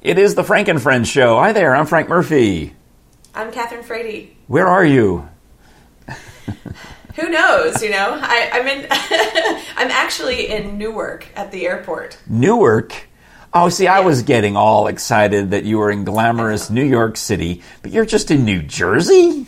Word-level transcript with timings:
It 0.00 0.16
is 0.16 0.36
the 0.36 0.44
Frank 0.44 0.68
and 0.68 0.80
Friends 0.80 1.08
show. 1.08 1.40
Hi 1.40 1.52
there, 1.52 1.74
I'm 1.74 1.84
Frank 1.86 2.08
Murphy. 2.08 2.72
I'm 3.34 3.50
Catherine 3.50 3.82
Frady. 3.82 4.36
Where 4.46 4.68
are 4.68 4.84
you? 4.84 5.28
Who 7.16 7.28
knows? 7.28 7.82
You 7.82 7.90
know, 7.90 8.16
I, 8.22 8.48
I'm 8.52 8.68
in. 8.68 8.86
I'm 9.76 9.90
actually 9.90 10.50
in 10.50 10.78
Newark 10.78 11.26
at 11.34 11.50
the 11.50 11.66
airport. 11.66 12.16
Newark? 12.28 13.08
Oh, 13.52 13.70
see, 13.70 13.88
I 13.88 13.98
was 13.98 14.22
getting 14.22 14.56
all 14.56 14.86
excited 14.86 15.50
that 15.50 15.64
you 15.64 15.78
were 15.78 15.90
in 15.90 16.04
glamorous 16.04 16.70
New 16.70 16.84
York 16.84 17.16
City, 17.16 17.62
but 17.82 17.90
you're 17.90 18.06
just 18.06 18.30
in 18.30 18.44
New 18.44 18.62
Jersey? 18.62 19.46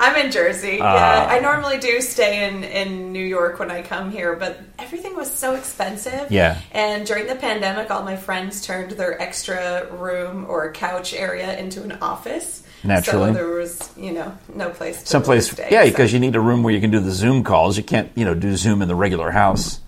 I'm 0.00 0.16
in 0.16 0.32
Jersey. 0.32 0.78
Ah. 0.80 0.94
yeah, 0.94 1.34
I 1.36 1.40
normally 1.40 1.78
do 1.78 2.00
stay 2.00 2.48
in 2.48 2.64
in 2.64 3.12
New 3.12 3.24
York 3.24 3.58
when 3.58 3.70
I 3.70 3.82
come 3.82 4.10
here, 4.10 4.34
but 4.34 4.58
everything 4.78 5.14
was 5.14 5.30
so 5.30 5.54
expensive. 5.54 6.30
Yeah. 6.32 6.58
And 6.72 7.06
during 7.06 7.26
the 7.26 7.36
pandemic, 7.36 7.90
all 7.90 8.02
my 8.02 8.16
friends 8.16 8.64
turned 8.66 8.92
their 8.92 9.20
extra 9.20 9.86
room 9.92 10.46
or 10.48 10.72
couch 10.72 11.12
area 11.14 11.56
into 11.58 11.82
an 11.82 11.92
office. 12.00 12.62
Naturally. 12.82 13.28
So 13.28 13.34
there 13.34 13.46
was, 13.48 13.90
you 13.96 14.12
know, 14.12 14.32
no 14.54 14.70
place 14.70 15.02
to 15.02 15.06
Someplace, 15.06 15.50
stay. 15.50 15.68
yeah, 15.70 15.84
so- 15.84 15.90
because 15.90 16.12
you 16.14 16.18
need 16.18 16.34
a 16.34 16.40
room 16.40 16.62
where 16.62 16.72
you 16.72 16.80
can 16.80 16.90
do 16.90 16.98
the 17.00 17.10
Zoom 17.12 17.44
calls. 17.44 17.76
You 17.76 17.84
can't, 17.84 18.10
you 18.14 18.24
know, 18.24 18.34
do 18.34 18.56
Zoom 18.56 18.80
in 18.80 18.88
the 18.88 18.94
regular 18.94 19.30
house. 19.30 19.80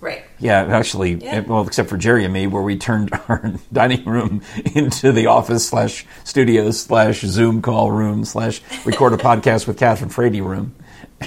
Right. 0.00 0.24
Yeah, 0.38 0.62
actually, 0.76 1.14
Yeah. 1.14 1.40
well, 1.40 1.66
except 1.66 1.88
for 1.88 1.96
Jerry 1.96 2.24
and 2.24 2.32
me, 2.32 2.46
where 2.46 2.62
we 2.62 2.76
turned 2.76 3.10
our 3.28 3.54
dining 3.72 4.04
room 4.04 4.42
into 4.74 5.12
the 5.12 5.26
office 5.26 5.66
slash 5.68 6.06
studio 6.24 6.70
slash 6.70 7.20
Zoom 7.20 7.62
call 7.62 7.90
room 7.90 8.24
slash 8.24 8.60
record 8.84 9.12
a 9.12 9.16
podcast 9.16 9.66
with 9.66 9.78
Catherine 9.78 10.10
Frady 10.10 10.40
room. 10.40 10.74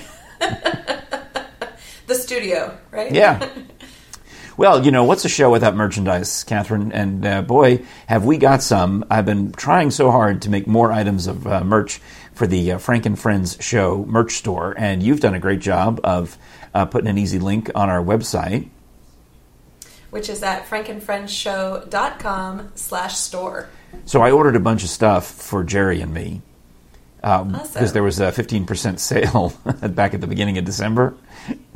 The 2.06 2.16
studio, 2.16 2.78
right? 2.92 3.12
Yeah. 3.12 3.48
Well, 4.56 4.86
you 4.86 4.92
know, 4.92 5.04
what's 5.04 5.26
a 5.26 5.30
show 5.30 5.50
without 5.50 5.76
merchandise, 5.76 6.44
Catherine? 6.44 6.92
And 6.92 7.26
uh, 7.26 7.42
boy, 7.42 7.86
have 8.06 8.24
we 8.24 8.38
got 8.38 8.62
some. 8.62 9.04
I've 9.10 9.26
been 9.26 9.52
trying 9.52 9.90
so 9.90 10.12
hard 10.12 10.44
to 10.44 10.52
make 10.52 10.68
more 10.68 10.92
items 10.92 11.26
of 11.26 11.48
uh, 11.48 11.64
merch 11.64 12.00
for 12.36 12.46
the 12.46 12.74
uh, 12.74 12.78
Frank 12.78 13.08
and 13.08 13.18
Friends 13.18 13.58
show 13.60 14.06
merch 14.08 14.34
store, 14.34 14.76
and 14.78 15.02
you've 15.02 15.22
done 15.22 15.34
a 15.34 15.40
great 15.40 15.60
job 15.60 16.00
of 16.04 16.38
uh, 16.74 16.86
putting 16.86 17.10
an 17.10 17.18
easy 17.18 17.40
link 17.40 17.70
on 17.76 17.90
our 17.90 18.02
website. 18.04 18.70
Which 20.10 20.30
is 20.30 20.44
at 20.44 20.66
frankandfriendshow.com 20.68 22.72
slash 22.76 23.18
store. 23.18 23.70
So 24.06 24.22
I 24.22 24.32
ordered 24.32 24.56
a 24.56 24.60
bunch 24.60 24.84
of 24.84 24.90
stuff 24.90 25.28
for 25.28 25.64
Jerry 25.64 26.02
and 26.02 26.14
me 26.14 26.42
because 27.24 27.76
Awesome. 27.78 27.94
there 27.94 28.04
was 28.04 28.20
a 28.20 28.32
15% 28.32 29.00
sale 29.00 29.54
back 29.90 30.14
at 30.14 30.22
the 30.22 30.28
beginning 30.28 30.58
of 30.58 30.66
December, 30.66 31.16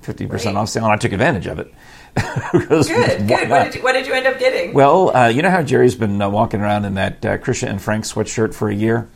15% 0.02 0.30
Great. 0.30 0.46
off 0.48 0.70
sale, 0.70 0.84
and 0.84 0.94
I 0.94 0.98
took 0.98 1.14
advantage 1.14 1.48
of 1.48 1.60
it. 1.60 1.74
Good, 2.52 2.68
good. 3.28 3.50
What 3.50 3.64
did, 3.66 3.76
you, 3.76 3.84
what 3.84 3.92
did 3.94 4.08
you 4.08 4.14
end 4.14 4.26
up 4.26 4.40
getting? 4.40 4.74
Well, 4.74 5.16
uh, 5.16 5.28
you 5.28 5.44
know 5.44 5.52
how 5.52 5.62
Jerry's 5.62 5.94
been 5.96 6.20
uh, 6.20 6.28
walking 6.28 6.62
around 6.62 6.86
in 6.86 6.96
that 6.96 7.24
uh, 7.24 7.38
Krisha 7.38 7.70
and 7.70 7.80
Frank 7.80 8.06
sweatshirt 8.06 8.56
for 8.56 8.70
a 8.70 8.74
year? 8.74 9.08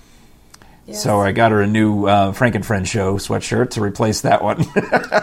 Yes. 0.88 1.04
So 1.04 1.22
I 1.22 1.32
got 1.32 1.52
her 1.52 1.62
a 1.62 1.68
new 1.68 2.06
uh, 2.08 2.32
Frank 2.34 2.56
and 2.56 2.66
Friend 2.66 2.88
show 2.88 3.16
sweatshirt 3.18 3.72
to 3.72 3.82
replace 3.82 4.22
that 4.22 4.44
one. 4.44 4.58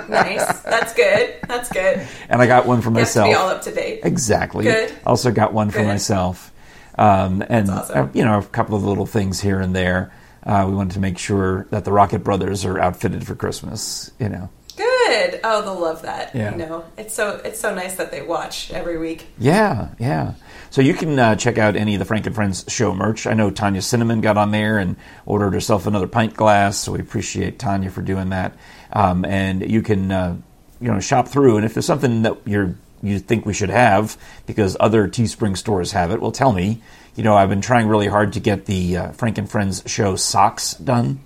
nice. 0.08 0.60
That's 0.62 0.94
good. 0.94 1.34
That's 1.48 1.68
good. 1.70 2.06
and 2.28 2.40
I 2.40 2.46
got 2.46 2.66
one 2.66 2.80
for 2.80 2.90
You 2.90 2.98
have 2.98 3.08
to 3.08 3.14
be 3.14 3.20
myself. 3.24 3.36
all 3.36 3.48
up 3.50 3.62
to 3.62 3.74
date. 3.74 4.00
Exactly. 4.04 4.64
Good. 4.64 4.92
Also 5.04 5.30
got 5.32 5.52
one 5.52 5.70
for 5.70 5.82
myself. 5.82 6.52
Um, 6.96 7.42
and, 7.48 7.68
That's 7.68 7.90
awesome. 7.90 8.06
uh, 8.08 8.10
you 8.14 8.24
know, 8.24 8.38
a 8.38 8.42
couple 8.42 8.76
of 8.76 8.84
little 8.84 9.06
things 9.06 9.40
here 9.40 9.60
and 9.60 9.74
there. 9.74 10.12
Uh, 10.44 10.64
we 10.68 10.74
wanted 10.74 10.94
to 10.94 11.00
make 11.00 11.18
sure 11.18 11.66
that 11.70 11.84
the 11.84 11.92
Rocket 11.92 12.20
Brothers 12.20 12.64
are 12.64 12.78
outfitted 12.78 13.26
for 13.26 13.34
Christmas, 13.34 14.10
you 14.18 14.28
know. 14.28 14.48
Good. 14.76 15.40
Oh, 15.44 15.62
they'll 15.62 15.78
love 15.80 16.02
that. 16.02 16.34
Yeah. 16.34 16.52
You 16.52 16.58
know, 16.58 16.84
it's 16.96 17.12
so 17.14 17.40
it's 17.44 17.58
so 17.58 17.74
nice 17.74 17.96
that 17.96 18.10
they 18.12 18.22
watch 18.22 18.70
every 18.72 18.96
week. 18.98 19.26
Yeah, 19.38 19.88
yeah. 19.98 20.34
So 20.70 20.82
you 20.82 20.94
can 20.94 21.18
uh, 21.18 21.36
check 21.36 21.58
out 21.58 21.76
any 21.76 21.94
of 21.94 21.98
the 21.98 22.04
Frank 22.04 22.26
and 22.26 22.34
Friends 22.34 22.64
show 22.68 22.94
merch. 22.94 23.26
I 23.26 23.34
know 23.34 23.50
Tanya 23.50 23.82
Cinnamon 23.82 24.20
got 24.20 24.36
on 24.36 24.50
there 24.50 24.78
and 24.78 24.96
ordered 25.24 25.54
herself 25.54 25.86
another 25.86 26.06
pint 26.06 26.34
glass, 26.34 26.78
so 26.78 26.92
we 26.92 27.00
appreciate 27.00 27.58
Tanya 27.58 27.90
for 27.90 28.02
doing 28.02 28.30
that. 28.30 28.56
Um, 28.92 29.24
and 29.24 29.68
you 29.70 29.82
can, 29.82 30.12
uh, 30.12 30.36
you 30.80 30.90
know, 30.90 31.00
shop 31.00 31.28
through, 31.28 31.56
and 31.56 31.64
if 31.64 31.74
there's 31.74 31.86
something 31.86 32.22
that 32.22 32.36
you're 32.44 32.74
you 33.02 33.18
think 33.20 33.46
we 33.46 33.54
should 33.54 33.70
have 33.70 34.16
because 34.46 34.76
other 34.80 35.06
Teespring 35.08 35.56
stores 35.56 35.92
have 35.92 36.10
it, 36.10 36.20
well, 36.20 36.32
tell 36.32 36.52
me. 36.52 36.82
You 37.14 37.24
know, 37.24 37.36
I've 37.36 37.48
been 37.48 37.60
trying 37.60 37.88
really 37.88 38.08
hard 38.08 38.32
to 38.34 38.40
get 38.40 38.66
the 38.66 38.96
uh, 38.96 39.12
Frank 39.12 39.38
and 39.38 39.48
Friends 39.48 39.82
show 39.86 40.16
socks 40.16 40.74
done, 40.74 41.20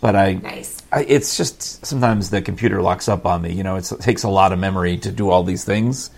but 0.00 0.16
I 0.16 0.34
Nice. 0.34 0.82
I, 0.90 1.04
it's 1.04 1.36
just 1.36 1.84
sometimes 1.86 2.30
the 2.30 2.42
computer 2.42 2.82
locks 2.82 3.08
up 3.08 3.24
on 3.26 3.42
me. 3.42 3.52
You 3.52 3.62
know, 3.62 3.76
it's, 3.76 3.92
it 3.92 4.00
takes 4.00 4.24
a 4.24 4.28
lot 4.28 4.52
of 4.52 4.58
memory 4.58 4.98
to 4.98 5.12
do 5.12 5.30
all 5.30 5.42
these 5.42 5.64
things 5.64 6.10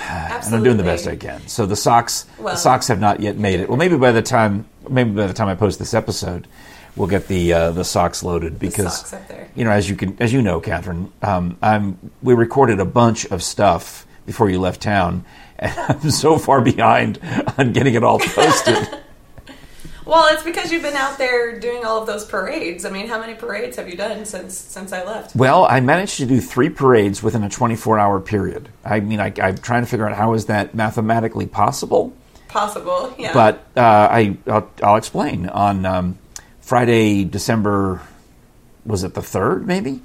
and 0.00 0.54
I'm 0.54 0.62
doing 0.62 0.76
the 0.76 0.82
best 0.82 1.06
I 1.06 1.16
can. 1.16 1.46
So 1.48 1.66
the 1.66 1.76
socks, 1.76 2.26
the 2.38 2.56
socks 2.56 2.88
have 2.88 3.00
not 3.00 3.20
yet 3.20 3.36
made 3.36 3.60
it. 3.60 3.68
Well, 3.68 3.78
maybe 3.78 3.96
by 3.96 4.12
the 4.12 4.22
time, 4.22 4.66
maybe 4.88 5.10
by 5.10 5.26
the 5.26 5.34
time 5.34 5.48
I 5.48 5.54
post 5.54 5.78
this 5.78 5.94
episode, 5.94 6.46
we'll 6.96 7.08
get 7.08 7.28
the 7.28 7.52
uh, 7.52 7.70
the 7.72 7.84
socks 7.84 8.22
loaded 8.22 8.58
because 8.58 9.06
socks 9.06 9.24
you 9.54 9.64
know, 9.64 9.70
as 9.70 9.88
you 9.88 9.96
can, 9.96 10.16
as 10.20 10.32
you 10.32 10.42
know, 10.42 10.60
Catherine, 10.60 11.12
um, 11.22 11.58
I'm 11.62 12.10
we 12.22 12.34
recorded 12.34 12.80
a 12.80 12.84
bunch 12.84 13.26
of 13.26 13.42
stuff 13.42 14.06
before 14.26 14.48
you 14.50 14.60
left 14.60 14.80
town, 14.80 15.24
and 15.58 15.72
I'm 15.88 16.10
so 16.10 16.38
far 16.38 16.60
behind 16.60 17.18
on 17.58 17.72
getting 17.72 17.94
it 17.94 18.04
all 18.04 18.18
posted. 18.18 18.88
Well, 20.10 20.34
it's 20.34 20.42
because 20.42 20.72
you've 20.72 20.82
been 20.82 20.96
out 20.96 21.18
there 21.18 21.56
doing 21.60 21.84
all 21.84 22.00
of 22.00 22.08
those 22.08 22.24
parades. 22.24 22.84
I 22.84 22.90
mean, 22.90 23.06
how 23.06 23.20
many 23.20 23.34
parades 23.34 23.76
have 23.76 23.88
you 23.88 23.96
done 23.96 24.24
since 24.24 24.58
since 24.58 24.92
I 24.92 25.04
left? 25.04 25.36
well, 25.36 25.66
I 25.66 25.78
managed 25.78 26.16
to 26.16 26.26
do 26.26 26.40
three 26.40 26.68
parades 26.68 27.22
within 27.22 27.44
a 27.44 27.48
24 27.48 27.96
hour 27.96 28.18
period. 28.18 28.70
I 28.84 28.98
mean, 28.98 29.20
I, 29.20 29.32
I'm 29.40 29.56
trying 29.58 29.84
to 29.84 29.88
figure 29.88 30.08
out 30.08 30.16
how 30.16 30.34
is 30.34 30.46
that 30.46 30.74
mathematically 30.74 31.46
possible. 31.46 32.12
Possible. 32.48 33.14
Yeah. 33.20 33.32
But 33.32 33.64
uh, 33.76 34.08
I, 34.10 34.36
I'll, 34.48 34.68
I'll 34.82 34.96
explain. 34.96 35.48
On 35.48 35.86
um, 35.86 36.18
Friday, 36.60 37.22
December, 37.22 38.02
was 38.84 39.04
it 39.04 39.14
the 39.14 39.22
third? 39.22 39.64
Maybe 39.64 40.02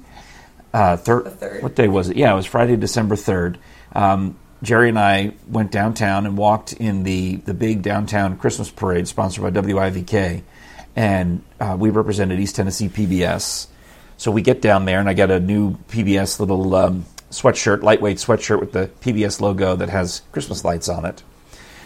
uh, 0.72 0.96
third. 0.98 1.24
The 1.24 1.30
third. 1.30 1.62
What 1.64 1.74
day 1.74 1.88
was 1.88 2.10
it? 2.10 2.16
Yeah, 2.16 2.32
it 2.32 2.36
was 2.36 2.46
Friday, 2.46 2.76
December 2.76 3.16
third. 3.16 3.58
Um, 3.92 4.38
Jerry 4.62 4.88
and 4.88 4.98
I 4.98 5.32
went 5.48 5.70
downtown 5.70 6.26
and 6.26 6.36
walked 6.36 6.72
in 6.72 7.02
the 7.02 7.36
the 7.36 7.54
big 7.54 7.82
downtown 7.82 8.36
Christmas 8.38 8.70
parade 8.70 9.06
sponsored 9.06 9.42
by 9.42 9.50
WIVK, 9.50 10.42
and 10.94 11.42
uh, 11.60 11.76
we 11.78 11.90
represented 11.90 12.40
East 12.40 12.56
Tennessee 12.56 12.88
PBS. 12.88 13.66
So 14.16 14.30
we 14.30 14.40
get 14.40 14.62
down 14.62 14.86
there, 14.86 14.98
and 14.98 15.08
I 15.08 15.14
got 15.14 15.30
a 15.30 15.38
new 15.38 15.76
PBS 15.90 16.40
little 16.40 16.74
um, 16.74 17.04
sweatshirt, 17.30 17.82
lightweight 17.82 18.16
sweatshirt 18.16 18.60
with 18.60 18.72
the 18.72 18.88
PBS 19.02 19.40
logo 19.42 19.76
that 19.76 19.90
has 19.90 20.22
Christmas 20.32 20.64
lights 20.64 20.88
on 20.88 21.04
it. 21.04 21.22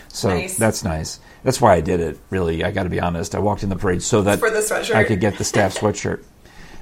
So 0.08 0.28
Nice. 0.28 0.56
that's 0.56 0.84
nice. 0.84 1.18
That's 1.42 1.60
why 1.60 1.74
I 1.74 1.80
did 1.80 1.98
it. 2.00 2.18
Really, 2.30 2.62
I 2.62 2.70
got 2.70 2.84
to 2.84 2.88
be 2.88 3.00
honest. 3.00 3.34
I 3.34 3.40
walked 3.40 3.62
in 3.64 3.68
the 3.68 3.76
parade 3.76 4.02
so 4.02 4.22
that. 4.22 4.38
I 4.96 5.04
could 5.04 5.20
get 5.20 5.38
the 5.38 5.44
staff 5.44 5.74
sweatshirt. 5.76 6.22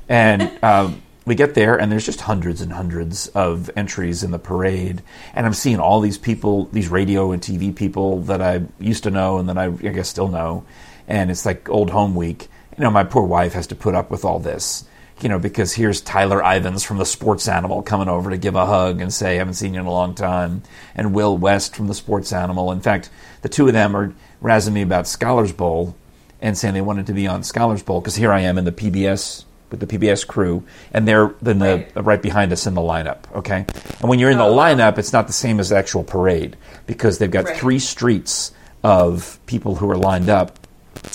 And 0.08 0.50
um, 0.62 1.02
we 1.28 1.34
get 1.34 1.54
there, 1.54 1.78
and 1.78 1.92
there's 1.92 2.06
just 2.06 2.22
hundreds 2.22 2.60
and 2.60 2.72
hundreds 2.72 3.28
of 3.28 3.70
entries 3.76 4.22
in 4.22 4.30
the 4.30 4.38
parade. 4.38 5.02
And 5.34 5.46
I'm 5.46 5.54
seeing 5.54 5.78
all 5.78 6.00
these 6.00 6.18
people, 6.18 6.64
these 6.66 6.88
radio 6.88 7.32
and 7.32 7.42
TV 7.42 7.74
people 7.74 8.22
that 8.22 8.42
I 8.42 8.62
used 8.80 9.04
to 9.04 9.10
know 9.10 9.38
and 9.38 9.48
that 9.48 9.58
I, 9.58 9.66
I 9.66 9.92
guess 9.92 10.08
still 10.08 10.28
know. 10.28 10.64
And 11.06 11.30
it's 11.30 11.46
like 11.46 11.68
old 11.68 11.90
home 11.90 12.14
week. 12.14 12.48
You 12.76 12.84
know, 12.84 12.90
my 12.90 13.04
poor 13.04 13.22
wife 13.22 13.52
has 13.52 13.66
to 13.68 13.74
put 13.74 13.94
up 13.94 14.10
with 14.10 14.24
all 14.24 14.38
this. 14.38 14.84
You 15.20 15.28
know, 15.28 15.38
because 15.38 15.74
here's 15.74 16.00
Tyler 16.00 16.40
Ivens 16.40 16.86
from 16.86 16.98
the 16.98 17.04
Sports 17.04 17.48
Animal 17.48 17.82
coming 17.82 18.08
over 18.08 18.30
to 18.30 18.36
give 18.36 18.54
a 18.54 18.66
hug 18.66 19.00
and 19.00 19.12
say, 19.12 19.34
I 19.34 19.38
haven't 19.38 19.54
seen 19.54 19.74
you 19.74 19.80
in 19.80 19.86
a 19.86 19.90
long 19.90 20.14
time. 20.14 20.62
And 20.94 21.12
Will 21.12 21.36
West 21.36 21.74
from 21.74 21.88
the 21.88 21.94
Sports 21.94 22.32
Animal. 22.32 22.70
In 22.70 22.80
fact, 22.80 23.10
the 23.42 23.48
two 23.48 23.66
of 23.66 23.72
them 23.72 23.96
are 23.96 24.14
razzing 24.42 24.72
me 24.72 24.82
about 24.82 25.08
Scholars 25.08 25.52
Bowl 25.52 25.96
and 26.40 26.56
saying 26.56 26.74
they 26.74 26.80
wanted 26.80 27.06
to 27.06 27.12
be 27.12 27.26
on 27.26 27.42
Scholars 27.42 27.82
Bowl 27.82 28.00
because 28.00 28.14
here 28.14 28.32
I 28.32 28.40
am 28.40 28.58
in 28.58 28.64
the 28.64 28.72
PBS 28.72 29.44
with 29.70 29.80
the 29.80 29.86
PBS 29.86 30.26
crew, 30.26 30.62
and 30.92 31.06
they're 31.06 31.32
then 31.42 31.58
the 31.58 31.84
Right. 31.94 32.04
right 32.04 32.22
behind 32.22 32.52
us 32.52 32.66
in 32.66 32.74
the 32.74 32.80
lineup. 32.80 33.18
Okay, 33.34 33.64
and 34.00 34.08
when 34.08 34.18
you're 34.18 34.30
in 34.30 34.38
the 34.38 34.44
Oh, 34.44 34.54
wow. 34.54 34.74
lineup, 34.74 34.98
it's 34.98 35.12
not 35.12 35.26
the 35.26 35.32
same 35.32 35.60
as 35.60 35.68
the 35.70 35.76
actual 35.76 36.02
parade 36.04 36.56
because 36.86 37.18
they've 37.18 37.30
got 37.30 37.44
Right. 37.44 37.56
three 37.56 37.78
streets 37.78 38.52
of 38.84 39.38
people 39.46 39.76
who 39.76 39.90
are 39.90 39.96
lined 39.96 40.30
up, 40.30 40.58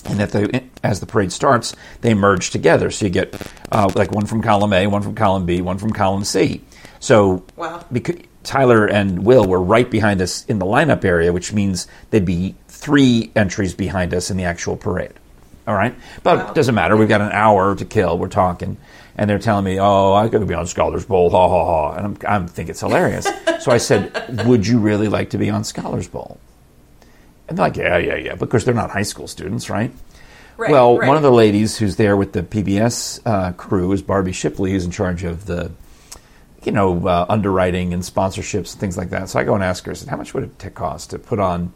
and 0.09 0.19
that 0.19 0.31
they, 0.31 0.61
as 0.83 0.99
the 0.99 1.05
parade 1.05 1.31
starts, 1.31 1.75
they 2.01 2.13
merge 2.13 2.49
together. 2.51 2.91
So 2.91 3.05
you 3.05 3.11
get 3.11 3.35
uh, 3.71 3.89
like 3.95 4.11
one 4.11 4.25
from 4.25 4.41
column 4.41 4.73
A, 4.73 4.87
one 4.87 5.01
from 5.01 5.15
column 5.15 5.45
B, 5.45 5.61
one 5.61 5.77
from 5.77 5.91
column 5.91 6.23
C. 6.23 6.61
So 6.99 7.43
Wow. 7.55 7.83
because 7.91 8.15
Tyler 8.43 8.85
and 8.85 9.25
Will 9.25 9.45
were 9.45 9.61
right 9.61 9.89
behind 9.89 10.21
us 10.21 10.45
in 10.47 10.59
the 10.59 10.65
lineup 10.65 11.03
area, 11.05 11.31
which 11.33 11.53
means 11.53 11.87
they'd 12.11 12.25
be 12.25 12.55
three 12.67 13.31
entries 13.35 13.73
behind 13.73 14.13
us 14.13 14.29
in 14.29 14.35
the 14.37 14.43
actual 14.43 14.75
parade. 14.75 15.13
All 15.67 15.73
right, 15.75 15.95
but 16.23 16.37
Wow. 16.39 16.49
it 16.49 16.55
doesn't 16.55 16.75
matter. 16.75 16.97
We've 16.97 17.07
got 17.07 17.21
an 17.21 17.31
hour 17.31 17.73
to 17.75 17.85
kill. 17.85 18.17
We're 18.17 18.27
talking, 18.27 18.75
and 19.17 19.29
they're 19.29 19.39
telling 19.39 19.63
me, 19.63 19.79
"Oh, 19.79 20.13
I 20.13 20.27
could 20.27 20.45
be 20.47 20.53
on 20.53 20.67
Scholars 20.67 21.05
Bowl." 21.05 21.29
Ha 21.29 21.47
ha 21.47 21.65
ha! 21.65 21.95
And 21.97 22.05
I'm, 22.05 22.17
I'm 22.27 22.47
think 22.47 22.69
it's 22.69 22.81
hilarious. 22.81 23.27
so 23.61 23.71
I 23.71 23.77
said, 23.77 24.43
"Would 24.45 24.67
you 24.67 24.79
really 24.79 25.07
like 25.07 25.29
to 25.29 25.37
be 25.37 25.49
on 25.49 25.63
Scholars 25.63 26.07
Bowl?" 26.09 26.37
And 27.47 27.57
they're 27.57 27.65
like, 27.67 27.77
"Yeah, 27.77 27.97
yeah, 27.97 28.15
yeah," 28.15 28.35
because 28.35 28.65
they're 28.65 28.73
not 28.73 28.89
high 28.91 29.03
school 29.03 29.27
students, 29.27 29.69
right? 29.69 29.91
Right, 30.57 30.69
well, 30.69 30.97
right. 30.99 31.07
one 31.07 31.17
of 31.17 31.23
the 31.23 31.31
ladies 31.31 31.77
who's 31.77 31.95
there 31.95 32.15
with 32.15 32.33
the 32.33 32.43
PBS 32.43 33.21
uh, 33.25 33.53
crew 33.53 33.91
is 33.91 34.01
Barbie 34.03 34.33
Shipley, 34.33 34.71
who's 34.71 34.85
in 34.85 34.91
charge 34.91 35.23
of 35.23 35.45
the, 35.47 35.71
you 36.63 36.71
know, 36.71 37.07
uh, 37.07 37.25
underwriting 37.27 37.91
and 37.91 38.03
sponsorships 38.03 38.73
and 38.73 38.79
things 38.79 38.95
like 38.95 39.09
that. 39.09 39.29
So 39.29 39.39
I 39.39 39.45
go 39.45 39.55
and 39.55 39.63
ask 39.63 39.83
her, 39.85 39.91
I 39.91 39.95
said, 39.95 40.09
how 40.09 40.17
much 40.17 40.33
would 40.35 40.43
it 40.43 40.75
cost 40.75 41.09
to 41.09 41.17
put 41.17 41.39
on 41.39 41.73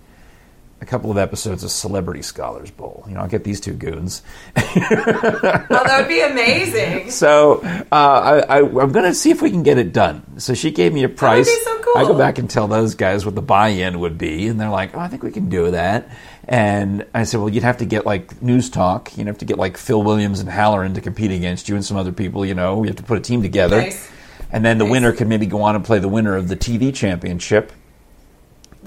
a 0.79 0.85
couple 0.85 1.09
of 1.09 1.18
episodes 1.18 1.63
of 1.63 1.71
Celebrity 1.71 2.21
Scholars 2.21 2.69
Bowl. 2.69 3.03
You 3.07 3.15
know, 3.15 3.21
I'll 3.21 3.27
get 3.27 3.44
these 3.44 3.59
two 3.59 3.74
goons. 3.74 4.21
oh, 4.56 4.62
that 4.62 5.95
would 6.00 6.07
be 6.07 6.21
amazing. 6.21 7.12
So 7.18 7.62
uh, 7.91 7.95
I, 7.95 8.39
I, 8.39 8.59
am 8.59 8.91
going 8.91 9.06
to 9.06 9.13
see 9.13 9.31
if 9.31 9.41
we 9.41 9.50
can 9.50 9.63
get 9.63 9.77
it 9.77 9.91
done. 9.91 10.39
So 10.39 10.53
she 10.53 10.71
gave 10.71 10.94
me 10.94 11.03
a 11.03 11.09
price. 11.09 11.47
So 11.63 11.81
cool. 11.81 11.94
I 11.97 12.03
go 12.03 12.15
back 12.18 12.38
and 12.38 12.50
tell 12.50 12.68
those 12.68 12.95
guys 12.95 13.25
what 13.25 13.33
the 13.33 13.41
buy-in 13.41 14.00
would 14.00 14.18
be, 14.18 14.47
and 14.47 14.59
they're 14.59 14.69
like, 14.69 14.95
"Oh, 14.95 15.00
I 15.00 15.07
think 15.07 15.24
we 15.24 15.31
can 15.31 15.50
do 15.50 15.71
that." 15.71 16.09
And 16.47 17.06
I 17.13 17.23
said, 17.23 17.39
"Well, 17.39 17.50
you'd 17.50 17.63
have 17.63 17.77
to 17.77 17.85
get 17.85 18.06
like 18.06 18.41
news 18.41 18.69
talk. 18.69 19.18
You'd 19.18 19.27
have 19.27 19.39
to 19.39 19.45
get 19.45 19.57
like 19.57 19.77
Phil 19.77 20.03
Williams 20.03 20.39
and 20.39 20.50
Hallerin 20.50 20.94
to 20.95 21.01
compete 21.01 21.31
against 21.31 21.69
you 21.69 21.75
and 21.75 21.83
some 21.83 21.97
other 21.97 22.12
people. 22.12 22.45
You 22.45 22.53
know, 22.53 22.77
we 22.77 22.88
have 22.88 22.97
to 22.97 23.03
put 23.03 23.18
a 23.18 23.21
team 23.21 23.41
together." 23.41 23.81
Nice. 23.81 24.09
And 24.51 24.63
then 24.63 24.77
the 24.77 24.85
Nice. 24.85 24.91
winner 24.91 25.12
could 25.12 25.27
maybe 25.27 25.45
go 25.45 25.62
on 25.63 25.75
and 25.75 25.83
play 25.83 26.00
the 26.00 26.07
winner 26.07 26.35
of 26.35 26.47
the 26.47 26.56
TV 26.56 26.94
championship. 26.94 27.71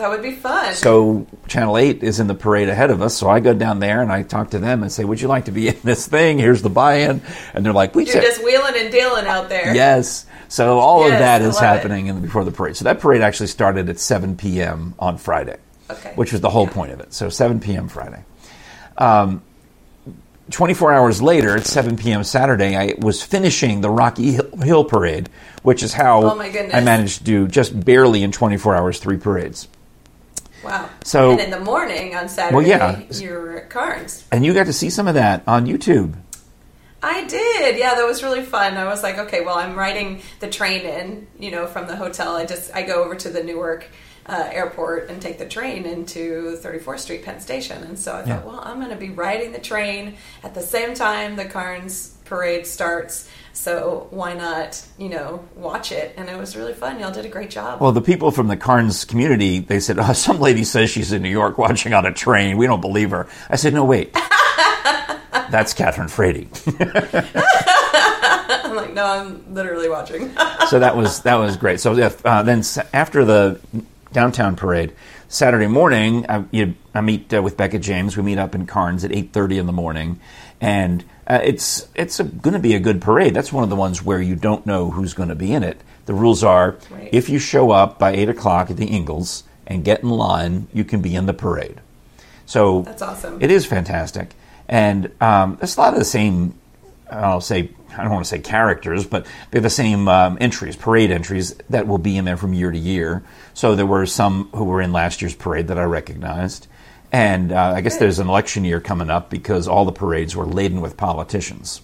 That 0.01 0.09
would 0.09 0.23
be 0.23 0.33
fun. 0.33 0.75
So 0.75 1.27
Channel 1.47 1.77
8 1.77 2.03
is 2.03 2.21
in 2.21 2.27
the 2.27 2.35
parade 2.35 2.71
ahead 2.71 2.91
of 2.91 3.03
us. 3.03 3.15
So 3.15 3.29
I 3.29 3.39
go 3.41 3.53
down 3.53 3.81
there 3.81 4.01
and 4.01 4.11
I 4.11 4.23
talk 4.23 4.51
to 4.51 4.59
them 4.59 4.83
and 4.83 4.91
say, 4.91 5.05
Would 5.05 5.21
you 5.21 5.29
like 5.29 5.45
to 5.45 5.51
be 5.53 5.69
in 5.69 5.77
this 5.85 6.07
thing? 6.09 6.39
Here's 6.39 6.63
the 6.63 6.71
buy 6.71 6.95
in. 7.01 7.21
And 7.53 7.65
they're 7.67 7.75
like, 7.75 7.95
We 7.95 8.05
You're 8.07 8.15
said, 8.15 8.23
just 8.23 8.43
wheeling 8.43 8.75
and 8.79 8.91
dealing 8.91 9.27
out 9.27 9.51
there. 9.51 9.75
Yes. 9.75 10.25
So 10.49 10.79
all 10.79 11.03
of 11.05 11.11
Yes, 11.11 11.21
that 11.21 11.43
I 11.43 11.45
is 11.45 11.59
happening 11.59 12.07
in, 12.07 12.23
before 12.23 12.45
the 12.45 12.51
parade. 12.51 12.77
So 12.77 12.85
that 12.85 12.99
parade 13.01 13.21
actually 13.21 13.49
started 13.49 13.89
at 13.91 13.99
7 13.99 14.37
p.m. 14.39 14.95
on 14.99 15.19
Friday, 15.19 15.59
Okay. 15.91 16.13
which 16.15 16.33
was 16.33 16.41
the 16.41 16.51
whole 16.51 16.67
point 16.67 16.93
of 16.93 17.01
it. 17.01 17.13
So 17.13 17.29
7 17.29 17.61
p.m. 17.61 17.87
Friday. 17.89 18.25
Um, 18.97 19.43
24 20.51 20.93
hours 20.93 21.23
later, 21.23 21.57
at 21.59 21.67
7 21.67 21.97
p.m. 21.97 22.25
Saturday, 22.25 22.75
I 22.75 22.95
was 22.99 23.23
finishing 23.23 23.83
the 23.83 23.91
Rocky 23.91 24.33
Hill, 24.33 24.51
Hill 24.63 24.85
Parade, 24.85 25.29
which 25.63 25.83
is 25.83 25.93
how 25.93 26.23
Oh. 26.25 26.41
I 26.41 26.81
managed 26.81 27.19
to 27.19 27.25
do 27.25 27.47
just 27.47 27.79
barely 27.85 28.23
in 28.23 28.33
24 28.33 28.75
hours 28.75 28.99
three 28.99 29.19
parades. 29.19 29.69
Wow. 30.65 30.89
So- 31.05 31.31
and 31.33 31.41
in 31.41 31.51
the 31.51 31.61
morning 31.61 32.15
on 32.15 32.29
Saturday, 32.29 32.55
Well, 32.57 32.67
yeah. 32.67 33.01
you're 33.13 33.59
at 33.59 33.71
Karns. 33.71 34.25
And 34.31 34.45
you 34.45 34.53
got 34.55 34.67
to 34.67 34.73
see 34.73 34.91
some 34.91 35.09
of 35.09 35.15
that 35.15 35.43
on 35.47 35.67
YouTube. 35.67 36.15
I 37.03 37.25
did. 37.25 37.79
Yeah, 37.79 37.95
that 37.95 38.07
was 38.07 38.23
really 38.23 38.43
fun. 38.43 38.77
I 38.77 38.85
was 38.85 39.03
like, 39.03 39.17
okay, 39.19 39.41
well, 39.41 39.57
I'm 39.57 39.75
riding 39.75 40.21
the 40.41 40.49
train 40.51 40.83
in, 40.83 41.27
you 41.39 41.51
know, 41.51 41.67
from 41.67 41.87
the 41.87 41.97
hotel. 41.97 42.37
I 42.37 42.45
just 42.45 42.71
I 42.75 42.83
go 42.83 43.03
over 43.03 43.15
to 43.15 43.31
the 43.31 43.43
Newark 43.43 43.87
uh, 44.27 44.49
airport 44.53 45.09
and 45.09 45.21
take 45.21 45.39
the 45.39 45.47
train 45.49 45.87
into 45.87 46.59
34th 46.63 46.99
Street 47.01 47.25
Penn 47.25 47.41
Station. 47.41 47.83
And 47.85 47.99
so 47.99 48.13
I 48.13 48.19
Yeah. 48.27 48.37
thought, 48.37 48.47
well, 48.47 48.61
I'm 48.63 48.77
going 48.79 48.91
to 48.91 48.97
be 48.97 49.09
riding 49.09 49.53
the 49.53 49.59
train 49.59 50.17
at 50.45 50.55
the 50.55 50.61
same 50.61 50.93
time 50.93 51.37
the 51.37 51.47
Karns 51.47 52.11
parade 52.27 52.67
starts. 52.67 53.29
So 53.53 54.07
why 54.11 54.35
not, 54.35 54.83
you 54.99 55.09
know, 55.09 55.45
watch 55.55 55.93
it? 55.93 56.15
And 56.17 56.29
it 56.29 56.39
was 56.39 56.57
really 56.57 56.73
fun. 56.73 57.01
Y'all 57.01 57.13
did 57.13 57.25
a 57.25 57.29
great 57.29 57.51
job. 57.51 57.81
Well, 57.81 57.93
the 57.93 58.01
people 58.01 58.31
from 58.31 58.49
the 58.49 58.57
Karns 58.57 59.05
community, 59.05 59.59
they 59.59 59.81
said, 59.81 59.99
oh, 59.99 60.13
some 60.13 60.41
lady 60.41 60.65
says 60.65 60.91
she's 60.91 61.13
in 61.13 61.23
New 61.23 61.31
York 61.31 61.59
watching 61.59 61.93
on 61.93 62.07
a 62.07 62.13
train. 62.13 62.57
We 62.57 62.67
don't 62.67 62.81
believe 62.81 63.11
her. 63.11 63.29
I 63.49 63.57
said, 63.57 63.75
no, 63.75 63.85
wait. 63.85 64.13
That's 65.51 65.75
Catherine 65.75 66.09
Frady. 66.09 66.49
I'm 68.71 68.77
like, 68.77 68.95
no, 68.95 69.05
I'm 69.05 69.53
literally 69.53 69.89
watching. 69.89 70.31
so 70.69 70.79
that 70.79 70.97
was 70.97 71.23
that 71.23 71.35
was 71.37 71.57
great. 71.57 71.81
So 71.81 71.93
uh, 71.93 72.43
then 72.43 72.63
after 72.93 73.25
the 73.25 73.61
downtown 74.13 74.55
parade, 74.55 74.95
Saturday 75.29 75.67
morning, 75.67 76.25
I, 76.29 76.45
you, 76.53 76.75
I 76.95 77.01
meet 77.01 77.35
uh, 77.35 77.43
with 77.43 77.57
Becca 77.57 77.81
James. 77.81 78.17
We 78.17 78.23
meet 78.23 78.39
up 78.39 78.55
in 78.55 78.67
Karns 78.67 79.05
at 79.05 79.13
eight 79.13 79.33
thirty 79.33 79.59
in 79.59 79.67
the 79.67 79.73
morning, 79.73 80.21
and 80.61 81.05
uh, 81.31 81.41
it's 81.45 81.87
it's 81.95 82.19
going 82.19 82.55
to 82.55 82.59
be 82.59 82.75
a 82.75 82.81
good 82.81 83.01
parade. 83.01 83.35
That's 83.35 83.53
one 83.53 83.63
of 83.63 83.71
the 83.71 83.77
ones 83.77 84.03
where 84.03 84.21
you 84.21 84.35
don't 84.35 84.67
know 84.67 84.91
who's 84.91 85.15
going 85.15 85.29
to 85.29 85.37
be 85.37 85.53
in 85.53 85.63
it. 85.63 85.81
The 86.07 86.15
rules 86.15 86.43
are: 86.43 86.77
Right. 86.91 87.09
if 87.13 87.29
you 87.29 87.39
show 87.39 87.71
up 87.71 88.01
by 88.01 88.11
eight 88.11 88.29
o'clock 88.29 88.69
at 88.69 88.77
the 88.77 88.87
Ingles 88.87 89.45
and 89.65 89.85
get 89.85 90.03
in 90.03 90.11
line, 90.11 90.67
you 90.73 90.83
can 90.83 91.01
be 91.01 91.15
in 91.15 91.27
the 91.27 91.33
parade. 91.33 91.81
So 92.47 92.83
That's 92.83 93.01
awesome. 93.01 93.41
It 93.41 93.53
is 93.53 93.65
fantastic, 93.65 94.35
and 94.69 95.13
um, 95.21 95.57
it's 95.63 95.77
a 95.77 95.81
lot 95.81 95.93
of 95.93 96.01
the 96.01 96.05
same. 96.05 96.59
I'll 97.09 97.41
say 97.41 97.71
I 97.97 98.03
don't 98.03 98.13
want 98.13 98.25
to 98.25 98.29
say 98.29 98.41
characters, 98.41 99.07
but 99.07 99.25
they're 99.53 99.61
the 99.61 99.71
same 99.71 100.09
um, 100.09 100.37
entries, 100.41 100.75
parade 100.75 101.13
entries 101.13 101.55
that 101.71 101.87
will 101.87 101.99
be 101.99 102.17
in 102.17 102.25
there 102.25 102.37
from 102.37 102.55
year 102.55 102.73
to 102.73 102.79
year. 102.79 103.23
So 103.55 103.77
there 103.77 103.87
were 103.87 104.07
some 104.07 104.49
who 104.55 104.65
were 104.65 104.81
in 104.81 104.93
last 104.93 105.23
year's 105.23 105.35
parade 105.35 105.69
that 105.69 105.79
I 105.79 105.85
recognized, 105.85 106.67
and 107.13 107.53
uh, 107.53 107.73
I 107.77 107.81
guess 107.81 107.95
Good. 107.95 108.01
there's 108.03 108.19
an 108.19 108.29
election 108.29 108.65
year 108.65 108.81
coming 108.81 109.11
up 109.11 109.31
because 109.31 109.67
all 109.69 109.85
the 109.85 109.93
parades 109.93 110.35
were 110.37 110.47
laden 110.47 110.81
with 110.81 110.97
politicians, 110.97 111.81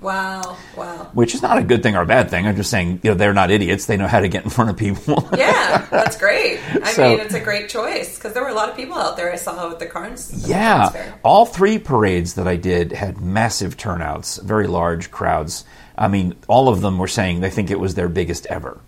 wow, 0.00 0.56
wow. 0.76 1.10
which 1.14 1.34
is 1.34 1.42
not 1.42 1.58
a 1.58 1.62
good 1.62 1.82
thing 1.82 1.96
or 1.96 2.02
a 2.02 2.06
bad 2.06 2.30
thing. 2.30 2.46
I'm 2.46 2.56
just 2.56 2.70
saying, 2.70 3.00
you 3.02 3.10
know, 3.10 3.14
they're 3.16 3.34
not 3.34 3.50
idiots; 3.50 3.86
they 3.86 3.96
know 3.96 4.06
how 4.06 4.20
to 4.20 4.28
get 4.28 4.44
in 4.44 4.50
front 4.50 4.70
of 4.70 4.76
people. 4.76 5.28
Yeah, 5.38 5.86
that's 5.90 6.16
great. 6.18 6.58
I 6.82 6.92
So- 6.92 7.10
mean, 7.10 7.20
it's 7.20 7.34
a 7.34 7.40
great 7.40 7.68
choice 7.68 8.16
because 8.16 8.32
there 8.34 8.42
were 8.42 8.48
a 8.48 8.54
lot 8.54 8.68
of 8.68 8.76
people 8.76 8.96
out 8.96 9.16
there 9.16 9.32
I 9.32 9.36
saw 9.36 9.68
with 9.68 9.78
the 9.78 9.86
Karns. 9.86 10.28
the 10.42 10.48
Yeah, 10.48 11.14
all 11.22 11.46
three 11.46 11.78
parades 11.78 12.34
that 12.34 12.46
I 12.48 12.56
did 12.56 12.92
had 12.92 13.20
massive 13.20 13.76
turnouts, 13.76 14.38
very 14.38 14.66
large 14.66 15.10
crowds. 15.10 15.64
I 15.96 16.08
mean, 16.08 16.34
all 16.46 16.68
of 16.68 16.80
them 16.80 16.98
were 16.98 17.08
saying 17.08 17.40
they 17.40 17.50
think 17.50 17.70
it 17.70 17.80
was 17.80 17.94
their 17.94 18.08
biggest 18.08 18.46
ever. 18.46 18.80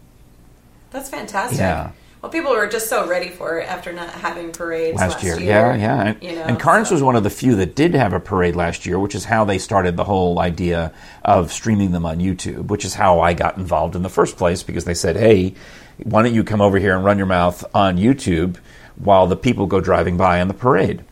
That's 0.91 1.09
fantastic. 1.09 1.59
Yeah. 1.59 1.91
Well, 2.23 2.31
people 2.31 2.51
were 2.53 2.67
just 2.67 2.89
so 2.89 3.07
ready 3.09 3.31
for 3.31 3.59
it 3.61 3.69
after 3.69 3.93
not 3.95 4.11
having 4.11 4.53
parades 4.53 4.99
last, 4.99 5.15
last, 5.15 5.25
year. 5.25 5.41
Yeah, 5.41 5.75
yeah. 5.75 6.03
And, 6.03 6.23
You 6.23 6.35
know, 6.35 6.43
and 6.43 6.61
Karns 6.61 6.89
so- 6.89 6.95
was 6.95 7.03
one 7.03 7.17
of 7.17 7.23
the 7.23 7.31
few 7.31 7.57
that 7.57 7.75
did 7.75 7.95
have 7.95 8.13
a 8.13 8.21
parade 8.21 8.55
last 8.57 8.85
year, 8.85 8.99
which 8.99 9.15
is 9.15 9.25
how 9.25 9.45
they 9.47 9.57
started 9.57 9.97
the 9.97 10.05
whole 10.05 10.39
idea 10.39 10.93
of 11.25 11.51
streaming 11.51 11.93
them 11.93 12.05
on 12.05 12.19
YouTube, 12.19 12.67
which 12.67 12.85
is 12.85 12.93
how 12.95 13.21
I 13.21 13.33
got 13.33 13.57
involved 13.57 13.97
in 13.97 14.03
the 14.03 14.11
first 14.11 14.37
place 14.37 14.63
because 14.63 14.85
they 14.85 14.93
said, 14.95 15.17
hey, 15.17 15.55
why 16.03 16.23
don't 16.23 16.35
you 16.35 16.45
come 16.45 16.61
over 16.61 16.79
here 16.79 16.95
and 16.95 17.05
run 17.05 17.17
your 17.17 17.27
mouth 17.27 17.65
on 17.75 17.97
YouTube 17.97 18.57
while 18.97 19.27
the 19.27 19.37
people 19.37 19.67
go 19.67 19.81
driving 19.81 20.19
by 20.19 20.43
on 20.43 20.49
the 20.49 20.55
parade? 20.55 21.03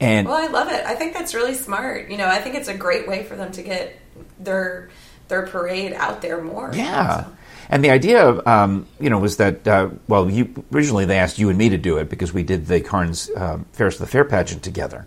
And 0.00 0.28
Well, 0.28 0.36
I 0.36 0.46
love 0.48 0.68
it. 0.70 0.84
I 0.84 0.94
think 0.94 1.14
that's 1.14 1.34
really 1.34 1.54
smart. 1.54 2.10
You 2.10 2.16
know, 2.16 2.26
I 2.28 2.40
think 2.40 2.54
it's 2.54 2.68
a 2.68 2.76
great 2.76 3.08
way 3.08 3.24
for 3.24 3.34
them 3.36 3.50
to 3.52 3.62
get 3.62 3.98
their 4.38 4.88
their 5.28 5.46
parade 5.46 5.94
out 5.94 6.20
there 6.20 6.40
more. 6.42 6.70
Yeah. 6.74 7.24
So- 7.24 7.30
And 7.70 7.84
the 7.84 7.90
idea, 7.90 8.44
um, 8.46 8.86
you 9.00 9.10
know, 9.10 9.18
was 9.18 9.36
that 9.38 9.66
uh, 9.66 9.90
well, 10.08 10.30
you, 10.30 10.64
originally 10.72 11.04
they 11.04 11.18
asked 11.18 11.38
you 11.38 11.48
and 11.48 11.58
me 11.58 11.68
to 11.68 11.78
do 11.78 11.98
it 11.98 12.08
because 12.10 12.32
we 12.32 12.42
did 12.42 12.66
the 12.66 12.80
Karns 12.80 13.30
um, 13.36 13.66
Fairest 13.72 14.00
of 14.00 14.06
the 14.06 14.10
Fair 14.10 14.24
pageant 14.24 14.62
together. 14.62 15.06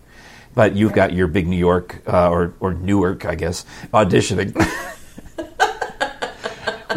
But 0.56 0.76
you've 0.76 0.94
got 0.94 1.14
your 1.14 1.28
big 1.28 1.48
New 1.48 1.58
York 1.58 2.02
uh, 2.08 2.30
or 2.30 2.54
or 2.60 2.74
Newark, 2.74 3.26
I 3.26 3.36
guess, 3.36 3.66
auditioning. 3.94 4.56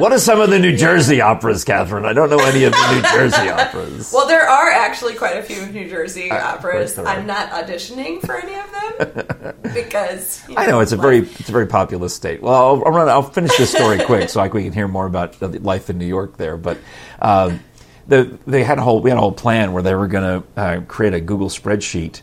what 0.01 0.13
are 0.13 0.19
some 0.19 0.41
of 0.41 0.51
the 0.51 0.59
New 0.59 0.77
Jersey 0.77 1.21
operas, 1.21 1.65
Catherine? 1.65 2.05
I 2.05 2.13
don't 2.13 2.31
know 2.31 2.39
any 2.41 2.65
of 2.65 2.73
the 2.73 2.95
New 2.95 3.03
Jersey 3.03 3.49
operas. 3.49 4.13
Well, 4.21 4.27
there 4.27 4.49
are 4.49 4.69
actually 4.71 5.15
quite 5.15 5.37
a 5.37 5.43
few 5.43 5.67
New 5.67 5.89
Jersey 5.89 6.31
Uh, 6.31 6.55
operas. 6.55 6.99
I'm 6.99 7.27
not 7.27 7.51
auditioning 7.51 8.21
for 8.25 8.37
any 8.37 8.55
of 8.55 8.71
them 8.73 9.55
because 9.75 10.43
you 10.49 10.55
I 10.57 10.67
know 10.67 10.81
it's 10.81 10.93
a 10.93 10.97
very 10.97 11.19
it's 11.21 11.49
a 11.49 11.53
very 11.53 11.67
populous 11.67 12.15
state. 12.15 12.43
Well, 12.43 12.55
I'll, 12.55 12.85
I'll, 12.85 12.93
run, 12.93 13.09
I'll 13.09 13.23
finish 13.23 13.57
this 13.57 13.71
story 13.71 13.99
quick 14.05 14.29
so 14.29 14.41
like 14.41 14.53
we 14.55 14.65
can 14.65 14.73
hear 14.73 14.89
more 14.89 15.07
about 15.07 15.41
life 15.63 15.91
in 15.91 15.99
New 15.99 16.07
York 16.07 16.37
there. 16.37 16.57
But 16.57 16.79
um, 17.21 17.61
the, 18.09 18.39
they 18.47 18.65
had 18.65 18.79
a 18.79 18.83
whole 18.83 19.01
we 19.01 19.11
had 19.11 19.17
a 19.17 19.21
whole 19.23 19.33
plan 19.33 19.73
where 19.73 19.83
they 19.83 19.95
were 19.95 20.09
going 20.09 20.43
to 20.43 20.61
uh, 20.61 20.81
create 20.89 21.15
a 21.15 21.21
Google 21.21 21.49
spreadsheet, 21.49 22.23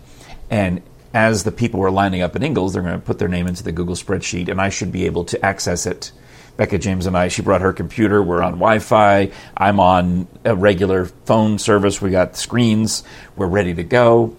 and 0.50 0.82
as 1.14 1.44
the 1.44 1.52
people 1.52 1.80
were 1.80 1.92
lining 1.92 2.22
up 2.22 2.36
in 2.36 2.44
Ingles, 2.44 2.74
they're 2.74 2.82
going 2.84 3.00
to 3.00 3.06
put 3.06 3.18
their 3.20 3.30
name 3.30 3.48
into 3.48 3.64
the 3.64 3.72
Google 3.72 3.96
spreadsheet, 3.96 4.50
and 4.50 4.60
I 4.60 4.70
should 4.70 4.92
be 4.92 5.06
able 5.06 5.24
to 5.26 5.46
access 5.46 5.86
it. 5.86 6.12
Becca 6.58 6.78
James 6.80 7.06
and 7.06 7.16
I, 7.16 7.28
she 7.28 7.42
brought 7.42 7.62
her 7.62 7.72
computer. 7.72 8.22
We're 8.22 8.42
on 8.42 8.54
Wi 8.54 8.80
Fi. 8.80 9.32
I'm 9.56 9.80
on 9.80 10.28
a 10.44 10.56
regular 10.56 11.06
phone 11.06 11.60
service. 11.60 12.02
We 12.02 12.10
got 12.12 12.36
screens. 12.36 13.04
We're 13.36 13.48
ready 13.48 13.74
to 13.76 13.84
go 13.84 14.36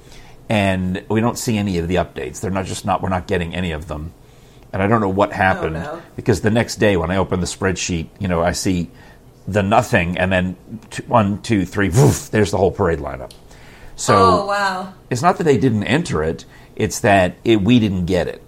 and 0.49 1.05
we 1.09 1.21
don't 1.21 1.39
see 1.39 1.57
any 1.59 1.79
of 1.79 1.89
the 1.89 1.97
updates. 1.97 2.41
They're 2.41 2.51
not 2.51 2.67
just 2.67 2.85
not 2.85 3.03
we're 3.03 3.09
not 3.11 3.27
getting 3.27 3.55
any 3.55 3.73
of 3.73 3.87
them, 3.89 4.13
and 4.73 4.83
I 4.83 4.87
don't 4.87 5.01
know 5.01 5.09
what 5.09 5.33
happened 5.33 5.77
Oh, 5.77 5.81
no. 5.97 6.03
because 6.17 6.41
the 6.41 6.51
next 6.51 6.77
day 6.77 6.97
when 6.97 7.11
I 7.11 7.17
open 7.19 7.41
the 7.41 7.47
spreadsheet, 7.47 8.09
you 8.19 8.29
know, 8.29 8.43
I 8.43 8.53
see 8.53 8.91
the 9.47 9.63
nothing, 9.63 10.17
and 10.19 10.33
then 10.33 10.57
two, 10.91 11.03
one, 11.05 11.41
two, 11.43 11.65
three, 11.67 11.89
woof, 11.91 12.31
there's 12.31 12.51
the 12.51 12.57
whole 12.57 12.71
parade 12.71 12.99
lineup. 12.99 13.33
So 13.97 14.15
Oh 14.17 14.47
wow! 14.47 14.95
it's 15.11 15.23
not 15.23 15.37
that 15.39 15.45
they 15.45 15.59
didn't 15.59 15.85
enter 15.85 16.23
it; 16.23 16.45
it's 16.77 17.01
that 17.01 17.37
it, 17.45 17.61
we 17.63 17.79
didn't 17.79 18.07
get 18.07 18.27
it. 18.29 18.43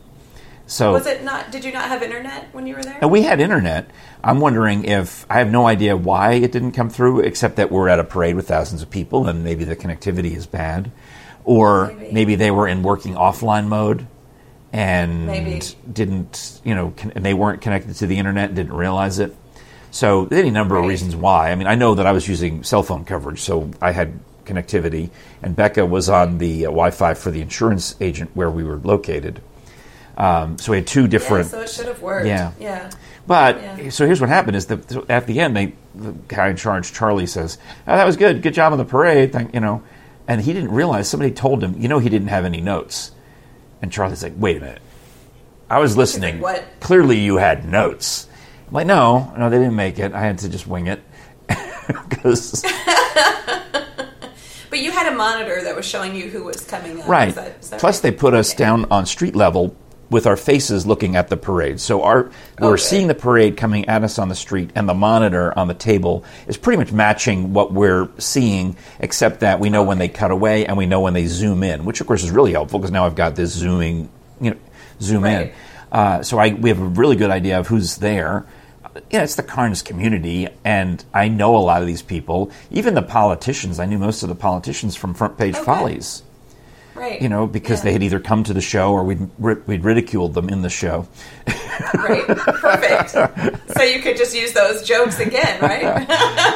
So 0.70 0.92
Was 0.92 1.06
it 1.06 1.24
not? 1.24 1.50
Did 1.50 1.64
you 1.64 1.72
not 1.72 1.88
have 1.88 2.00
internet 2.00 2.54
when 2.54 2.64
you 2.64 2.76
were 2.76 2.82
there? 2.82 3.08
we 3.08 3.22
had 3.22 3.40
internet. 3.40 3.90
I'm 4.22 4.38
wondering 4.38 4.84
if 4.84 5.26
I 5.28 5.38
have 5.38 5.50
no 5.50 5.66
idea 5.66 5.96
why 5.96 6.34
it 6.34 6.52
didn't 6.52 6.72
come 6.72 6.88
through, 6.88 7.20
except 7.20 7.56
that 7.56 7.72
we're 7.72 7.88
at 7.88 7.98
a 7.98 8.04
parade 8.04 8.36
with 8.36 8.46
thousands 8.46 8.80
of 8.80 8.88
people 8.88 9.26
and 9.26 9.42
maybe 9.42 9.64
the 9.64 9.74
connectivity 9.74 10.36
is 10.36 10.46
bad, 10.46 10.92
or 11.44 11.88
Maybe. 11.88 12.12
maybe, 12.12 12.34
they 12.36 12.52
were 12.52 12.68
in 12.68 12.84
working 12.84 13.14
offline 13.14 13.66
mode 13.66 14.06
and 14.72 15.26
Maybe. 15.26 15.60
didn't, 15.92 16.60
you 16.62 16.76
know, 16.76 16.94
con- 16.96 17.12
and 17.16 17.24
they 17.24 17.34
weren't 17.34 17.60
connected 17.60 17.96
to 17.96 18.06
the 18.06 18.18
internet 18.18 18.50
and 18.50 18.56
didn't 18.56 18.74
realize 18.74 19.18
it. 19.18 19.34
So 19.90 20.28
any 20.30 20.50
number 20.52 20.76
of 20.76 20.84
reasons 20.84 21.16
why. 21.16 21.50
I 21.50 21.56
mean, 21.56 21.66
I 21.66 21.74
know 21.74 21.96
that 21.96 22.06
I 22.06 22.12
was 22.12 22.28
using 22.28 22.62
cell 22.62 22.84
phone 22.84 23.04
coverage, 23.04 23.40
so 23.40 23.72
I 23.82 23.90
had 23.90 24.20
connectivity, 24.44 25.10
and 25.42 25.56
Becca 25.56 25.84
was 25.84 26.08
on 26.08 26.38
the 26.38 26.66
uh, 26.66 26.70
Wi-Fi 26.70 27.14
for 27.14 27.32
the 27.32 27.40
insurance 27.40 27.96
agent 28.00 28.30
where 28.34 28.50
we 28.50 28.62
were 28.62 28.76
located. 28.76 29.40
Um, 30.20 30.58
so 30.58 30.72
we 30.72 30.76
had 30.78 30.86
two 30.86 31.02
yeah, 31.02 31.06
different. 31.08 31.48
so 31.48 31.60
it 31.62 31.70
should 31.70 31.86
have 31.86 32.02
worked. 32.02 32.26
Yeah. 32.26 32.52
yeah. 32.60 32.90
But 33.26 33.56
Yeah. 33.56 33.88
so 33.90 34.04
here's 34.06 34.20
what 34.20 34.28
happened: 34.28 34.54
is 34.56 34.66
that 34.66 35.10
at 35.10 35.26
the 35.26 35.40
end, 35.40 35.56
they 35.56 35.72
the 35.94 36.12
guy 36.28 36.48
in 36.48 36.56
charge, 36.56 36.92
Charlie, 36.92 37.26
says, 37.26 37.56
oh, 37.88 37.96
"That 37.96 38.04
was 38.04 38.16
good. 38.16 38.42
Good 38.42 38.52
job 38.54 38.72
on 38.72 38.78
the 38.78 38.84
parade. 38.84 39.32
Thank 39.32 39.54
you 39.54 39.60
know." 39.60 39.82
and 40.28 40.40
he 40.40 40.52
didn't 40.52 40.70
realize 40.70 41.08
somebody 41.08 41.32
told 41.32 41.60
him, 41.64 41.74
you 41.80 41.88
know, 41.88 41.98
he 41.98 42.08
didn't 42.08 42.28
have 42.28 42.44
any 42.44 42.60
notes. 42.60 43.10
And 43.82 43.90
Charlie's 43.90 44.22
like, 44.22 44.34
wait 44.36 44.58
a 44.58 44.60
minute, 44.60 44.80
I 45.68 45.80
was 45.80 45.96
listening. 45.96 46.38
what? 46.38 46.62
Clearly, 46.78 47.18
you 47.18 47.38
had 47.38 47.64
notes. 47.64 48.28
I'm 48.68 48.74
like, 48.74 48.86
no, 48.86 49.32
no, 49.36 49.50
they 49.50 49.58
didn't 49.58 49.74
make 49.74 49.98
it. 49.98 50.12
I 50.12 50.20
had 50.20 50.38
to 50.40 50.48
just 50.48 50.68
wing 50.68 50.86
it 50.86 51.02
because 52.08 52.62
But 54.70 54.78
you 54.78 54.92
had 54.92 55.12
a 55.12 55.16
monitor 55.16 55.64
that 55.64 55.74
was 55.74 55.84
showing 55.84 56.14
you 56.14 56.28
who 56.30 56.44
was 56.44 56.64
coming 56.64 57.00
up. 57.00 57.08
right. 57.08 57.28
Is 57.30 57.34
that- 57.34 57.56
is 57.60 57.70
that 57.70 57.80
Plus, 57.80 57.96
right? 57.96 58.02
they 58.12 58.16
put 58.16 58.32
us 58.34 58.50
Okay. 58.50 58.58
down 58.58 58.86
on 58.92 59.06
street 59.06 59.34
level 59.34 59.74
with 60.10 60.26
our 60.26 60.36
faces 60.36 60.86
looking 60.86 61.16
at 61.16 61.28
the 61.28 61.36
parade. 61.36 61.80
So 61.80 62.02
our 62.02 62.30
we're 62.60 62.72
Okay. 62.74 62.82
seeing 62.82 63.06
the 63.06 63.14
parade 63.14 63.56
coming 63.56 63.88
at 63.88 64.02
us 64.02 64.18
on 64.18 64.28
the 64.28 64.34
street, 64.34 64.70
and 64.74 64.88
the 64.88 64.94
monitor 64.94 65.56
on 65.58 65.68
the 65.68 65.74
table 65.74 66.24
is 66.48 66.56
pretty 66.56 66.78
much 66.78 66.92
matching 66.92 67.52
what 67.52 67.72
we're 67.72 68.08
seeing, 68.18 68.76
except 68.98 69.40
that 69.40 69.60
we 69.60 69.70
know 69.70 69.82
when 69.84 69.98
they 69.98 70.08
cut 70.08 70.30
away 70.30 70.66
and 70.66 70.76
we 70.76 70.86
know 70.86 71.00
when 71.00 71.14
they 71.14 71.26
zoom 71.26 71.62
in, 71.62 71.84
which 71.84 72.00
of 72.00 72.06
course 72.06 72.24
is 72.24 72.30
really 72.30 72.52
helpful 72.52 72.78
because 72.78 72.90
now 72.90 73.06
I've 73.06 73.14
got 73.14 73.36
this 73.36 73.52
zooming, 73.52 74.10
you 74.40 74.50
know, 74.50 74.56
zoom 75.00 75.24
in. 75.24 75.52
Uh, 75.92 76.22
so 76.22 76.38
I, 76.38 76.52
we 76.54 76.68
have 76.68 76.80
a 76.80 76.84
really 76.84 77.16
good 77.16 77.30
idea 77.30 77.58
of 77.58 77.68
who's 77.68 77.96
there. 77.98 78.46
You 79.10 79.18
know, 79.18 79.24
it's 79.24 79.36
the 79.36 79.42
Karns 79.44 79.82
community, 79.82 80.48
and 80.64 81.04
I 81.14 81.28
know 81.28 81.56
a 81.56 81.58
lot 81.58 81.80
of 81.80 81.86
these 81.86 82.02
people. 82.02 82.50
Even 82.72 82.94
the 82.94 83.02
politicians, 83.02 83.78
I 83.78 83.86
knew 83.86 83.98
most 83.98 84.22
of 84.24 84.28
the 84.28 84.34
politicians 84.34 84.96
from 84.96 85.14
Front 85.14 85.38
Page 85.38 85.54
Okay. 85.54 85.64
Follies 85.64 86.22
Right. 87.00 87.20
you 87.22 87.28
know, 87.30 87.46
because 87.46 87.78
Yeah. 87.80 87.84
they 87.84 87.92
had 87.94 88.02
either 88.02 88.20
come 88.20 88.44
to 88.44 88.52
the 88.52 88.60
show 88.60 88.92
or 88.92 89.02
we'd, 89.04 89.26
we'd 89.38 89.82
ridiculed 89.84 90.34
them 90.34 90.50
in 90.50 90.60
the 90.60 90.68
show. 90.68 91.08
Right. 91.94 92.26
Perfect. 92.26 93.10
so 93.76 93.82
you 93.82 94.00
could 94.02 94.16
just 94.18 94.36
use 94.36 94.52
those 94.52 94.82
jokes 94.82 95.18
again, 95.18 95.60
right? 95.62 96.06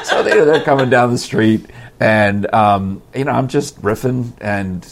So 0.04 0.22
they, 0.22 0.32
they're 0.32 0.62
coming 0.62 0.90
down 0.90 1.10
the 1.12 1.18
street, 1.18 1.64
and, 1.98 2.52
um, 2.54 3.02
you 3.14 3.24
know, 3.24 3.32
I'm 3.32 3.48
just 3.48 3.80
riffing. 3.80 4.32
And, 4.40 4.86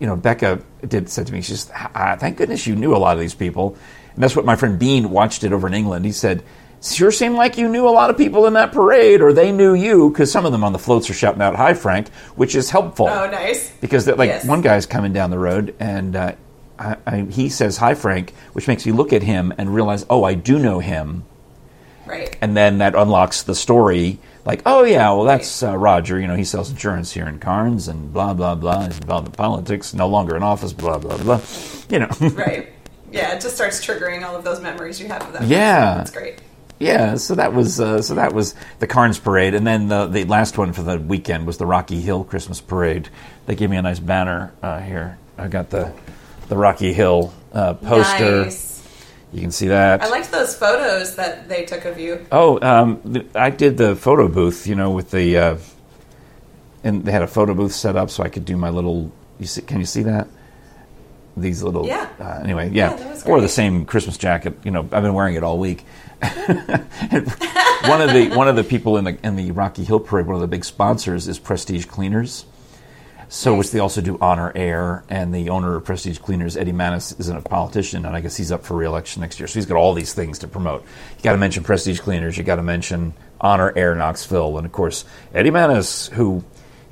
you 0.00 0.06
know, 0.08 0.16
Becca 0.16 0.60
did 0.86 1.08
said 1.08 1.28
to 1.28 1.32
me, 1.32 1.40
she's, 1.40 1.70
ah, 1.72 2.16
thank 2.18 2.36
goodness 2.36 2.66
you 2.66 2.74
knew 2.74 2.94
a 2.94 2.98
lot 2.98 3.14
of 3.16 3.20
these 3.20 3.34
people. 3.34 3.76
And 4.14 4.22
that's 4.22 4.34
what 4.34 4.44
my 4.44 4.56
friend 4.56 4.76
Bean 4.78 5.10
watched 5.10 5.44
it 5.44 5.52
over 5.52 5.66
in 5.68 5.74
England. 5.74 6.04
He 6.04 6.12
said, 6.12 6.42
sure 6.94 7.10
seemed 7.10 7.36
like 7.36 7.56
you 7.58 7.68
knew 7.68 7.88
a 7.88 7.90
lot 7.90 8.10
of 8.10 8.16
people 8.16 8.46
in 8.46 8.52
that 8.54 8.72
parade, 8.72 9.20
or 9.22 9.32
they 9.32 9.50
knew 9.52 9.74
you, 9.74 10.10
because 10.10 10.30
some 10.30 10.44
of 10.46 10.52
them 10.52 10.62
on 10.64 10.72
the 10.72 10.78
floats 10.78 11.08
are 11.10 11.14
shouting 11.14 11.42
out, 11.42 11.56
hi, 11.56 11.74
Frank, 11.74 12.08
which 12.36 12.54
is 12.54 12.70
helpful. 12.70 13.08
oh, 13.08 13.28
nice. 13.30 13.70
because 13.80 14.06
like 14.06 14.28
Yes. 14.28 14.46
one 14.46 14.60
guy's 14.60 14.86
coming 14.86 15.12
down 15.12 15.30
the 15.30 15.38
road 15.38 15.74
and 15.80 16.14
uh, 16.16 16.32
I, 16.78 16.96
I, 17.06 17.20
he 17.22 17.48
says 17.48 17.78
hi 17.78 17.94
frank 17.94 18.34
which 18.52 18.68
makes 18.68 18.84
me 18.84 18.92
look 18.92 19.14
at 19.14 19.22
him 19.22 19.50
and 19.56 19.74
realize 19.74 20.04
oh 20.10 20.24
i 20.24 20.34
do 20.34 20.58
know 20.58 20.78
him 20.78 21.24
Right. 22.04 22.36
and 22.42 22.54
then 22.54 22.78
that 22.78 22.94
unlocks 22.94 23.42
the 23.44 23.54
story 23.54 24.18
like 24.44 24.60
oh 24.66 24.84
yeah 24.84 25.08
well 25.12 25.24
that's 25.24 25.62
uh, 25.62 25.74
roger 25.76 26.20
you 26.20 26.26
know 26.26 26.36
he 26.36 26.44
sells 26.44 26.70
insurance 26.70 27.12
here 27.12 27.26
in 27.26 27.38
karns 27.38 27.88
and 27.88 28.12
blah 28.12 28.34
blah 28.34 28.54
blah 28.54 28.84
he's 28.84 28.98
involved 28.98 29.26
in 29.26 29.32
politics 29.32 29.94
no 29.94 30.06
longer 30.06 30.36
in 30.36 30.42
office 30.42 30.74
blah 30.74 30.98
blah 30.98 31.16
blah 31.16 31.40
you 31.88 31.98
know 31.98 32.08
Right. 32.20 32.68
Yeah, 33.10 33.32
it 33.34 33.40
just 33.40 33.54
starts 33.54 33.82
triggering 33.84 34.22
all 34.26 34.36
of 34.36 34.44
those 34.44 34.60
memories 34.60 35.00
you 35.00 35.06
have 35.08 35.22
of 35.22 35.32
that. 35.32 35.42
Yeah. 35.44 35.94
That's 35.94 36.10
great. 36.10 36.42
Yeah 36.78 37.16
so 37.16 37.34
that 37.34 37.52
was 37.52 37.80
uh, 37.80 38.02
so 38.02 38.14
that 38.14 38.32
was 38.32 38.54
the 38.78 38.86
karns 38.86 39.18
parade 39.18 39.54
and 39.54 39.66
then 39.66 39.88
the, 39.88 40.06
the 40.06 40.24
last 40.24 40.58
one 40.58 40.72
for 40.72 40.82
the 40.82 40.98
weekend 40.98 41.46
was 41.46 41.58
the 41.58 41.66
rocky 41.66 42.00
hill 42.00 42.24
christmas 42.24 42.60
parade 42.60 43.08
they 43.46 43.54
gave 43.54 43.70
me 43.70 43.76
a 43.76 43.82
nice 43.82 43.98
banner 43.98 44.52
uh, 44.62 44.80
here 44.80 45.18
i 45.38 45.48
got 45.48 45.70
the 45.70 45.92
the 46.48 46.56
rocky 46.56 46.92
hill 46.92 47.32
uh, 47.52 47.74
poster 47.74 48.44
Nice. 48.44 48.76
You 49.32 49.40
can 49.42 49.50
see 49.50 49.68
that. 49.68 50.02
I 50.02 50.08
liked 50.08 50.30
those 50.30 50.54
photos 50.54 51.16
that 51.16 51.48
they 51.48 51.64
took 51.66 51.84
of 51.84 51.98
you. 51.98 52.24
oh, 52.30 52.58
um, 52.62 53.02
th- 53.12 53.26
I 53.34 53.50
did 53.50 53.76
the 53.76 53.96
photo 53.96 54.28
booth. 54.28 54.66
You 54.66 54.76
know, 54.76 54.92
with 54.92 55.10
the 55.10 55.36
uh, 55.36 55.58
and 56.84 57.04
they 57.04 57.12
had 57.12 57.22
a 57.22 57.26
photo 57.26 57.52
booth 57.52 57.72
set 57.72 57.96
up 57.96 58.08
so 58.08 58.22
I 58.22 58.28
could 58.28 58.44
do 58.44 58.56
my 58.56 58.70
little. 58.70 59.10
You 59.38 59.46
see? 59.46 59.62
Can 59.62 59.80
you 59.80 59.84
see 59.84 60.02
that? 60.04 60.28
These 61.36 61.62
little. 61.62 61.86
Yeah. 61.86 62.08
Uh, 62.18 62.40
anyway, 62.42 62.70
yeah. 62.70 62.96
Yeah, 62.96 63.22
or 63.26 63.40
the 63.40 63.48
same 63.48 63.84
Christmas 63.84 64.16
jacket. 64.16 64.58
You 64.64 64.70
know, 64.70 64.80
I've 64.80 65.02
been 65.02 65.14
wearing 65.14 65.34
it 65.34 65.42
all 65.42 65.58
week. 65.58 65.84
One 67.86 68.00
of 68.00 68.12
the 68.12 68.32
one 68.34 68.48
of 68.48 68.56
the 68.56 68.64
people 68.64 68.96
in 68.96 69.04
the 69.04 69.18
in 69.22 69.36
the 69.36 69.52
Rocky 69.52 69.84
Hill 69.84 70.00
Parade, 70.00 70.26
one 70.26 70.34
of 70.34 70.40
the 70.40 70.48
big 70.48 70.64
sponsors 70.64 71.28
is 71.28 71.38
Prestige 71.38 71.84
Cleaners. 71.84 72.46
So, 73.28 73.56
which 73.56 73.70
they 73.70 73.80
also 73.80 74.00
do 74.00 74.18
honor 74.20 74.52
air, 74.54 75.04
and 75.08 75.34
the 75.34 75.50
owner 75.50 75.76
of 75.76 75.84
Prestige 75.84 76.18
Cleaners, 76.18 76.56
Eddie 76.56 76.72
Mannis, 76.72 77.12
isn't 77.12 77.36
a 77.36 77.42
politician, 77.42 78.06
and 78.06 78.14
I 78.16 78.20
guess 78.20 78.36
he's 78.36 78.52
up 78.52 78.64
for 78.64 78.76
re-election 78.76 79.20
next 79.20 79.40
year. 79.40 79.48
So 79.48 79.54
he's 79.54 79.66
got 79.66 79.76
all 79.76 79.94
these 79.94 80.14
things 80.14 80.38
to 80.40 80.48
promote. 80.48 80.82
You 81.16 81.22
got 81.22 81.32
to 81.32 81.38
mention 81.38 81.64
Prestige 81.64 81.98
Cleaners, 82.00 82.38
you 82.38 82.44
got 82.44 82.56
to 82.56 82.62
mention 82.62 83.14
honor 83.40 83.72
air 83.76 83.94
Knoxville, 83.94 84.58
and 84.58 84.66
of 84.66 84.72
course 84.72 85.04
Eddie 85.34 85.50
Mannis, 85.50 86.08
who 86.08 86.44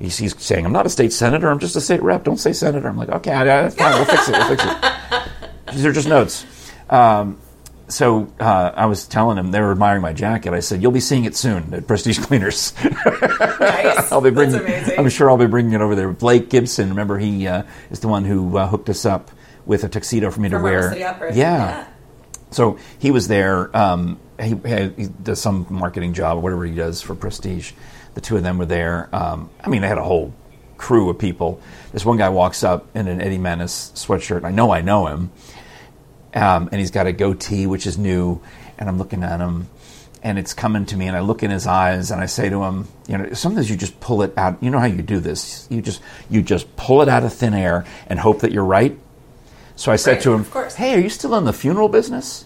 he's, 0.05 0.17
he's 0.17 0.41
saying, 0.41 0.65
"I'm 0.65 0.71
not 0.71 0.85
a 0.85 0.89
state 0.89 1.13
senator, 1.13 1.49
I'm 1.49 1.59
just 1.59 1.75
a 1.75 1.81
state 1.81 2.01
rep. 2.01 2.23
Don't 2.23 2.37
say 2.37 2.53
senator." 2.53 2.87
I'm 2.87 2.97
like, 2.97 3.09
"Okay, 3.09 3.31
that's 3.31 3.75
fine. 3.75 3.93
We'll 3.93 4.05
fix 4.05 4.29
it. 4.29 4.31
We'll 4.31 4.47
fix 4.55 4.63
it." 4.65 5.31
These 5.73 5.85
are 5.85 5.91
just 5.91 6.07
notes. 6.07 6.45
Um, 6.89 7.39
so 7.87 8.27
uh, 8.39 8.71
I 8.75 8.87
was 8.87 9.07
telling 9.07 9.37
him 9.37 9.51
they 9.51 9.61
were 9.61 9.71
admiring 9.71 10.01
my 10.01 10.13
jacket. 10.13 10.53
I 10.53 10.59
said, 10.59 10.81
"You'll 10.81 10.91
be 10.91 10.99
seeing 10.99 11.25
it 11.25 11.35
soon 11.35 11.73
at 11.73 11.87
Prestige 11.87 12.19
Cleaners." 12.19 12.73
Nice. 12.83 12.89
I'll 14.11 14.21
be 14.21 14.31
bringing. 14.31 14.53
That's 14.53 14.65
amazing. 14.65 14.99
I'm 14.99 15.09
sure 15.09 15.29
I'll 15.29 15.37
be 15.37 15.47
bringing 15.47 15.73
it 15.73 15.81
over 15.81 15.95
there. 15.95 16.11
Blake 16.11 16.49
Gibson, 16.49 16.89
remember 16.89 17.17
he 17.17 17.47
uh, 17.47 17.63
is 17.91 17.99
the 17.99 18.07
one 18.07 18.25
who 18.25 18.57
uh, 18.57 18.67
hooked 18.67 18.89
us 18.89 19.05
up 19.05 19.31
with 19.65 19.83
a 19.83 19.89
tuxedo 19.89 20.31
for 20.31 20.39
me 20.39 20.49
to 20.49 20.55
From 20.55 20.63
wear. 20.63 21.07
Opera. 21.07 21.35
Yeah. 21.35 21.87
So 22.51 22.77
he 22.99 23.11
was 23.11 23.27
there. 23.27 23.75
Um, 23.75 24.19
he, 24.41 24.55
he 24.97 25.07
does 25.23 25.41
some 25.41 25.67
marketing 25.69 26.13
job 26.13 26.37
or 26.37 26.41
whatever 26.41 26.65
he 26.65 26.73
does 26.73 27.01
for 27.01 27.15
Prestige. 27.15 27.73
The 28.15 28.21
two 28.21 28.35
of 28.37 28.43
them 28.43 28.57
were 28.57 28.65
there. 28.65 29.09
Um, 29.13 29.49
I 29.63 29.69
mean, 29.69 29.81
they 29.81 29.87
had 29.87 29.97
a 29.97 30.03
whole 30.03 30.33
crew 30.77 31.09
of 31.09 31.19
people. 31.19 31.61
This 31.93 32.03
one 32.03 32.17
guy 32.17 32.29
walks 32.29 32.63
up 32.63 32.87
in 32.95 33.07
an 33.07 33.21
Eddie 33.21 33.37
Mannis 33.37 33.91
sweatshirt. 33.95 34.43
I 34.43 34.51
know 34.51 34.71
I 34.71 34.81
know 34.81 35.07
him. 35.07 35.31
Um, 36.33 36.69
and 36.71 36.79
he's 36.79 36.91
got 36.91 37.07
a 37.07 37.13
goatee, 37.13 37.67
which 37.67 37.85
is 37.87 37.97
new. 37.97 38.41
And 38.77 38.89
I'm 38.89 38.97
looking 38.97 39.23
at 39.23 39.39
him, 39.39 39.69
and 40.21 40.37
it's 40.37 40.53
coming 40.53 40.85
to 40.87 40.97
me. 40.97 41.07
And 41.07 41.15
I 41.15 41.21
look 41.21 41.43
in 41.43 41.51
his 41.51 41.65
eyes, 41.65 42.11
and 42.11 42.19
I 42.19 42.25
say 42.25 42.49
to 42.49 42.63
him, 42.63 42.87
"You 43.07 43.17
know, 43.17 43.33
sometimes 43.33 43.69
you 43.69 43.77
just 43.77 43.99
pull 44.01 44.21
it 44.21 44.33
out. 44.37 44.57
You 44.61 44.69
know 44.69 44.79
how 44.79 44.85
you 44.85 45.01
do 45.01 45.19
this? 45.21 45.65
You 45.69 45.81
just 45.81 46.01
you 46.29 46.41
just 46.41 46.75
pull 46.75 47.01
it 47.01 47.07
out 47.07 47.23
of 47.23 47.31
thin 47.31 47.53
air 47.53 47.85
and 48.07 48.19
hope 48.19 48.41
that 48.41 48.51
you're 48.51 48.65
right." 48.65 48.97
So 49.77 49.91
I 49.93 49.95
said 49.95 50.13
Right, 50.13 50.21
to 50.23 50.33
him, 50.33 50.41
of 50.41 50.51
course. 50.51 50.75
"Hey, 50.75 50.95
are 50.95 50.99
you 50.99 51.09
still 51.09 51.35
in 51.35 51.45
the 51.45 51.53
funeral 51.53 51.87
business?" 51.87 52.45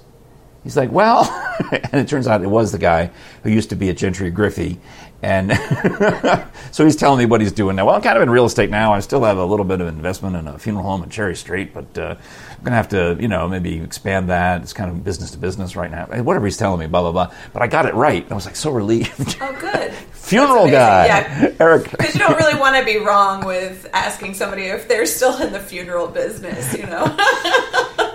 He's 0.64 0.76
like, 0.78 0.92
"Well," 0.92 1.24
and 1.72 1.94
it 1.96 2.08
turns 2.08 2.28
out 2.28 2.42
it 2.44 2.50
was 2.50 2.72
the 2.72 2.78
guy 2.78 3.12
who 3.44 3.50
used 3.50 3.70
to 3.70 3.76
be 3.76 3.90
at 3.90 3.98
Gentry 3.98 4.30
Griffey, 4.30 4.80
and 5.24 5.52
so 6.72 6.84
he's 6.84 6.96
telling 6.98 7.20
me 7.20 7.26
what 7.26 7.40
he's 7.42 7.52
doing 7.54 7.76
now. 7.78 7.86
Well, 7.86 7.96
I'm 7.96 8.02
kind 8.02 8.18
of 8.18 8.24
in 8.24 8.30
real 8.30 8.46
estate 8.46 8.70
now. 8.70 8.94
I 8.94 9.00
still 9.00 9.24
have 9.24 9.38
a 9.38 9.46
little 9.46 9.66
bit 9.66 9.80
of 9.82 9.88
investment 9.88 10.36
in 10.36 10.48
a 10.48 10.60
funeral 10.60 10.84
home 10.86 11.02
in 11.04 11.10
Cherry 11.10 11.36
Street, 11.36 11.74
but 11.74 11.98
uh, 11.98 12.16
I'm 12.58 12.64
gonna 12.64 12.76
have 12.76 12.90
to, 12.90 13.16
you 13.20 13.28
know, 13.30 13.48
maybe 13.48 13.80
expand 13.80 14.30
that. 14.30 14.62
It's 14.62 14.74
kind 14.74 14.92
of 14.92 15.04
business 15.04 15.32
to 15.32 15.38
business 15.38 15.76
right 15.78 15.90
now. 15.90 16.06
Whatever 16.24 16.46
he's 16.46 16.58
telling 16.58 16.80
me, 16.82 16.88
blah 16.88 17.02
blah 17.04 17.12
blah. 17.14 17.34
But 17.54 17.62
I 17.62 17.68
got 17.68 17.86
it 17.86 17.94
right. 17.94 18.30
I 18.30 18.36
was 18.36 18.46
like 18.46 18.56
so 18.58 18.70
relieved. 18.72 19.38
Oh, 19.42 19.56
good. 19.60 19.94
funeral 20.12 20.70
guy, 20.70 21.06
Yeah. 21.08 21.54
Eric. 21.60 21.90
Because 21.90 22.14
you 22.14 22.20
don't 22.20 22.38
really 22.38 22.60
want 22.60 22.76
to 22.76 22.86
be 22.86 22.98
wrong 22.98 23.46
with 23.46 23.90
asking 23.94 24.36
somebody 24.36 24.64
if 24.64 24.88
they're 24.88 25.06
still 25.08 25.42
in 25.42 25.52
the 25.54 25.60
funeral 25.60 26.08
business, 26.08 26.72
you 26.78 26.86
know? 26.86 27.06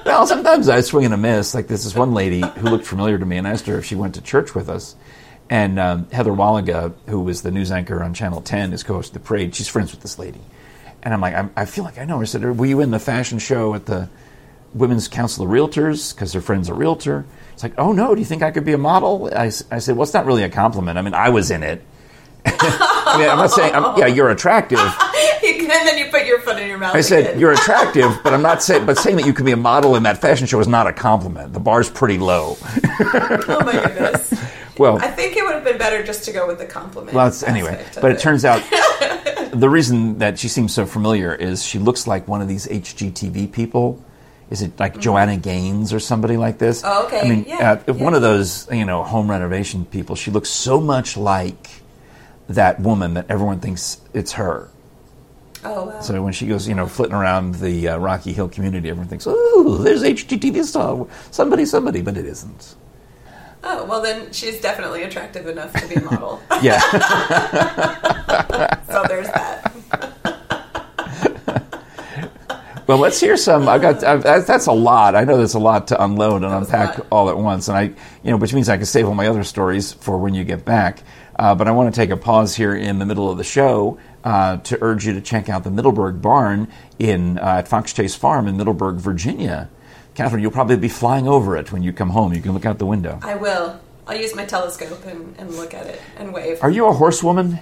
Well, 0.05 0.27
sometimes 0.27 0.69
I 0.69 0.83
swing 0.83 1.07
and 1.07 1.15
a 1.15 1.17
miss. 1.17 1.55
Like 1.55 1.67
this 1.67 1.87
is 1.87 1.95
one 1.95 2.13
lady 2.13 2.41
who 2.41 2.69
looked 2.69 2.87
familiar 2.87 3.19
to 3.19 3.25
me, 3.25 3.39
and 3.39 3.47
I 3.49 3.53
asked 3.53 3.67
her 3.67 3.79
if 3.79 3.87
she 3.87 3.95
went 3.95 4.15
to 4.17 4.21
church 4.21 4.55
with 4.55 4.69
us. 4.69 4.97
And 5.49 5.79
um, 5.79 6.09
Heather 6.11 6.33
Waliga, 6.33 6.95
who 7.07 7.21
was 7.21 7.43
the 7.43 7.51
news 7.51 7.71
anchor 7.71 8.03
on 8.03 8.15
Channel 8.15 8.41
10, 8.43 8.73
is 8.73 8.83
co-host 8.83 9.11
of 9.11 9.15
the 9.15 9.21
parade. 9.21 9.55
She's 9.55 9.69
friends 9.69 9.93
with 9.93 10.01
this 10.01 10.19
lady, 10.19 10.41
and 11.03 11.15
I'm 11.15 11.21
like, 11.21 11.35
I'm, 11.35 11.51
I 11.57 11.65
feel 11.65 11.85
like 11.85 11.99
I 11.99 12.05
know 12.05 12.17
her. 12.17 12.23
I 12.23 12.27
said, 12.27 12.59
"Were 12.59 12.67
you 12.67 12.81
in 12.81 12.91
the 12.91 12.99
fashion 12.99 13.39
show 13.39 13.75
at 13.75 13.87
the 13.87 14.09
Women's 14.75 15.09
Council 15.09 15.45
of 15.45 15.51
Realtors? 15.51 16.15
Because 16.15 16.33
her 16.35 16.41
friend's 16.41 16.69
a 16.69 16.75
realtor." 16.75 17.25
It's 17.55 17.63
like, 17.63 17.75
"Oh 17.79 17.93
no, 17.93 18.15
do 18.15 18.21
you 18.21 18.27
think 18.27 18.43
I 18.43 18.51
could 18.51 18.65
be 18.65 18.73
a 18.73 18.79
model?" 18.79 19.31
I 19.35 19.49
said, 19.49 19.97
"Well, 19.97 20.03
it's 20.03 20.15
not 20.15 20.27
really 20.27 20.43
a 20.43 20.51
compliment. 20.51 20.99
I 20.99 21.03
mean, 21.03 21.15
I 21.15 21.31
was 21.31 21.51
in 21.51 21.63
it." 21.63 21.83
I 23.15 23.19
mean, 23.19 23.29
I'm 23.29 23.39
not 23.39 23.51
saying, 23.51 23.75
I'm, 23.75 23.99
yeah, 23.99 24.07
you're 24.07 24.31
attractive. 24.31 24.79
and 25.85 25.89
then 25.89 25.99
you 25.99 26.11
put 26.11 26.27
your 26.27 26.41
foot 26.41 26.59
in 26.59 26.69
your 26.69 26.79
mouth. 26.79 26.95
I 26.95 27.01
said 27.01 27.39
you're 27.39 27.53
attractive, 27.61 28.19
but 28.23 28.33
I'm 28.33 28.43
not 28.43 28.63
saying. 28.63 28.87
But 28.87 28.99
saying 28.99 29.17
that 29.17 29.27
you 29.27 29.33
can 29.33 29.45
be 29.45 29.53
a 29.53 29.57
model 29.57 29.97
in 29.97 30.03
that 30.05 30.21
fashion 30.21 30.47
show 30.47 30.61
is 30.61 30.69
not 30.69 30.87
a 30.87 30.93
compliment. 30.93 31.53
The 31.53 31.61
bar's 31.61 31.91
pretty 31.91 32.19
low. 32.19 32.57
Oh 32.97 33.61
my 33.65 33.73
goodness. 33.73 34.33
Well, 34.79 34.99
I 34.99 35.09
think 35.09 35.37
it 35.37 35.45
would 35.45 35.55
have 35.55 35.65
been 35.65 35.79
better 35.79 36.05
just 36.05 36.25
to 36.25 36.33
go 36.33 36.47
with 36.47 36.59
the 36.59 36.65
compliment. 36.67 37.13
well, 37.13 37.27
it's, 37.27 37.43
anyway. 37.43 37.85
But 38.01 38.13
it 38.13 38.21
turns 38.21 38.45
out 38.45 38.63
the 39.53 39.69
reason 39.69 40.19
that 40.19 40.39
she 40.39 40.47
seems 40.49 40.73
so 40.73 40.87
familiar 40.87 41.35
is 41.35 41.65
she 41.65 41.79
looks 41.81 42.07
like 42.07 42.29
one 42.29 42.41
of 42.41 42.47
these 42.49 42.67
HGTV 42.69 43.51
people. 43.53 44.03
Is 44.51 44.63
it 44.63 44.79
like 44.79 45.01
Joanna 45.01 45.37
Gaines 45.37 45.93
or 45.93 45.99
somebody 45.99 46.37
like 46.37 46.59
this? 46.59 46.83
Mm-hmm. 46.83 46.93
Oh, 46.93 47.07
okay. 47.07 47.21
I 47.21 47.29
mean, 47.29 47.45
Yeah, 47.49 47.83
uh, 47.87 47.93
one 47.95 48.15
of 48.15 48.23
those 48.23 48.69
you 48.71 48.85
know 48.85 49.03
home 49.03 49.29
renovation 49.29 49.85
people. 49.87 50.15
She 50.15 50.31
looks 50.31 50.51
so 50.51 50.81
much 50.81 51.17
like 51.17 51.83
that 52.49 52.81
woman 52.81 53.15
that 53.15 53.27
everyone 53.29 53.61
thinks 53.61 54.01
it's 54.13 54.33
her. 54.33 54.69
Oh 55.65 55.87
wow. 55.87 56.01
So 56.01 56.23
when 56.23 56.33
she 56.35 56.47
goes, 56.47 56.69
you 56.69 56.75
know, 56.75 56.87
flitting 56.87 57.15
around 57.15 57.55
the 57.57 57.89
uh, 57.89 57.97
Rocky 57.99 58.33
Hill 58.33 58.49
community, 58.49 58.91
everyone 58.91 59.09
thinks, 59.09 59.27
"Ooh, 59.27 59.79
there's 59.83 60.03
HGTV 60.03 60.63
star, 60.65 61.07
somebody, 61.31 61.65
somebody," 61.65 62.03
but 62.03 62.17
it 62.19 62.27
isn't. 62.27 62.75
Oh 63.63 63.85
well, 63.87 64.03
then 64.03 64.31
she's 64.31 64.61
definitely 64.61 65.05
attractive 65.05 65.47
enough 65.47 65.73
to 65.73 65.87
be 65.89 65.95
a 65.95 66.03
model. 66.03 66.43
Yeah, 66.63 66.81
so 68.87 69.05
there's 69.09 69.27
that. 69.29 69.73
Well, 72.87 72.99
let's 72.99 73.19
hear 73.19 73.39
some. 73.39 73.67
I've 73.67 73.81
got 73.81 74.05
I've, 74.05 74.23
that's 74.23 74.67
a 74.67 74.73
lot. 74.73 75.17
I 75.17 75.25
know 75.25 75.39
there's 75.39 75.55
a 75.55 75.59
lot 75.59 75.87
to 75.89 76.05
unload 76.05 76.43
and 76.43 76.53
unpack 76.53 77.01
all 77.11 77.31
at 77.31 77.39
once, 77.39 77.67
and 77.69 77.79
I, 77.79 77.83
you 78.23 78.31
know, 78.31 78.37
which 78.37 78.53
means 78.53 78.69
I 78.69 78.77
can 78.77 78.85
save 78.85 79.09
all 79.09 79.15
my 79.15 79.27
other 79.27 79.43
stories 79.43 79.95
for 79.95 80.19
when 80.19 80.35
you 80.35 80.45
get 80.45 80.67
back. 80.67 81.03
Uh, 81.37 81.55
but 81.55 81.67
I 81.67 81.73
want 81.73 81.93
to 81.95 82.01
take 82.01 82.11
a 82.11 82.17
pause 82.17 82.55
here 82.55 82.75
in 82.75 82.99
the 82.99 83.07
middle 83.07 83.31
of 83.31 83.39
the 83.39 83.45
show 83.45 83.99
uh, 84.23 84.59
to 84.59 84.79
urge 84.81 85.07
you 85.07 85.13
to 85.15 85.21
check 85.21 85.49
out 85.49 85.65
the 85.65 85.71
Middleburg 85.71 86.23
Barn 86.23 86.69
in 86.99 87.39
uh, 87.39 87.57
at 87.59 87.69
Fox 87.69 87.93
Chase 87.93 88.15
Farm 88.15 88.47
in 88.47 88.57
Middleburg, 88.57 88.97
Virginia. 88.97 89.69
Catherine, 90.15 90.43
you'll 90.43 90.53
probably 90.53 90.77
be 90.77 90.89
flying 90.89 91.27
over 91.27 91.57
it 91.57 91.73
when 91.73 91.83
you 91.83 91.93
come 91.93 92.11
home. 92.11 92.33
You 92.33 92.41
can 92.41 92.53
look 92.53 92.65
out 92.65 92.79
the 92.79 92.87
window. 92.87 93.19
I 93.23 93.35
will. 93.35 93.81
I'll 94.07 94.17
use 94.17 94.35
my 94.37 94.45
telescope 94.45 95.05
and, 95.07 95.35
and 95.39 95.51
look 95.57 95.75
at 95.75 95.87
it 95.87 96.01
and 96.17 96.33
wave. 96.33 96.63
Are 96.63 96.71
you 96.71 96.87
a 96.87 96.93
horsewoman? 96.93 97.59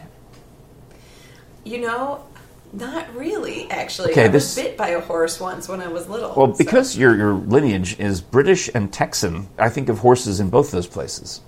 You 1.65 1.81
know, 1.81 2.25
not 2.73 3.15
really, 3.15 3.71
actually. 3.71 4.11
Okay, 4.13 4.25
I 4.25 4.29
was 4.29 4.55
this- 4.55 4.65
bit 4.65 4.77
by 4.77 4.89
a 4.89 5.01
horse 5.01 5.41
once 5.41 5.69
when 5.69 5.81
I 5.81 5.89
was 5.89 6.09
little. 6.09 6.35
Well, 6.37 6.55
so- 6.55 6.59
because 6.59 6.97
your 6.97 7.17
your 7.17 7.33
lineage 7.35 7.99
is 7.99 8.21
British 8.21 8.69
and 8.75 8.93
Texan, 8.93 9.49
I 9.59 9.69
think 9.71 9.89
of 9.89 10.01
horses 10.01 10.41
in 10.41 10.51
both 10.51 10.71
those 10.73 10.87
places. 10.87 11.41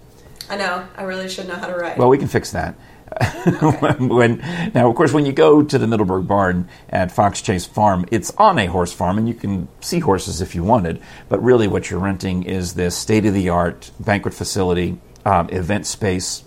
I 0.49 0.57
know. 0.57 0.87
I 0.97 1.05
really 1.05 1.29
should 1.29 1.49
know 1.49 1.55
how 1.55 1.67
to 1.67 1.75
ride. 1.75 1.99
Well, 1.99 2.09
we 2.09 2.19
can 2.19 2.29
fix 2.29 2.53
that. 2.53 2.75
when 4.01 4.39
now, 4.75 4.89
of 4.89 4.97
course, 4.97 5.13
when 5.13 5.27
you 5.27 5.33
go 5.33 5.63
to 5.63 5.79
the 5.79 5.87
Middleburg 5.87 6.27
Barn 6.27 6.69
at 6.89 7.13
Fox 7.13 7.41
Chase 7.41 7.67
Farm, 7.67 8.07
it's 8.11 8.31
on 8.33 8.59
a 8.59 8.67
horse 8.67 8.93
farm, 8.93 9.19
and 9.19 9.29
you 9.29 9.35
can 9.35 9.69
see 9.81 10.01
horses 10.01 10.41
if 10.41 10.55
you 10.55 10.65
wanted. 10.65 11.01
But 11.29 11.43
really, 11.43 11.69
what 11.69 11.91
you're 11.91 12.01
renting 12.01 12.43
is 12.43 12.75
this 12.75 12.97
state-of-the-art 12.97 13.93
banquet 14.01 14.35
facility, 14.35 14.99
um, 15.25 15.49
event 15.51 15.87
space. 15.87 16.45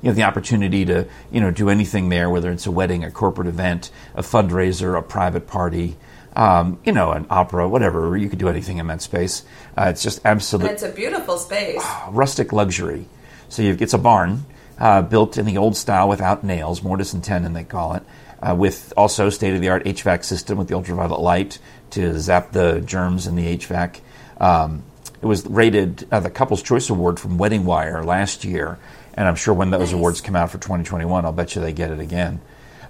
You 0.00 0.08
have 0.08 0.16
the 0.16 0.24
opportunity 0.24 0.84
to 0.86 1.06
you 1.30 1.40
know 1.40 1.50
do 1.50 1.68
anything 1.68 2.08
there, 2.08 2.28
whether 2.28 2.50
it's 2.50 2.66
a 2.66 2.72
wedding, 2.72 3.04
a 3.04 3.10
corporate 3.10 3.48
event, 3.48 3.90
a 4.14 4.22
fundraiser, 4.22 4.98
a 4.98 5.02
private 5.02 5.46
party. 5.46 5.96
Um, 6.34 6.78
you 6.84 6.92
know, 6.92 7.12
an 7.12 7.26
opera, 7.28 7.68
whatever. 7.68 8.16
You 8.16 8.28
could 8.28 8.38
do 8.38 8.48
anything 8.48 8.78
in 8.78 8.86
that 8.86 9.02
space. 9.02 9.44
Uh, 9.76 9.88
it's 9.90 10.02
just 10.02 10.18
and 10.18 10.26
absolute 10.26 10.70
it's 10.70 10.82
a 10.82 10.90
beautiful 10.90 11.36
space. 11.36 11.84
rustic 12.10 12.52
luxury. 12.52 13.06
So 13.48 13.62
you've, 13.62 13.82
it's 13.82 13.92
a 13.92 13.98
barn 13.98 14.46
uh, 14.78 15.02
built 15.02 15.36
in 15.36 15.44
the 15.46 15.58
old 15.58 15.76
style 15.76 16.08
without 16.08 16.42
nails, 16.42 16.82
mortise 16.82 17.12
and 17.12 17.22
tenon 17.22 17.52
they 17.52 17.64
call 17.64 17.94
it, 17.94 18.02
uh, 18.42 18.54
with 18.54 18.92
also 18.96 19.28
state 19.30 19.54
of 19.54 19.60
the 19.60 19.68
art 19.68 19.84
HVAC 19.84 20.24
system 20.24 20.58
with 20.58 20.68
the 20.68 20.74
ultraviolet 20.74 21.20
light 21.20 21.58
to 21.90 22.18
zap 22.18 22.52
the 22.52 22.80
germs 22.80 23.26
in 23.26 23.36
the 23.36 23.56
HVAC. 23.58 24.00
Um, 24.40 24.82
it 25.20 25.26
was 25.26 25.46
rated 25.46 26.08
uh, 26.10 26.20
the 26.20 26.30
Couples 26.30 26.62
Choice 26.62 26.90
Award 26.90 27.20
from 27.20 27.38
Wedding 27.38 27.64
Wire 27.64 28.02
last 28.02 28.44
year, 28.44 28.78
and 29.14 29.28
I'm 29.28 29.36
sure 29.36 29.54
when 29.54 29.70
those 29.70 29.90
Nice. 29.90 29.92
awards 29.92 30.20
come 30.20 30.34
out 30.34 30.50
for 30.50 30.58
2021, 30.58 31.24
I'll 31.24 31.32
bet 31.32 31.54
you 31.54 31.62
they 31.62 31.72
get 31.72 31.90
it 31.90 32.00
again. 32.00 32.40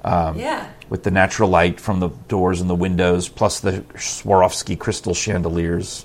Um, 0.04 0.38
yeah. 0.38 0.68
With 0.88 1.04
the 1.04 1.11
natural 1.11 1.49
light 1.49 1.80
from 1.80 2.00
the 2.00 2.09
doors 2.28 2.61
and 2.61 2.68
the 2.68 2.75
windows, 2.75 3.28
plus 3.28 3.61
the 3.61 3.80
Swarovski 3.94 4.78
crystal 4.78 5.14
chandeliers. 5.14 6.04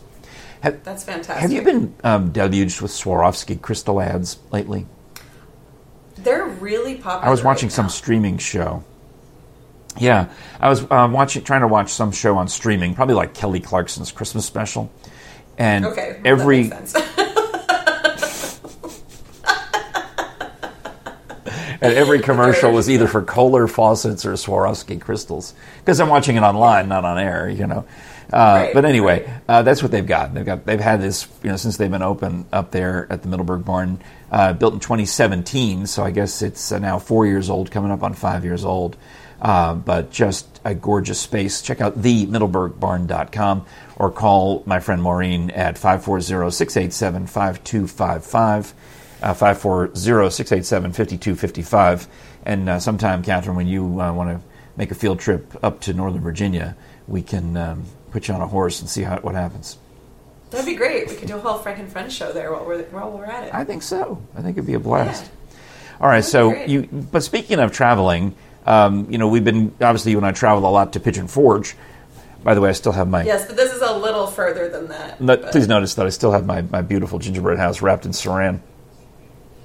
Have, 0.62 0.84
That's 0.84 1.04
fantastic. 1.04 1.36
have 1.38 1.52
you 1.52 1.62
been 1.62 1.96
um, 2.04 2.32
deluged 2.32 2.82
with 2.82 2.92
Swarovski 2.92 3.62
crystal 3.62 4.00
ads 4.02 4.40
lately? 4.52 4.86
They're 6.18 6.46
really 6.46 6.96
popular. 6.96 7.26
I 7.28 7.30
was 7.30 7.44
watching 7.44 7.68
right 7.68 7.74
some 7.76 7.90
streaming 7.90 8.38
show. 8.38 8.84
Yeah, 10.00 10.30
I 10.60 10.70
was 10.70 10.90
um, 10.92 11.12
watching, 11.12 11.44
trying 11.44 11.62
to 11.62 11.68
watch 11.68 11.90
some 11.92 12.12
show 12.12 12.38
on 12.38 12.48
streaming, 12.48 12.94
probably 12.96 13.16
like 13.16 13.34
Kelly 13.34 13.60
Clarkson's 13.60 14.12
Christmas 14.12 14.46
special, 14.46 14.92
and 15.58 15.86
Okay. 15.86 16.20
well, 16.24 16.34
every 16.40 16.64
That 16.70 16.80
makes 16.80 16.92
sense. 16.92 18.62
And 21.82 21.94
every 21.94 22.20
commercial 22.20 22.72
was 22.72 22.90
either 22.90 23.08
for 23.08 23.22
Kohler 23.22 23.68
faucets 23.68 24.26
or 24.26 24.34
Swarovski 24.34 25.00
crystals 25.00 25.54
because 25.80 26.00
I'm 26.00 26.10
watching 26.10 26.36
it 26.36 26.42
online, 26.42 26.88
not 26.88 27.06
on 27.06 27.18
air, 27.18 27.50
you 27.50 27.68
know. 27.68 27.86
Uh, 28.32 28.64
Right, 28.64 28.74
but 28.74 28.84
anyway, 28.84 29.26
uh, 29.48 29.62
that's 29.62 29.82
what 29.82 29.92
they've 29.92 30.06
got. 30.06 30.34
They've 30.34 30.46
got 30.46 30.66
they've 30.66 30.80
had 30.80 31.02
this 31.02 31.28
you 31.44 31.50
know 31.50 31.56
since 31.56 31.78
they've 31.78 31.90
been 31.90 32.02
open 32.02 32.46
up 32.52 32.72
there 32.72 33.08
at 33.10 33.22
the 33.22 33.30
Middleburg 33.30 33.64
Barn, 33.64 34.02
uh, 34.32 34.52
built 34.52 34.74
in 34.74 34.80
2017. 34.82 35.88
So 35.88 36.04
I 36.04 36.12
guess 36.12 36.42
it's 36.42 36.72
uh, 36.74 36.80
now 36.80 37.00
four 37.00 37.26
years 37.26 37.50
old, 37.50 37.72
coming 37.72 37.92
up 37.92 38.04
on 38.04 38.14
five 38.14 38.44
years 38.44 38.66
old. 38.66 38.98
Uh, 39.42 39.76
but 39.76 40.12
just 40.12 40.60
a 40.66 40.74
gorgeous 40.74 41.20
space. 41.20 41.62
Check 41.62 41.80
out 41.80 42.02
themiddleburgbarn.com 42.02 43.66
or 43.96 44.12
call 44.12 44.64
my 44.66 44.80
friend 44.80 45.02
Maureen 45.02 45.52
at 45.52 45.78
540-687-5255 49.22 49.22
uh, 49.22 49.34
540-687-5255. 49.34 52.08
And 52.46 52.70
uh, 52.70 52.80
sometime, 52.80 53.24
Catherine, 53.24 53.56
when 53.56 53.68
you 53.68 54.02
uh, 54.02 54.14
want 54.14 54.30
to 54.30 54.42
make 54.78 54.92
a 54.92 54.96
field 54.96 55.20
trip 55.20 55.56
up 55.64 55.82
to 55.82 55.94
Northern 55.94 56.22
Virginia, 56.22 56.76
we 57.08 57.22
can 57.22 57.58
um, 57.58 57.84
put 58.12 58.28
you 58.28 58.34
on 58.34 58.42
a 58.42 58.48
horse 58.48 58.80
and 58.80 58.90
see 58.90 59.04
how, 59.04 59.20
what 59.20 59.36
happens. 59.36 59.78
That'd 60.50 60.66
be 60.66 60.76
great. 60.76 61.10
We 61.10 61.16
could 61.16 61.28
do 61.28 61.36
a 61.36 61.40
whole 61.40 61.58
Frank 61.58 61.80
and 61.80 61.92
Friends 61.92 62.14
show 62.14 62.32
there 62.32 62.54
while 62.54 62.66
we're 62.66 62.84
while 62.84 63.12
we're 63.12 63.26
at 63.26 63.48
it. 63.48 63.54
I 63.54 63.66
think 63.66 63.84
so. 63.84 64.22
I 64.34 64.42
think 64.42 64.58
it'd 64.58 64.66
be 64.66 64.76
a 64.76 64.80
blast. 64.80 65.30
All 66.00 66.08
right, 66.08 66.24
That'd 66.24 66.30
so 66.30 66.54
you. 66.54 66.84
But 66.84 67.24
speaking 67.24 67.60
of 67.60 67.74
traveling, 67.74 68.34
um, 68.66 69.12
you 69.12 69.18
know, 69.18 69.28
we've 69.28 69.44
been 69.44 69.74
obviously 69.82 70.12
you 70.12 70.18
and 70.18 70.26
I 70.26 70.32
travel 70.32 70.68
a 70.68 70.72
lot 70.72 70.94
to 70.94 71.02
Pigeon 71.02 71.28
Forge. 71.28 71.76
By 72.44 72.54
the 72.54 72.62
way, 72.62 72.70
I 72.70 72.74
still 72.74 72.94
have 72.94 73.10
my. 73.10 73.24
yes, 73.24 73.46
but 73.46 73.58
this 73.58 73.74
is 73.74 73.82
a 73.82 73.98
little 73.98 74.28
further 74.28 74.70
than 74.70 74.88
that. 74.88 75.20
No- 75.20 75.36
please 75.36 75.68
notice 75.68 75.96
that 75.96 76.06
I 76.06 76.10
still 76.10 76.32
have 76.32 76.46
my, 76.46 76.62
my 76.62 76.82
beautiful 76.82 77.20
gingerbread 77.20 77.58
house 77.58 77.82
wrapped 77.82 78.06
in 78.06 78.12
saran. 78.12 78.62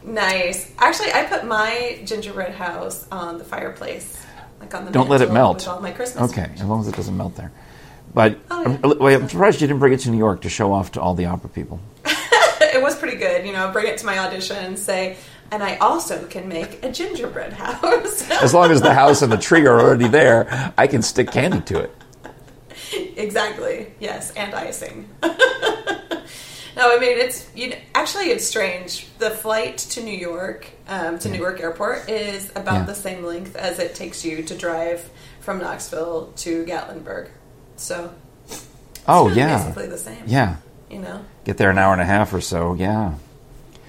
Nice. 0.04 0.70
Actually, 0.78 1.12
I 1.12 1.24
put 1.24 1.44
my 1.46 2.00
gingerbread 2.04 2.54
house 2.54 3.06
on 3.12 3.38
the 3.38 3.44
fireplace, 3.44 4.20
like 4.60 4.74
on 4.74 4.84
the. 4.84 4.90
Don't 4.90 5.08
let 5.08 5.20
it 5.22 5.32
melt. 5.32 5.66
All 5.68 5.80
my 5.80 5.92
Christmas. 5.92 6.30
Okay, 6.30 6.50
as 6.54 6.64
long 6.64 6.80
as 6.80 6.88
it 6.88 6.94
doesn't 6.96 7.16
melt 7.16 7.36
there. 7.36 7.52
But 8.14 8.38
Oh, 8.50 8.78
I'm, 8.82 8.98
wait, 8.98 9.14
I'm 9.14 9.28
surprised 9.28 9.60
you 9.60 9.66
didn't 9.66 9.80
bring 9.80 9.92
it 9.94 10.00
to 10.00 10.10
New 10.10 10.18
York 10.18 10.42
to 10.42 10.48
show 10.50 10.72
off 10.72 10.92
to 10.92 11.00
all 11.00 11.14
the 11.14 11.26
opera 11.26 11.48
people. 11.48 11.80
it 12.04 12.82
was 12.82 12.96
pretty 12.98 13.16
good. 13.16 13.46
You 13.46 13.52
know, 13.52 13.70
bring 13.72 13.86
it 13.86 13.98
to 13.98 14.06
my 14.06 14.18
audition 14.18 14.56
and 14.56 14.78
say, 14.78 15.16
and 15.50 15.62
I 15.62 15.76
also 15.76 16.26
can 16.26 16.48
make 16.48 16.84
a 16.84 16.90
gingerbread 16.92 17.52
house. 17.54 18.28
As 18.30 18.52
long 18.52 18.70
as 18.70 18.82
the 18.82 18.92
house 18.92 19.22
and 19.22 19.32
the 19.32 19.38
tree 19.38 19.64
are 19.66 19.80
already 19.80 20.08
there, 20.08 20.72
I 20.76 20.86
can 20.88 21.00
stick 21.02 21.30
candy 21.30 21.60
to 21.62 21.80
it. 21.80 21.94
exactly. 23.16 23.92
Yes, 23.98 24.32
and 24.32 24.54
icing. 24.54 25.08
No, 26.76 26.94
I 26.94 26.98
mean 26.98 27.18
it's 27.18 27.48
you 27.54 27.70
know, 27.70 27.76
actually 27.94 28.26
it's 28.30 28.44
strange. 28.46 29.06
The 29.18 29.30
flight 29.30 29.78
to 29.78 30.02
New 30.02 30.16
York, 30.16 30.66
um, 30.88 31.18
to 31.20 31.28
Newark 31.28 31.60
Airport, 31.60 32.08
is 32.08 32.50
about 32.50 32.74
Yeah. 32.74 32.84
the 32.84 32.94
same 32.94 33.24
length 33.24 33.56
as 33.56 33.78
it 33.78 33.94
takes 33.94 34.24
you 34.24 34.42
to 34.44 34.56
drive 34.56 35.08
from 35.40 35.58
Knoxville 35.58 36.32
to 36.36 36.64
Gatlinburg. 36.64 37.28
So 37.76 38.12
Oh 39.08 39.28
yeah, 39.28 39.58
basically 39.58 39.86
the 39.88 39.98
same. 39.98 40.22
yeah. 40.26 40.56
you 40.90 40.98
know. 41.00 41.24
Get 41.44 41.56
there 41.56 41.70
an 41.70 41.78
hour 41.78 41.92
and 41.92 42.02
a 42.02 42.04
half 42.06 42.32
or 42.32 42.40
so. 42.40 42.74
Yeah. 42.74 43.14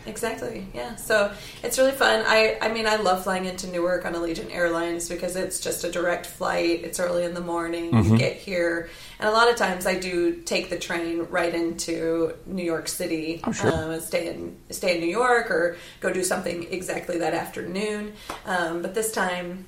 Exactly. 0.06 0.68
Yeah. 0.74 0.96
So 0.96 1.32
it's 1.64 1.78
really 1.78 1.92
fun. 1.94 2.24
I 2.28 2.58
I 2.62 2.74
mean 2.74 2.86
I 2.88 2.98
love 2.98 3.24
flying 3.24 3.46
into 3.46 3.68
Newark 3.68 4.06
on 4.06 4.14
Allegiant 4.14 4.54
Airlines 4.54 5.08
because 5.08 5.36
it's 5.38 5.60
just 5.62 5.86
a 5.86 5.92
direct 5.92 6.26
flight. 6.26 6.82
It's 6.84 7.00
early 7.00 7.24
in 7.24 7.34
the 7.34 7.42
morning. 7.42 7.92
Mm-hmm. 7.92 8.12
You 8.14 8.18
get 8.18 8.36
here, 8.36 8.90
and 9.24 9.30
a 9.30 9.34
lot 9.34 9.50
of 9.50 9.56
times 9.56 9.86
I 9.86 9.98
do 9.98 10.42
take 10.42 10.70
the 10.70 10.78
train 10.78 11.28
right 11.30 11.54
into 11.56 12.34
New 12.46 12.64
York 12.64 12.90
City. 12.90 13.40
Oh, 13.46 13.54
sure. 13.54 13.72
Um, 13.94 14.00
stay 14.02 14.28
in 14.28 14.58
stay 14.70 14.96
in 14.96 15.02
New 15.02 15.10
York 15.10 15.50
or 15.50 15.78
go 16.02 16.12
do 16.12 16.24
something 16.24 16.68
exactly 16.72 17.20
that 17.20 17.34
afternoon. 17.34 18.14
Um, 18.46 18.82
but 18.82 18.94
this 18.94 19.12
time. 19.12 19.68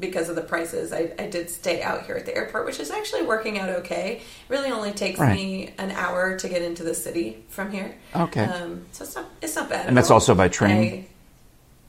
Because 0.00 0.28
of 0.28 0.36
the 0.36 0.42
prices, 0.42 0.92
I, 0.92 1.12
I 1.18 1.26
did 1.26 1.50
stay 1.50 1.82
out 1.82 2.06
here 2.06 2.14
at 2.14 2.24
the 2.24 2.32
airport, 2.36 2.66
which 2.66 2.78
is 2.78 2.88
actually 2.92 3.22
working 3.22 3.58
out 3.58 3.68
okay. 3.80 4.18
It 4.18 4.22
really 4.48 4.70
only 4.70 4.92
takes 4.92 5.18
Right. 5.18 5.34
me 5.34 5.70
an 5.76 5.90
hour 5.90 6.38
to 6.38 6.48
get 6.48 6.62
into 6.62 6.84
the 6.84 6.94
city 6.94 7.42
from 7.48 7.72
here. 7.72 7.96
Okay. 8.14 8.44
Um, 8.44 8.84
so 8.92 9.02
it's 9.02 9.16
not 9.16 9.24
it's 9.42 9.56
not 9.56 9.68
bad. 9.68 9.80
And 9.88 9.88
at 9.88 9.94
that's 9.96 10.10
all. 10.12 10.18
also 10.22 10.36
by 10.36 10.46
train? 10.46 11.08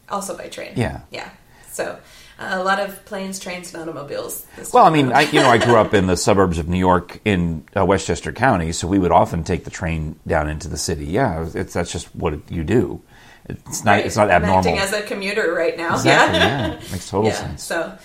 I- 0.09 0.11
also 0.15 0.35
by 0.35 0.47
train. 0.47 0.73
Yeah. 0.75 1.01
Yeah. 1.11 1.29
So 1.71 1.99
a 2.39 2.63
lot 2.63 2.79
of 2.79 3.03
planes, 3.05 3.39
trains, 3.39 3.73
and 3.73 3.81
automobiles. 3.81 4.45
Well, 4.73 4.85
I 4.85 4.89
mean, 4.89 5.11
I, 5.11 5.21
you 5.21 5.41
know, 5.41 5.49
I 5.49 5.57
grew 5.57 5.75
up 5.75 5.93
in 5.93 6.07
the 6.07 6.17
suburbs 6.27 6.57
of 6.57 6.67
New 6.69 6.79
York 6.79 7.19
in 7.25 7.65
uh, 7.75 7.85
Westchester 7.85 8.31
County, 8.31 8.71
so 8.71 8.87
we 8.87 8.97
would 8.97 9.11
often 9.11 9.43
take 9.43 9.65
the 9.65 9.69
train 9.71 10.17
down 10.25 10.49
into 10.49 10.67
the 10.67 10.77
city. 10.77 11.05
Yeah, 11.05 11.47
it's 11.53 11.73
that's 11.73 11.91
just 11.91 12.15
what 12.15 12.49
you 12.49 12.63
do. 12.63 13.01
It's 13.45 13.83
not. 13.83 13.91
Right. 13.91 14.05
It's 14.05 14.15
not 14.15 14.31
I'm 14.31 14.43
abnormal. 14.43 14.59
acting 14.59 14.77
as 14.77 14.93
a 14.93 15.01
commuter 15.01 15.53
right 15.53 15.75
now. 15.77 15.95
exactly. 15.95 16.39
Yeah. 16.39 16.67
Yeah. 16.67 16.91
Makes 16.91 17.09
total 17.09 17.29
yeah. 17.29 17.35
sense. 17.35 17.63
So. 17.63 17.97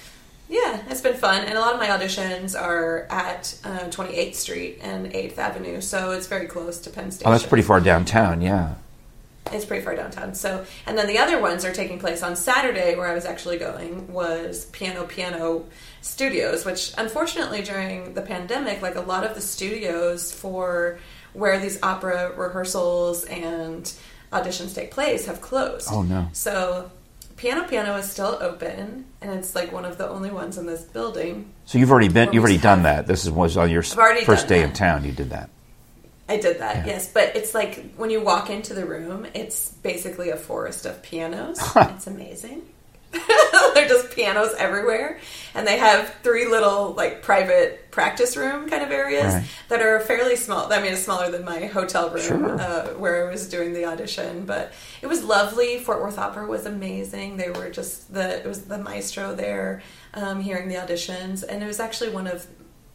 Yeah, 0.47 0.83
it's 0.91 1.01
been 1.01 1.17
fun, 1.17 1.43
and 1.47 1.57
a 1.57 1.61
lot 1.61 1.73
of 1.73 1.81
my 1.81 1.87
auditions 1.89 2.55
are 2.55 3.07
at 3.11 3.59
uh, 3.65 3.89
28th 3.89 4.35
Street 4.35 4.79
and 4.83 5.11
8th 5.11 5.39
Avenue, 5.39 5.81
so 5.81 6.11
it's 6.11 6.27
very 6.27 6.47
close 6.47 6.79
to 6.81 6.91
Penn 6.91 7.11
Station. 7.11 7.27
Oh, 7.27 7.33
that's 7.33 7.47
pretty 7.47 7.65
far 7.65 7.81
downtown. 7.81 8.43
Yeah. 8.43 8.75
It's 9.53 9.65
pretty 9.65 9.85
far 9.85 9.95
downtown. 9.95 10.35
So, 10.35 10.65
and 10.87 10.97
then 10.97 11.07
the 11.07 11.19
other 11.19 11.39
ones 11.41 11.65
are 11.65 11.73
taking 11.73 11.99
place 11.99 12.23
on 12.23 12.35
Saturday, 12.35 12.97
where 12.97 13.07
I 13.07 13.15
was 13.15 13.25
actually 13.27 13.59
going 13.59 14.11
was 14.13 14.65
Piano 14.67 15.05
Piano 15.05 15.67
Studios, 16.01 16.65
which 16.65 16.93
unfortunately 16.97 17.63
during 17.63 18.15
the 18.15 18.23
pandemic, 18.23 18.81
like 18.83 18.95
a 18.97 19.01
lot 19.03 19.25
of 19.25 19.35
the 19.35 19.41
studios 19.43 20.33
for 20.33 20.99
where 21.35 21.59
these 21.61 21.79
opera 21.83 22.33
rehearsals 22.37 23.25
and 23.25 23.93
auditions 24.33 24.75
take 24.75 24.91
place 24.91 25.27
have 25.27 25.41
closed. 25.41 25.89
Oh, 25.91 26.03
no. 26.03 26.29
So 26.33 26.91
Piano 27.37 27.65
Piano 27.69 27.97
is 27.97 28.11
still 28.11 28.39
open, 28.41 29.05
and 29.21 29.31
it's 29.33 29.55
like 29.55 29.73
one 29.73 29.85
of 29.85 29.99
the 29.99 30.09
only 30.09 30.31
ones 30.31 30.57
in 30.57 30.67
this 30.67 30.83
building. 30.83 31.53
So 31.67 31.79
you've 31.79 31.91
already 31.91 32.09
been, 32.09 32.33
you've 32.33 32.43
already 32.43 32.59
done 32.59 32.85
that. 32.85 33.07
This 33.07 33.25
is 33.25 33.31
was 33.31 33.57
on 33.57 33.71
your 33.71 33.83
s- 33.83 33.93
I've 33.93 33.99
already 33.99 34.25
first 34.25 34.49
day 34.49 34.61
that. 34.61 34.69
in 34.69 34.73
town. 34.73 35.05
You 35.05 35.13
did 35.13 35.31
that. 35.31 35.51
I 36.29 36.39
did 36.39 36.59
that, 36.61 36.87
Yeah. 36.87 36.95
yes. 36.95 37.13
But 37.13 37.37
it's 37.37 37.55
like 37.55 37.95
when 37.97 38.11
you 38.11 38.21
walk 38.23 38.49
into 38.51 38.73
the 38.75 38.87
room, 38.87 39.27
it's 39.35 39.71
basically 39.71 40.31
a 40.31 40.37
forest 40.37 40.87
of 40.87 41.03
pianos. 41.03 41.59
It's 41.77 42.07
amazing. 42.07 42.63
They're 43.75 43.87
just 43.89 44.11
pianos 44.11 44.55
everywhere, 44.59 45.19
and 45.55 45.65
they 45.67 45.79
have 45.79 46.13
three 46.25 46.47
little 46.49 46.95
like 46.95 47.23
private 47.23 47.91
practice 47.93 48.37
room 48.37 48.69
kind 48.69 48.83
of 48.83 48.91
areas 48.91 49.35
Right. 49.35 49.45
that 49.69 49.81
are 49.83 50.01
fairly 50.01 50.35
small. 50.35 50.73
I 50.73 50.81
mean, 50.83 50.93
it's 50.93 51.05
smaller 51.05 51.31
than 51.31 51.45
my 51.45 51.67
hotel 51.67 52.11
room 52.11 52.23
Sure. 52.23 52.61
uh, 52.61 52.87
where 52.95 53.25
I 53.27 53.31
was 53.31 53.49
doing 53.49 53.73
the 53.73 53.85
audition, 53.85 54.47
but 54.47 54.73
it 55.01 55.07
was 55.07 55.23
lovely. 55.23 55.79
Fort 55.79 56.01
Worth 56.03 56.19
Opera 56.19 56.47
was 56.47 56.67
amazing. 56.67 57.37
They 57.37 57.51
were 57.51 57.71
just 57.71 58.13
the 58.13 58.39
it 58.41 58.47
was 58.47 58.63
the 58.63 58.79
maestro 58.79 59.35
there, 59.35 59.83
um, 60.15 60.41
hearing 60.41 60.69
the 60.69 60.77
auditions, 60.77 61.45
and 61.49 61.63
it 61.63 61.67
was 61.67 61.79
actually 61.79 62.11
one 62.11 62.27
of 62.27 62.45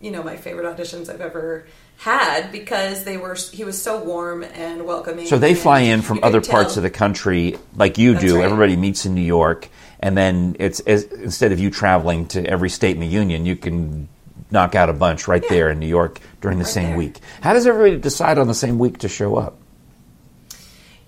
you 0.02 0.12
know 0.12 0.24
my 0.24 0.36
favorite 0.36 0.66
auditions 0.66 1.10
I've 1.10 1.22
ever 1.22 1.66
had 2.00 2.50
because 2.52 3.04
they 3.04 3.18
were 3.18 3.36
he 3.36 3.64
was 3.66 3.80
so 3.82 4.02
warm 4.02 4.42
and 4.44 4.86
welcoming. 4.86 5.26
So 5.28 5.38
they 5.38 5.54
fly 5.54 5.82
in 5.82 6.02
from 6.02 6.20
other 6.24 6.40
parts 6.42 6.74
tell- 6.76 6.80
of 6.80 6.84
the 6.84 6.90
country, 6.90 7.58
like 7.76 7.98
you 7.98 8.14
That's 8.14 8.26
do. 8.26 8.36
right. 8.38 8.46
Everybody 8.46 8.76
meets 8.78 9.06
in 9.06 9.14
New 9.16 9.22
York, 9.22 9.68
and 10.00 10.16
then 10.18 10.56
it's 10.60 10.80
as, 10.82 11.04
instead 11.04 11.52
of 11.52 11.60
you 11.60 11.70
traveling 11.70 12.26
to 12.30 12.46
every 12.46 12.70
state 12.70 12.96
in 12.96 13.02
the 13.02 13.08
union, 13.08 13.46
you 13.46 13.58
can 13.58 14.08
knock 14.50 14.76
out 14.76 14.90
a 14.90 14.94
bunch 14.94 15.28
right 15.28 15.44
Yeah. 15.44 15.50
there 15.50 15.70
in 15.72 15.80
New 15.80 15.88
York 15.88 16.20
during 16.42 16.58
the 16.58 16.64
Right 16.64 16.74
same 16.74 16.88
there. 16.90 16.98
week. 16.98 17.20
How 17.42 17.52
does 17.54 17.68
everybody 17.68 17.98
decide 18.02 18.38
on 18.40 18.48
the 18.48 18.54
same 18.54 18.80
week 18.80 19.00
to 19.00 19.10
show 19.10 19.36
up? 19.36 19.58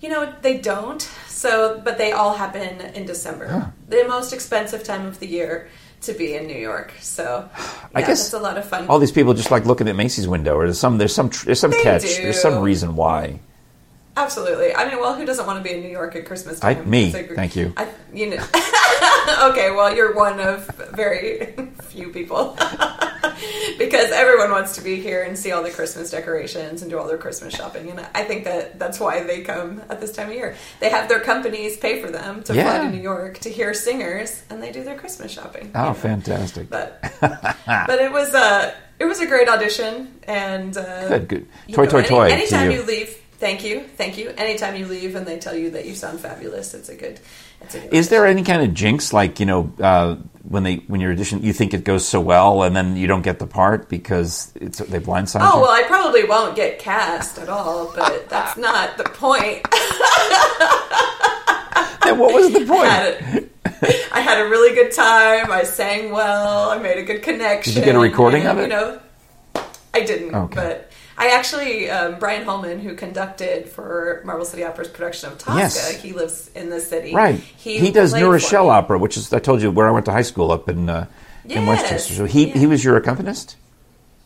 You 0.00 0.10
know, 0.10 0.32
they 0.42 0.58
don't. 0.58 1.00
So, 1.26 1.80
but 1.82 1.96
they 1.98 2.12
all 2.12 2.34
happen 2.34 2.80
in 2.94 3.06
December, 3.06 3.48
Huh. 3.48 3.66
the 3.88 4.04
most 4.06 4.32
expensive 4.32 4.84
time 4.84 5.06
of 5.06 5.18
the 5.20 5.26
year 5.26 5.68
to 6.02 6.12
be 6.12 6.34
in 6.34 6.46
New 6.46 6.58
York. 6.58 6.92
So, 7.00 7.48
I 7.94 8.00
guess 8.02 8.24
it's 8.24 8.32
a 8.34 8.38
lot 8.38 8.58
of 8.58 8.64
fun. 8.64 8.86
All 8.88 8.98
these 8.98 9.12
people 9.12 9.34
just 9.34 9.50
like 9.50 9.64
looking 9.64 9.88
at 9.88 9.96
Macy's 9.96 10.28
window, 10.28 10.54
or 10.56 10.64
there's 10.66 10.78
some 10.78 10.98
there's 10.98 11.14
some 11.14 11.30
there's 11.44 11.60
some 11.60 11.70
They 11.70 11.82
catch, 11.82 12.02
do. 12.02 12.22
there's 12.22 12.40
some 12.40 12.58
reason 12.62 12.96
why. 12.96 13.40
Absolutely. 14.16 14.74
I 14.74 14.88
mean, 14.90 15.00
well, 15.00 15.14
who 15.14 15.24
doesn't 15.24 15.46
want 15.46 15.58
to 15.58 15.68
be 15.68 15.74
in 15.74 15.82
New 15.82 15.88
York 15.88 16.14
at 16.16 16.26
Christmas 16.26 16.62
I- 16.62 16.74
time? 16.74 16.88
me. 16.90 17.06
It's 17.06 17.14
like- 17.14 17.30
Thank 17.34 17.56
you. 17.56 17.72
I, 17.76 17.88
you 18.12 18.28
know. 18.30 18.36
okay, 19.50 19.70
well, 19.70 19.94
you're 19.94 20.14
one 20.14 20.38
of 20.38 20.66
very 20.92 21.54
few 21.84 22.10
people 22.10 22.56
because 23.78 24.10
everyone 24.12 24.50
wants 24.50 24.74
to 24.76 24.82
be 24.82 24.96
here 25.00 25.22
and 25.22 25.38
see 25.38 25.52
all 25.52 25.62
the 25.62 25.70
Christmas 25.70 26.10
decorations 26.10 26.82
and 26.82 26.90
do 26.90 26.98
all 26.98 27.06
their 27.08 27.16
Christmas 27.18 27.54
shopping, 27.54 27.90
and 27.90 28.00
I 28.14 28.24
think 28.24 28.44
that 28.44 28.78
that's 28.78 29.00
why 29.00 29.22
they 29.22 29.40
come 29.42 29.82
at 29.88 30.00
this 30.00 30.12
time 30.12 30.28
of 30.28 30.34
year. 30.34 30.56
They 30.80 30.90
have 30.90 31.08
their 31.08 31.20
companies 31.20 31.76
pay 31.76 32.00
for 32.02 32.10
them 32.10 32.42
to 32.44 32.52
fly 32.54 32.78
to 32.78 32.90
New 32.90 33.00
York 33.00 33.38
to 33.40 33.48
hear 33.50 33.72
singers, 33.74 34.42
and 34.50 34.62
they 34.62 34.72
do 34.72 34.84
their 34.84 34.98
Christmas 34.98 35.32
shopping. 35.32 35.70
Oh, 35.74 35.80
you 35.80 35.86
know. 35.88 35.94
fantastic! 35.94 36.68
But 36.70 37.00
but 37.20 37.98
it 38.00 38.12
was 38.12 38.34
a 38.34 38.74
it 38.98 39.04
was 39.06 39.20
a 39.20 39.26
great 39.26 39.48
audition, 39.48 40.18
and 40.24 40.76
uh, 40.76 41.08
Good, 41.08 41.28
good. 41.28 41.46
you 41.66 41.74
Toy, 41.74 41.84
know, 41.84 41.90
toy, 41.90 41.98
any- 42.00 42.08
toy 42.08 42.28
to 42.28 42.34
Anytime 42.34 42.70
you. 42.70 42.80
you. 42.80 42.86
leave, 42.86 43.16
thank 43.42 43.64
you, 43.64 43.82
thank 43.96 44.16
you. 44.16 44.32
Anytime 44.38 44.76
you 44.76 44.86
leave 44.86 45.16
and 45.16 45.26
they 45.26 45.38
tell 45.38 45.54
you 45.54 45.70
that 45.72 45.84
you 45.84 45.94
sound 45.96 46.20
fabulous, 46.20 46.72
it's 46.74 46.88
a 46.88 46.94
good. 46.94 47.18
It's 47.60 47.74
a 47.74 47.80
good 47.80 47.92
Is 47.92 48.08
there 48.08 48.24
any 48.24 48.44
kind 48.44 48.62
of 48.62 48.72
jinx, 48.72 49.12
like 49.12 49.40
you 49.40 49.46
know, 49.46 49.72
uh, 49.80 50.14
when 50.48 50.62
they 50.62 50.76
when 50.86 51.00
your 51.00 51.10
audition, 51.12 51.42
you 51.42 51.52
think 51.52 51.74
it 51.74 51.82
goes 51.84 52.06
so 52.06 52.20
well, 52.20 52.62
and 52.62 52.74
then 52.74 52.96
you 52.96 53.08
don't 53.08 53.22
get 53.22 53.40
the 53.40 53.46
part 53.46 53.88
because 53.88 54.52
it's 54.54 54.78
they 54.78 55.00
blindside 55.00 55.40
Oh 55.40 55.44
you? 55.44 55.50
Oh 55.54 55.60
well, 55.62 55.70
I 55.72 55.82
probably 55.88 56.24
won't 56.24 56.54
get 56.54 56.78
cast 56.78 57.38
at 57.38 57.48
all, 57.48 57.92
but 57.94 58.28
that's 58.30 58.56
not 58.56 58.96
the 58.96 59.04
point. 59.04 59.66
Then 62.04 62.18
what 62.18 62.34
was 62.34 62.52
the 62.52 62.62
I 62.62 62.64
point? 62.64 62.88
had, 62.88 63.48
a, 63.84 64.16
I 64.16 64.20
had 64.20 64.40
a 64.44 64.48
really 64.48 64.74
good 64.74 64.90
time. 64.90 65.52
I 65.52 65.62
sang 65.62 66.10
well. 66.10 66.70
I 66.70 66.78
made 66.78 66.98
a 66.98 67.04
good 67.04 67.22
connection. 67.22 67.74
Did 67.74 67.78
you 67.78 67.84
get 67.84 67.94
a 67.94 68.00
recording 68.00 68.42
and, 68.44 68.50
of 68.50 68.58
it? 68.58 68.62
You 68.62 68.68
know, 68.68 69.00
I 69.94 70.00
didn't, 70.00 70.34
Okay. 70.34 70.54
but 70.56 70.91
I 71.22 71.36
actually 71.38 71.88
um, 71.90 72.18
Brian 72.18 72.44
Holman, 72.44 72.80
who 72.80 72.94
conducted 72.94 73.68
for 73.68 74.20
Marble 74.24 74.44
City 74.44 74.64
Opera's 74.64 74.88
production 74.88 75.30
of 75.30 75.38
Tosca, 75.38 75.58
Yes. 75.58 76.02
he 76.02 76.12
lives 76.12 76.50
in 76.54 76.68
the 76.70 76.80
city. 76.80 77.14
Right. 77.14 77.38
He, 77.38 77.78
he 77.78 77.90
does 77.90 78.10
played 78.10 78.22
New 78.22 78.30
Rochelle. 78.32 78.70
Opera, 78.70 78.98
which 78.98 79.16
is 79.16 79.32
I 79.32 79.38
told 79.38 79.62
you 79.62 79.70
where 79.70 79.88
I 79.88 79.90
went 79.92 80.06
to 80.06 80.12
high 80.12 80.22
school 80.32 80.50
up 80.50 80.68
in 80.68 80.88
uh, 80.90 81.06
in 81.44 81.66
Westchester. 81.66 82.14
So 82.14 82.24
he 82.24 82.48
Yeah. 82.48 82.58
he 82.58 82.66
was 82.66 82.82
your 82.84 82.96
accompanist. 82.96 83.56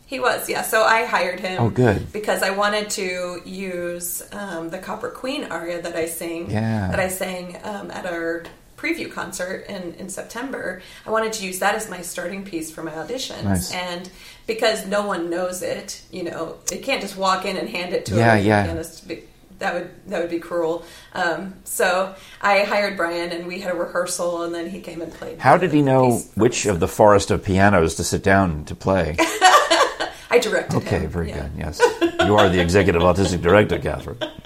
He 0.05 0.21
was, 0.21 0.47
yeah. 0.47 0.61
So 0.61 0.83
I 0.83 1.03
hired 1.03 1.41
him. 1.41 1.61
Oh, 1.61 1.69
good. 1.69 2.13
Because 2.13 2.41
I 2.41 2.51
wanted 2.51 2.89
to 2.91 3.41
use 3.45 4.23
um, 4.31 4.69
the 4.69 4.77
Copper 4.77 5.09
Queen 5.09 5.43
aria 5.51 5.81
that 5.81 5.97
I 5.97 6.05
sing. 6.05 6.49
Yeah. 6.49 6.87
That 6.91 6.99
I 7.01 7.09
sang 7.09 7.57
um, 7.65 7.91
at 7.91 8.05
our 8.05 8.43
preview 8.77 9.11
concert 9.11 9.65
in, 9.67 9.93
in 9.95 10.07
September. 10.07 10.81
I 11.05 11.09
wanted 11.11 11.33
to 11.33 11.45
use 11.45 11.59
that 11.59 11.75
as 11.75 11.89
my 11.89 12.01
starting 12.01 12.45
piece 12.45 12.71
for 12.71 12.83
my 12.83 12.91
auditions. 12.91 13.43
Nice. 13.43 13.71
And 13.73 14.09
because 14.45 14.85
no 14.85 15.05
one 15.05 15.29
knows 15.29 15.61
it, 15.61 16.01
you 16.11 16.23
know, 16.23 16.57
they 16.67 16.77
can't 16.77 17.01
just 17.01 17.17
walk 17.17 17.45
in 17.45 17.57
and 17.57 17.67
hand 17.67 17.93
it 17.93 18.05
to 18.05 18.15
Yeah, 18.15 18.35
a 18.35 18.39
yeah. 18.39 18.65
pianist. 18.65 19.11
That 19.59 19.73
would 19.73 19.89
that 20.05 20.21
would 20.21 20.29
be 20.29 20.37
cruel. 20.37 20.85
Um, 21.13 21.55
so 21.63 22.13
I 22.43 22.59
hired 22.63 22.95
Brian, 22.95 23.31
and 23.31 23.47
we 23.47 23.59
had 23.59 23.73
a 23.73 23.75
rehearsal, 23.75 24.43
and 24.43 24.53
then 24.53 24.69
he 24.69 24.79
came 24.81 25.01
and 25.01 25.11
played. 25.11 25.39
How 25.39 25.57
did 25.57 25.73
he 25.73 25.81
know 25.81 26.19
which 26.35 26.67
of 26.67 26.79
the 26.79 26.87
forest 26.87 27.31
of 27.31 27.43
pianos 27.43 27.95
to 27.95 28.03
sit 28.03 28.21
down 28.21 28.65
to 28.65 28.75
play? 28.75 29.15
I 30.29 30.39
directed 30.39 30.73
him. 30.73 30.81
Okay, 30.83 31.05
very 31.07 31.29
yeah. 31.29 31.41
good. 31.41 31.51
Yes, 31.57 31.81
you 32.23 32.35
are 32.35 32.49
the 32.49 32.59
executive 32.61 33.01
artistic 33.01 33.41
director, 33.41 33.79
Catherine. 33.79 34.19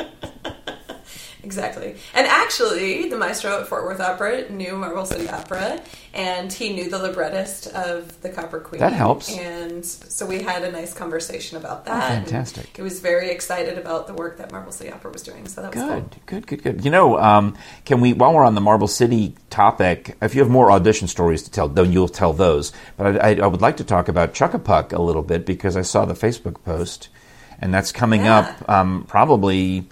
Exactly. 1.51 1.95
And 2.13 2.25
actually, 2.27 3.09
the 3.09 3.17
maestro 3.17 3.59
at 3.59 3.67
Fort 3.67 3.83
Worth 3.83 3.99
Opera 3.99 4.49
knew 4.49 4.77
Marble 4.77 5.05
City 5.05 5.27
Opera, 5.27 5.81
and 6.13 6.51
he 6.51 6.71
knew 6.71 6.89
the 6.89 6.97
librettist 6.97 7.67
of 7.73 8.21
the 8.21 8.29
Copper 8.29 8.61
Queen. 8.61 8.79
That 8.79 8.93
helps. 8.93 9.29
And 9.37 9.85
so 9.85 10.25
we 10.25 10.41
had 10.41 10.63
a 10.63 10.71
nice 10.71 10.93
conversation 10.93 11.57
about 11.57 11.83
that. 11.85 12.11
and 12.11 12.23
fantastic. 12.25 12.73
He 12.73 12.81
was 12.81 13.01
very 13.01 13.31
excited 13.31 13.77
about 13.77 14.07
the 14.07 14.13
work 14.13 14.37
that 14.37 14.49
Marble 14.53 14.71
City 14.71 14.89
Opera 14.91 15.11
was 15.11 15.23
doing. 15.23 15.45
So 15.49 15.61
that 15.61 15.75
was 15.75 15.83
Good, 15.83 16.11
cool. 16.11 16.19
good, 16.25 16.47
good, 16.47 16.63
good. 16.63 16.85
You 16.85 16.91
know, 16.91 17.17
um, 17.19 17.57
can 17.83 17.99
we, 17.99 18.13
while 18.13 18.33
we're 18.33 18.45
on 18.45 18.55
the 18.55 18.61
Marble 18.61 18.87
City 18.87 19.35
topic, 19.49 20.15
if 20.21 20.33
you 20.33 20.41
have 20.41 20.49
more 20.49 20.71
audition 20.71 21.09
stories 21.09 21.43
to 21.43 21.51
tell, 21.51 21.67
then 21.67 21.91
you'll 21.91 22.07
tell 22.07 22.31
those. 22.31 22.71
But 22.95 23.21
I, 23.21 23.31
I, 23.31 23.35
I 23.43 23.47
would 23.47 23.61
like 23.61 23.75
to 23.77 23.83
talk 23.83 24.07
about 24.07 24.33
Chuckapuck 24.33 24.93
a 24.93 25.01
little 25.01 25.21
bit 25.23 25.45
because 25.45 25.75
I 25.75 25.81
saw 25.81 26.05
the 26.05 26.13
Facebook 26.13 26.63
post, 26.63 27.09
and 27.59 27.73
that's 27.73 27.91
coming 27.91 28.23
Yeah. 28.23 28.39
up 28.39 28.69
um, 28.69 29.03
probably. 29.09 29.89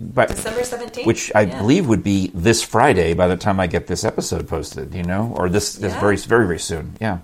But, 0.00 0.28
December 0.28 0.62
17th? 0.62 1.04
which 1.06 1.30
I 1.34 1.42
Yeah. 1.42 1.58
believe 1.58 1.86
would 1.88 2.02
be 2.02 2.30
this 2.32 2.62
Friday 2.62 3.12
by 3.14 3.26
the 3.28 3.36
time 3.36 3.60
I 3.60 3.66
get 3.66 3.86
this 3.86 4.02
episode 4.04 4.48
posted, 4.48 4.94
you 4.94 5.02
know, 5.02 5.34
or 5.36 5.48
this, 5.50 5.74
this 5.74 5.92
Yeah. 5.92 6.00
very, 6.00 6.16
very, 6.16 6.46
very 6.46 6.58
soon. 6.58 6.96
Yeah. 7.00 7.18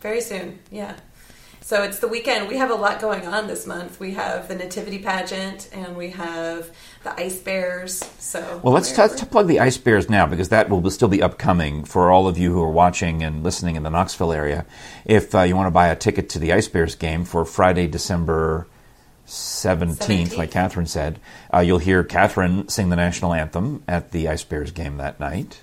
Very 0.00 0.20
soon, 0.20 0.58
yeah. 0.70 0.94
So 1.62 1.84
it's 1.84 2.00
the 2.00 2.08
weekend. 2.08 2.48
We 2.48 2.56
have 2.56 2.70
a 2.70 2.74
lot 2.74 3.00
going 3.00 3.26
on 3.28 3.46
this 3.46 3.64
month. 3.64 4.00
We 4.00 4.14
have 4.14 4.48
the 4.48 4.56
Nativity 4.56 4.98
pageant, 4.98 5.68
and 5.72 5.96
we 5.96 6.10
have 6.10 6.70
the 7.04 7.12
Ice 7.20 7.36
Bears. 7.36 8.02
So 8.18 8.60
Well, 8.64 8.74
let's, 8.74 8.90
we're- 8.96 9.08
let's 9.08 9.22
plug 9.24 9.46
the 9.46 9.60
Ice 9.60 9.76
Bears 9.76 10.10
now 10.10 10.26
because 10.26 10.48
that 10.48 10.68
will 10.68 10.90
still 10.90 11.06
be 11.06 11.22
upcoming 11.22 11.84
for 11.84 12.10
all 12.10 12.26
of 12.26 12.36
you 12.38 12.52
who 12.52 12.60
are 12.60 12.70
watching 12.72 13.22
and 13.22 13.44
listening 13.44 13.76
in 13.76 13.84
the 13.84 13.90
Knoxville 13.90 14.32
area. 14.32 14.64
If 15.04 15.32
uh, 15.32 15.42
you 15.42 15.54
want 15.54 15.68
to 15.68 15.70
buy 15.70 15.88
a 15.88 15.94
ticket 15.96 16.28
to 16.30 16.40
the 16.40 16.52
Ice 16.52 16.66
Bears 16.66 16.96
game 16.96 17.24
for 17.24 17.44
Friday, 17.44 17.86
December 17.86 18.66
17th, 19.30 19.98
17th. 19.98 20.36
like 20.36 20.50
Catherine 20.50 20.86
said, 20.86 21.20
uh, 21.54 21.60
you'll 21.60 21.78
hear 21.78 22.02
Catherine 22.02 22.68
sing 22.68 22.88
the 22.90 22.96
national 22.96 23.32
anthem 23.32 23.82
at 23.86 24.10
the 24.10 24.28
Ice 24.28 24.42
Bears 24.42 24.72
game 24.72 24.96
that 24.96 25.20
night. 25.20 25.62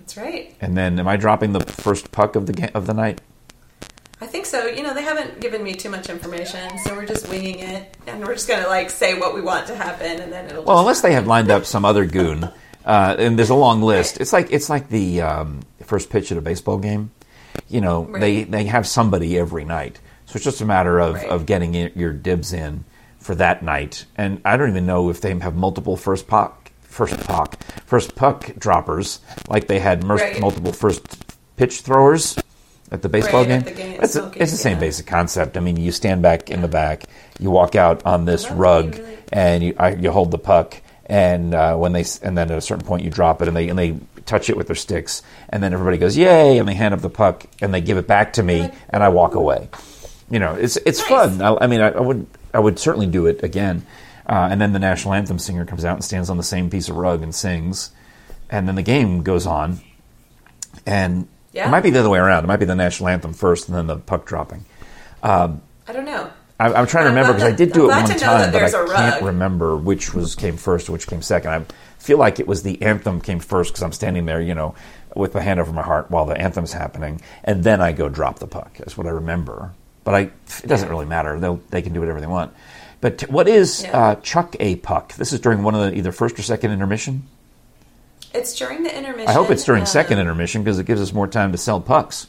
That's 0.00 0.16
right. 0.16 0.54
And 0.60 0.76
then, 0.76 0.98
am 0.98 1.06
I 1.06 1.16
dropping 1.16 1.52
the 1.52 1.60
first 1.60 2.10
puck 2.10 2.34
of 2.34 2.46
the 2.46 2.52
ga- 2.52 2.70
of 2.74 2.86
the 2.86 2.94
night? 2.94 3.20
I 4.20 4.26
think 4.26 4.46
so. 4.46 4.66
You 4.66 4.82
know, 4.82 4.92
they 4.92 5.02
haven't 5.02 5.40
given 5.40 5.62
me 5.62 5.74
too 5.74 5.90
much 5.90 6.08
information, 6.08 6.78
so 6.80 6.96
we're 6.96 7.06
just 7.06 7.28
winging 7.28 7.60
it, 7.60 7.96
and 8.08 8.20
we're 8.20 8.34
just 8.34 8.48
gonna 8.48 8.66
like 8.66 8.90
say 8.90 9.16
what 9.16 9.34
we 9.34 9.40
want 9.40 9.68
to 9.68 9.76
happen, 9.76 10.20
and 10.20 10.32
then 10.32 10.46
it'll. 10.46 10.64
Well, 10.64 10.80
unless 10.80 11.00
they 11.02 11.12
have 11.12 11.26
lined 11.28 11.50
up 11.50 11.64
some 11.64 11.84
other 11.84 12.04
goon, 12.06 12.44
uh, 12.84 13.16
and 13.18 13.38
there's 13.38 13.50
a 13.50 13.54
long 13.54 13.82
list. 13.82 14.20
It's 14.20 14.32
like 14.32 14.50
it's 14.50 14.68
like 14.68 14.88
the 14.88 15.20
um, 15.20 15.60
first 15.84 16.10
pitch 16.10 16.32
at 16.32 16.38
a 16.38 16.40
baseball 16.40 16.78
game. 16.78 17.12
You 17.68 17.80
know, 17.80 18.10
they 18.18 18.42
they 18.44 18.64
have 18.64 18.86
somebody 18.88 19.38
every 19.38 19.64
night, 19.64 20.00
so 20.28 20.36
it's 20.36 20.44
just 20.44 20.60
a 20.60 20.64
matter 20.66 20.98
of, 21.00 21.14
Right. 21.14 21.26
of 21.28 21.46
getting 21.46 21.74
your 21.74 22.12
dibs 22.12 22.52
in 22.52 22.84
for 23.18 23.34
that 23.34 23.62
night. 23.62 24.04
And 24.16 24.40
I 24.44 24.56
don't 24.56 24.68
even 24.68 24.86
know 24.86 25.08
if 25.10 25.20
they 25.20 25.36
have 25.38 25.54
multiple 25.56 25.96
first 25.96 26.28
puck, 26.28 26.70
first 26.82 27.18
puck, 27.26 27.56
first 27.86 28.14
puck 28.14 28.52
droppers 28.58 29.20
like 29.48 29.66
they 29.68 29.78
had 29.80 30.04
Right. 30.04 30.38
multiple 30.40 30.72
first 30.72 31.02
pitch 31.56 31.80
throwers 31.80 32.38
at 32.92 33.02
the 33.02 33.08
baseball 33.08 33.40
Right, 33.40 33.48
game. 33.48 33.62
the 33.62 33.70
game, 33.72 34.00
It's, 34.02 34.16
a- 34.16 34.30
it's 34.36 34.52
the 34.52 34.58
same 34.58 34.74
yeah. 34.76 34.80
basic 34.80 35.06
concept. 35.06 35.56
I 35.56 35.60
mean, 35.60 35.76
you 35.76 35.92
stand 35.92 36.22
back 36.22 36.50
in 36.50 36.60
the 36.62 36.68
back, 36.68 37.04
you 37.40 37.50
walk 37.50 37.74
out 37.74 38.04
on 38.06 38.24
this 38.26 38.50
rug, 38.50 38.94
really- 38.98 39.18
and 39.32 39.62
you 39.64 39.74
I, 39.78 39.90
you 39.90 40.10
hold 40.10 40.30
the 40.30 40.38
puck, 40.38 40.76
and 41.06 41.54
uh, 41.54 41.74
when 41.76 41.92
they 41.92 42.04
and 42.22 42.36
then 42.36 42.50
at 42.50 42.58
a 42.58 42.60
certain 42.62 42.86
point 42.86 43.02
you 43.02 43.10
drop 43.10 43.40
it, 43.42 43.48
and 43.48 43.56
they 43.56 43.68
and 43.68 43.78
they 43.78 43.96
touch 44.26 44.48
it 44.50 44.56
with 44.56 44.66
their 44.66 44.76
sticks, 44.76 45.22
and 45.50 45.62
then 45.62 45.72
everybody 45.72 45.96
goes 45.98 46.16
yay, 46.16 46.58
and 46.58 46.68
they 46.68 46.74
hand 46.74 46.92
up 46.94 47.00
the 47.00 47.08
puck, 47.10 47.44
and 47.62 47.72
they 47.74 47.80
give 47.80 47.96
it 47.98 48.06
back 48.06 48.34
to 48.34 48.42
me, 48.42 48.70
and 48.90 49.02
I 49.02 49.08
walk 49.08 49.34
away. 49.34 49.68
You 50.30 50.38
know, 50.38 50.54
it's 50.54 50.76
it's 50.78 50.98
Nice. 51.00 51.08
fun. 51.08 51.42
I, 51.42 51.56
I 51.64 51.66
mean, 51.66 51.80
I, 51.80 51.88
I 51.90 52.00
would 52.00 52.26
I 52.52 52.58
would 52.60 52.78
certainly 52.78 53.06
do 53.06 53.26
it 53.26 53.42
again. 53.42 53.84
Uh, 54.28 54.48
and 54.50 54.60
then 54.60 54.72
the 54.72 54.78
national 54.78 55.14
anthem 55.14 55.38
singer 55.38 55.64
comes 55.64 55.84
out 55.86 55.94
and 55.94 56.04
stands 56.04 56.28
on 56.28 56.36
the 56.36 56.42
same 56.42 56.68
piece 56.68 56.88
of 56.90 56.96
rug 56.96 57.22
and 57.22 57.34
sings. 57.34 57.90
and 58.50 58.68
then 58.68 58.74
the 58.74 58.82
game 58.82 59.22
goes 59.22 59.46
on, 59.46 59.80
and 60.86 61.28
Yeah. 61.52 61.66
it 61.66 61.70
might 61.70 61.82
be 61.82 61.90
the 61.90 62.00
other 62.00 62.08
way 62.10 62.18
around. 62.18 62.44
It 62.44 62.46
might 62.46 62.58
be 62.58 62.66
the 62.66 62.74
national 62.74 63.08
anthem 63.08 63.32
first, 63.32 63.68
and 63.68 63.76
then 63.76 63.86
the 63.86 63.96
puck 63.96 64.26
dropping. 64.26 64.64
I 65.22 65.92
don't 65.92 66.04
know. 66.04 66.30
I, 66.60 66.72
I'm 66.72 66.86
trying 66.86 67.04
to 67.04 67.10
remember 67.10 67.32
because 67.34 67.48
I 67.52 67.54
did 67.56 67.72
do 67.72 67.90
I'm 67.90 68.04
it 68.04 68.08
one 68.10 68.18
time, 68.18 68.52
but 68.52 68.62
I 68.62 68.70
can't 69.10 69.22
remember 69.22 69.76
which 69.76 70.12
was 70.12 70.34
came 70.34 70.56
first, 70.56 70.90
which 70.90 71.06
came 71.06 71.22
second. 71.22 71.50
I 71.50 71.64
feel 71.98 72.18
like 72.18 72.40
it 72.40 72.46
was 72.46 72.62
the 72.62 72.80
anthem 72.82 73.20
came 73.20 73.38
first 73.40 73.70
because 73.72 73.82
I'm 73.82 73.92
standing 73.92 74.26
there, 74.26 74.40
you 74.40 74.54
know, 74.54 74.74
with 75.14 75.34
my 75.34 75.40
hand 75.40 75.60
over 75.60 75.72
my 75.72 75.82
heart 75.82 76.10
while 76.10 76.26
the 76.26 76.36
anthem's 76.36 76.72
happening, 76.72 77.20
and 77.44 77.62
then 77.64 77.80
I 77.80 77.92
go 77.92 78.08
drop 78.08 78.38
the 78.40 78.46
puck. 78.46 78.74
That's 78.78 78.96
what 78.98 79.06
I 79.06 79.10
remember. 79.10 79.72
But 80.08 80.14
I, 80.14 80.20
it 80.20 80.66
doesn't 80.66 80.88
really 80.88 81.04
matter. 81.04 81.38
They'll, 81.38 81.60
they 81.68 81.82
can 81.82 81.92
do 81.92 82.00
whatever 82.00 82.18
they 82.18 82.26
want. 82.26 82.54
But 83.02 83.20
what 83.28 83.46
is 83.46 83.82
Yeah. 83.82 83.98
uh, 83.98 84.14
chuck 84.14 84.56
a 84.58 84.76
puck? 84.76 85.12
This 85.16 85.34
is 85.34 85.40
during 85.40 85.62
one 85.62 85.74
of 85.74 85.82
the 85.82 85.94
either 85.98 86.12
first 86.12 86.38
or 86.38 86.42
second 86.42 86.70
intermission. 86.72 87.24
It's 88.32 88.54
during 88.56 88.84
the 88.84 88.96
intermission. 88.96 89.28
I 89.28 89.32
hope 89.32 89.50
it's 89.50 89.64
during 89.64 89.82
uh, 89.82 89.84
second 89.84 90.18
intermission 90.18 90.62
because 90.64 90.78
it 90.78 90.86
gives 90.86 91.02
us 91.02 91.12
more 91.12 91.26
time 91.28 91.52
to 91.52 91.58
sell 91.58 91.78
pucks. 91.78 92.26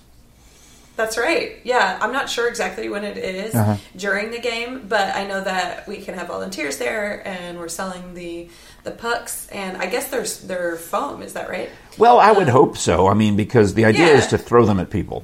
That's 0.98 1.18
right. 1.18 1.60
Yeah, 1.64 1.98
I'm 2.02 2.12
not 2.12 2.30
sure 2.30 2.50
exactly 2.50 2.90
when 2.90 3.06
it 3.06 3.16
is 3.16 3.56
Uh-huh. 3.56 3.78
during 3.96 4.32
the 4.32 4.40
game, 4.40 4.84
but 4.90 5.16
I 5.16 5.26
know 5.26 5.40
that 5.42 5.88
we 5.88 6.02
can 6.02 6.16
have 6.16 6.28
volunteers 6.28 6.80
there, 6.80 7.26
and 7.26 7.58
we're 7.60 7.70
selling 7.70 8.14
the 8.14 8.50
the 8.84 8.92
pucks, 8.92 9.48
and 9.54 9.78
I 9.78 9.86
guess 9.86 10.10
there's 10.10 10.42
their 10.42 10.76
foam. 10.76 11.22
Is 11.22 11.32
that 11.32 11.50
right? 11.50 11.70
Well, 11.98 12.20
I 12.20 12.34
would 12.34 12.50
hope 12.50 12.76
so. 12.76 13.08
I 13.08 13.14
mean, 13.14 13.38
because 13.38 13.74
the 13.74 13.86
idea 13.86 14.08
is 14.08 14.28
to 14.28 14.38
throw 14.38 14.66
them 14.66 14.82
at 14.82 14.90
people, 14.90 15.24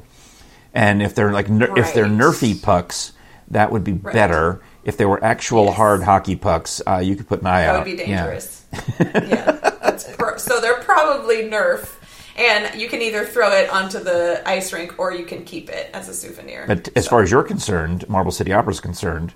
and 0.76 1.02
if 1.02 1.16
they're 1.16 1.32
like 1.32 1.50
ner- 1.50 1.76
if 1.78 1.94
they're 1.96 2.06
nerfy 2.06 2.62
pucks, 2.62 3.14
that 3.50 3.72
would 3.72 3.84
be 3.84 3.94
better. 3.94 4.62
If 4.84 4.98
they 4.98 5.06
were 5.06 5.24
actual 5.24 5.66
Yes. 5.66 5.76
hard 5.78 6.04
hockey 6.04 6.36
pucks, 6.36 6.80
uh, 6.86 6.98
you 6.98 7.16
could 7.16 7.28
put 7.28 7.42
an 7.42 7.48
eye 7.48 7.62
That 7.64 7.70
out. 7.70 7.74
That 7.74 7.90
would 7.90 7.98
be 7.98 8.04
dangerous. 8.06 8.66
Yeah, 9.00 9.52
that's 9.82 10.04
pro- 10.16 10.38
so 10.38 10.60
they're 10.62 10.82
probably 10.82 11.38
Nerf, 11.50 11.96
and 12.38 12.80
you 12.80 12.88
can 12.90 13.02
either 13.02 13.26
throw 13.26 13.52
it 13.52 13.70
onto 13.70 14.00
the 14.00 14.44
ice 14.46 14.74
rink 14.74 15.00
or 15.00 15.14
you 15.14 15.26
can 15.26 15.44
keep 15.46 15.70
it 15.70 15.90
as 15.94 16.10
a 16.10 16.14
souvenir. 16.14 16.66
But 16.68 16.90
as 16.96 17.08
far 17.08 17.24
as 17.24 17.32
you're 17.32 17.44
concerned, 17.44 18.08
Marble 18.10 18.32
City 18.32 18.52
Opera 18.54 18.74
is 18.74 18.80
concerned, 18.82 19.34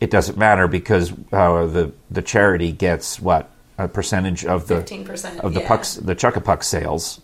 it 0.00 0.10
doesn't 0.10 0.36
matter 0.36 0.66
because 0.68 1.12
uh, 1.32 1.66
the 1.66 1.92
the 2.10 2.20
charity 2.22 2.72
gets 2.72 3.20
what 3.20 3.50
a 3.78 3.86
percentage 3.88 4.44
of 4.44 4.66
the 4.66 4.76
15%, 4.82 5.40
of 5.40 5.54
the 5.54 5.60
yeah. 5.60 5.68
pucks 5.68 5.94
the 5.94 6.14
chuck 6.14 6.36
a 6.36 6.40
puck 6.40 6.62
sales. 6.64 7.20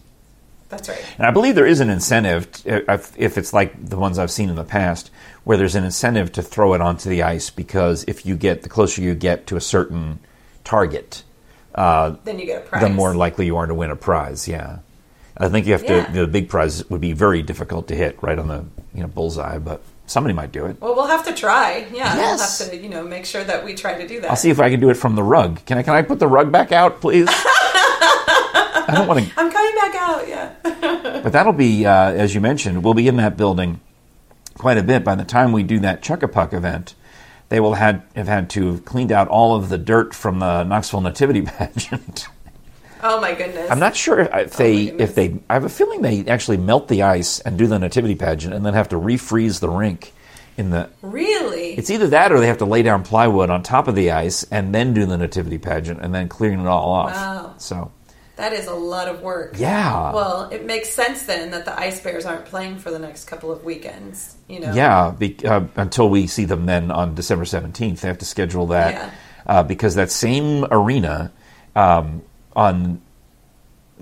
That's 0.69 0.89
right. 0.89 1.05
And 1.19 1.27
I 1.27 1.31
believe 1.31 1.55
there 1.55 1.67
is 1.67 1.81
an 1.81 1.91
incentive, 1.91 2.47
uh, 2.67 2.97
t- 2.97 3.13
if, 3.17 3.39
it's 3.39 3.53
like 3.53 3.89
the 3.89 3.97
ones 3.97 4.19
I've 4.19 4.31
seen 4.31 4.49
in 4.51 4.57
the 4.57 4.65
past, 4.65 5.11
where 5.45 5.57
there's 5.57 5.75
an 5.77 5.85
incentive 5.85 6.33
to 6.33 6.43
throw 6.43 6.75
it 6.75 6.81
onto 6.81 7.09
the 7.09 7.23
ice 7.23 7.51
because 7.51 8.05
if 8.09 8.27
you 8.27 8.37
get 8.37 8.63
the 8.63 8.69
closer 8.69 9.01
you 9.03 9.15
get 9.15 9.47
to 9.49 9.57
a 9.57 9.61
certain 9.61 10.19
target, 10.65 11.23
uh, 11.75 12.17
Then 12.25 12.39
you 12.39 12.47
get 12.47 12.65
a 12.65 12.69
prize. 12.69 12.83
the 12.83 12.89
more 12.89 13.15
likely 13.15 13.47
you 13.47 13.57
are 13.57 13.67
to 13.67 13.75
win 13.75 13.91
a 13.91 13.97
prize. 13.97 14.49
Yeah, 14.49 14.79
I 15.37 15.49
think 15.49 15.67
you 15.67 15.73
have 15.73 15.85
Yeah. 15.85 16.07
to. 16.07 16.13
The 16.13 16.27
big 16.27 16.49
prize 16.49 16.89
would 16.91 17.01
be 17.01 17.13
very 17.13 17.43
difficult 17.43 17.89
to 17.89 17.95
hit 17.95 18.19
right 18.23 18.39
on 18.39 18.49
the 18.49 18.65
you 18.95 19.03
know 19.03 19.09
bullseye, 19.09 19.59
but 19.59 19.83
somebody 20.07 20.33
might 20.35 20.53
do 20.53 20.65
it. 20.67 20.81
Well, 20.81 20.95
we'll 20.95 21.07
have 21.07 21.25
to 21.27 21.33
try. 21.35 21.87
Yeah, 21.93 22.17
Yes. 22.17 22.59
we'll 22.61 22.69
have 22.69 22.71
to, 22.79 22.83
you 22.83 22.89
know, 22.89 23.05
make 23.05 23.27
sure 23.27 23.45
that 23.45 23.65
we 23.65 23.75
try 23.75 23.95
to 24.01 24.09
do 24.09 24.21
that. 24.23 24.31
I'll 24.31 24.37
see 24.37 24.51
if 24.51 24.59
I 24.59 24.71
can 24.71 24.81
do 24.81 24.89
it 24.89 24.95
from 24.97 25.15
the 25.17 25.23
rug. 25.23 25.61
Can 25.67 25.79
I? 25.79 25.83
Can 25.83 25.95
I 25.95 26.03
put 26.03 26.19
the 26.19 26.29
rug 26.29 26.51
back 26.51 26.73
out, 26.73 27.01
please? 27.01 27.29
I 28.89 28.95
don't 28.95 29.07
want 29.07 29.21
to. 29.27 29.33
I'm 29.37 29.51
coming 29.51 29.75
back 29.75 29.95
out. 29.95 30.29
Yeah. 30.29 30.53
But 31.23 31.33
that'll 31.33 31.53
be, 31.53 31.85
uh, 31.85 32.13
as 32.13 32.35
you 32.37 32.41
mentioned, 32.41 32.85
we'll 32.85 32.95
be 32.95 33.09
in 33.09 33.17
that 33.17 33.37
building 33.37 33.81
quite 34.59 34.79
a 34.79 34.83
bit. 34.83 35.03
By 35.03 35.17
the 35.17 35.25
time 35.25 35.51
we 35.51 35.65
do 35.65 35.81
that 35.81 36.01
Chuckapuck 36.01 36.53
event, 36.53 36.95
they 37.49 37.59
will 37.59 37.75
had, 37.75 38.03
have 38.15 38.29
had 38.29 38.49
to 38.51 38.73
have 38.73 38.85
cleaned 38.85 39.11
out 39.11 39.27
all 39.27 39.57
of 39.57 39.69
the 39.69 39.79
dirt 39.79 40.15
from 40.15 40.39
the 40.39 40.63
Knoxville 40.63 41.01
Nativity 41.01 41.43
pageant. 41.47 42.29
Oh 43.03 43.21
my 43.21 43.35
goodness. 43.35 43.71
I'm 43.71 43.81
not 43.81 43.97
sure 43.97 44.21
if 44.21 44.57
they, 44.57 44.87
goodness. 44.87 45.11
if 45.11 45.15
they, 45.17 45.39
I 45.51 45.55
have 45.55 45.65
a 45.65 45.69
feeling 45.69 46.03
they 46.03 46.25
actually 46.27 46.59
melt 46.59 46.87
the 46.89 47.03
ice 47.03 47.41
and 47.41 47.59
do 47.59 47.67
the 47.67 47.79
Nativity 47.79 48.15
pageant 48.15 48.55
and 48.55 48.65
then 48.65 48.75
have 48.75 48.89
to 48.91 48.97
refreeze 48.97 49.59
the 49.59 49.69
rink 49.69 50.13
in 50.57 50.71
the. 50.71 50.89
really. 51.03 51.75
It's 51.75 51.91
either 51.91 52.07
that 52.09 52.31
or 52.33 52.41
they 52.41 52.47
have 52.47 52.59
to 52.59 52.65
lay 52.65 52.83
down 52.83 53.03
plywood 53.03 53.51
on 53.51 53.63
top 53.63 53.89
of 53.89 53.95
the 53.95 54.13
ice 54.13 54.45
and 54.45 54.75
then 54.75 54.95
do 54.95 55.07
the 55.07 55.17
Nativity 55.17 55.59
pageant 55.59 56.01
and 56.01 56.15
then 56.15 56.29
clearing 56.29 56.61
it 56.61 56.67
all 56.67 56.91
off. 56.91 57.13
Wow. 57.13 57.55
So, 57.59 57.93
that 58.37 58.53
is 58.53 58.67
a 58.67 58.75
lot 58.75 59.09
of 59.09 59.23
work. 59.23 59.55
yeah. 59.59 60.13
Well, 60.13 60.49
it 60.51 60.65
makes 60.65 60.91
sense 60.91 61.25
then 61.27 61.51
that 61.53 61.65
the 61.65 61.79
Ice 61.79 62.01
Bears 62.01 62.25
aren't 62.27 62.45
playing 62.47 62.79
for 62.79 62.91
the 62.91 62.99
next 62.99 63.25
couple 63.25 63.51
of 63.51 63.65
weekends. 63.65 64.37
You 64.49 64.61
know. 64.61 64.73
Yeah, 64.73 65.13
be, 65.19 65.37
uh, 65.45 65.65
until 65.77 66.09
we 66.09 66.27
see 66.27 66.45
them 66.45 66.67
then 66.67 66.91
on 66.91 67.15
December 67.15 67.45
17th. 67.45 68.01
They 68.01 68.09
have 68.09 68.19
to 68.19 68.25
schedule 68.27 68.67
that 68.69 68.95
Yeah. 68.95 69.11
uh, 69.47 69.63
because 69.63 69.95
that 69.97 70.11
same 70.11 70.65
arena 70.71 71.33
um, 71.75 72.23
on 72.55 73.01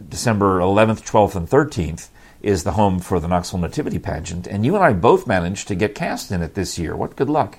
December 0.09 0.59
11th, 0.59 1.03
12th, 1.09 1.37
and 1.37 1.49
13th 1.49 2.09
is 2.43 2.65
the 2.65 2.73
home 2.73 2.99
for 2.99 3.21
the 3.21 3.29
Knoxville 3.29 3.61
Nativity 3.61 3.99
Pageant. 3.99 4.47
And 4.47 4.67
you 4.67 4.75
and 4.75 4.85
I 4.85 4.93
both 4.93 5.27
managed 5.27 5.69
to 5.69 5.75
get 5.75 5.95
cast 5.95 6.31
in 6.31 6.43
it 6.43 6.55
this 6.55 6.79
year. 6.79 6.95
What 6.97 7.17
good 7.17 7.31
luck. 7.31 7.59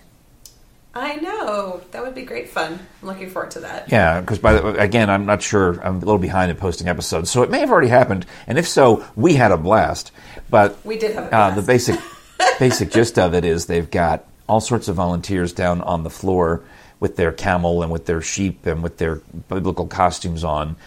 I 0.98 1.16
know 1.18 1.82
that 1.92 2.02
would 2.04 2.16
be 2.16 2.22
great 2.24 2.50
fun. 2.50 2.80
I'm 3.02 3.08
looking 3.08 3.30
forward 3.30 3.52
to 3.52 3.60
that. 3.62 3.92
Yeah, 3.92 4.22
because 4.22 4.40
by 4.40 4.54
the 4.54 4.80
again, 4.82 5.10
I'm 5.10 5.26
not 5.26 5.42
sure. 5.42 5.80
I'm 5.86 5.98
a 5.98 6.00
little 6.00 6.18
behind 6.18 6.52
in 6.52 6.58
posting 6.58 6.88
episodes, 6.88 7.30
so 7.30 7.44
it 7.44 7.50
may 7.52 7.60
have 7.60 7.70
already 7.70 7.90
happened. 7.90 8.26
And 8.48 8.58
if 8.58 8.66
so, 8.68 9.06
we 9.16 9.34
had 9.34 9.52
a 9.52 9.58
blast. 9.58 10.12
But 10.50 10.84
We 10.86 10.98
did 10.98 11.14
have 11.16 11.26
a 11.26 11.36
uh, 11.36 11.56
the 11.56 11.62
basic 11.62 12.00
basic 12.60 12.92
gist 12.92 13.20
of 13.20 13.34
it 13.34 13.44
is 13.44 13.66
they've 13.66 13.90
got 13.92 14.26
all 14.48 14.62
sorts 14.62 14.88
of 14.88 14.96
volunteers 14.96 15.52
down 15.52 15.82
on 15.82 16.04
the 16.04 16.10
floor 16.10 16.64
with 17.02 17.18
their 17.18 17.34
camel 17.34 17.84
and 17.84 17.92
with 17.92 18.06
their 18.06 18.22
sheep 18.22 18.66
and 18.66 18.82
with 18.82 18.98
their 18.98 19.16
biblical 19.50 19.88
costumes 19.88 20.46
on, 20.46 20.78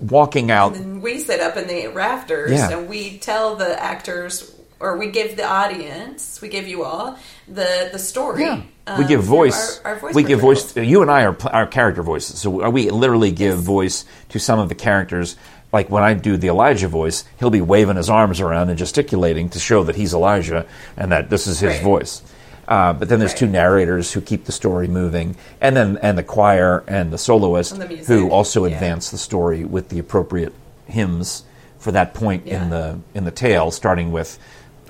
walking 0.00 0.50
out. 0.50 0.74
And 0.74 1.00
we 1.00 1.18
sit 1.20 1.40
up 1.40 1.56
in 1.56 1.68
the 1.68 1.86
rafters 1.88 2.50
Yeah. 2.50 2.70
and 2.70 2.88
we 2.88 3.18
tell 3.18 3.54
the 3.56 3.80
actors, 3.80 4.52
or 4.80 4.96
we 4.98 5.10
give 5.10 5.36
the 5.36 5.44
audience, 5.46 6.40
we 6.42 6.48
give 6.48 6.66
you 6.66 6.82
all 6.82 7.16
the 7.46 7.88
the 7.92 7.98
story. 7.98 8.42
Yeah, 8.42 8.62
we 8.98 9.04
give 9.04 9.22
voice. 9.22 9.80
Our, 9.84 9.92
our 9.94 9.98
voice 10.00 10.14
we 10.14 10.22
give 10.22 10.40
voice. 10.40 10.64
portrayals. 10.64 10.90
You 10.90 11.02
and 11.02 11.10
I 11.10 11.24
are 11.24 11.36
our 11.52 11.66
character 11.66 12.02
voices, 12.02 12.38
so 12.40 12.68
we 12.70 12.90
literally 12.90 13.30
give 13.32 13.58
voice 13.58 14.04
to 14.30 14.38
some 14.38 14.58
of 14.58 14.68
the 14.68 14.74
characters. 14.74 15.36
Like 15.72 15.88
when 15.90 16.02
I 16.02 16.14
do 16.14 16.36
the 16.36 16.48
Elijah 16.48 16.88
voice, 16.88 17.24
he'll 17.38 17.50
be 17.50 17.60
waving 17.60 17.96
his 17.96 18.10
arms 18.10 18.40
around 18.40 18.70
and 18.70 18.78
gesticulating 18.78 19.48
to 19.50 19.58
show 19.60 19.84
that 19.84 19.94
he's 19.94 20.12
Elijah 20.12 20.66
and 20.96 21.12
that 21.12 21.30
this 21.30 21.46
is 21.46 21.60
his 21.60 21.74
Right. 21.74 21.82
voice. 21.82 22.22
Uh, 22.66 22.92
but 22.92 23.08
then 23.08 23.18
there's 23.20 23.32
Right. 23.32 23.38
two 23.38 23.46
narrators 23.46 24.12
who 24.12 24.20
keep 24.20 24.44
the 24.46 24.52
story 24.52 24.88
moving, 24.88 25.36
and 25.60 25.76
then 25.76 25.98
and 26.02 26.16
the 26.18 26.22
choir 26.22 26.82
and 26.88 27.12
the 27.12 27.18
soloist 27.18 27.72
And 27.72 27.82
the 27.82 27.96
who 27.96 28.30
also 28.30 28.64
yeah. 28.64 28.74
advance 28.74 29.10
the 29.10 29.18
story 29.18 29.64
with 29.64 29.88
the 29.90 29.98
appropriate 29.98 30.52
hymns 30.86 31.44
for 31.78 31.92
that 31.92 32.14
point 32.14 32.42
Yeah. 32.46 32.62
in 32.64 32.70
the 32.70 32.98
in 33.14 33.24
the 33.24 33.30
tale, 33.30 33.70
starting 33.70 34.10
with 34.12 34.38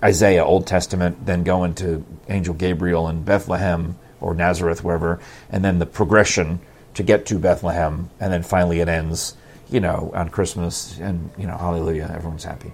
Isaiah, 0.02 0.44
Old 0.44 0.66
Testament, 0.66 1.26
then 1.26 1.44
going 1.44 1.74
to 1.76 2.04
Angel 2.28 2.54
Gabriel 2.54 3.08
in 3.08 3.22
Bethlehem 3.22 3.98
or 4.20 4.34
Nazareth, 4.34 4.82
wherever, 4.84 5.20
and 5.50 5.64
then 5.64 5.78
the 5.78 5.86
progression 5.86 6.60
to 6.94 7.02
get 7.02 7.26
to 7.26 7.38
Bethlehem, 7.38 8.10
and 8.18 8.32
then 8.32 8.42
finally 8.42 8.80
it 8.80 8.88
ends, 8.88 9.36
you 9.70 9.80
know, 9.80 10.10
on 10.14 10.28
Christmas, 10.28 10.98
and 10.98 11.30
you 11.38 11.46
know, 11.46 11.56
Hallelujah, 11.56 12.10
everyone's 12.14 12.44
happy. 12.44 12.72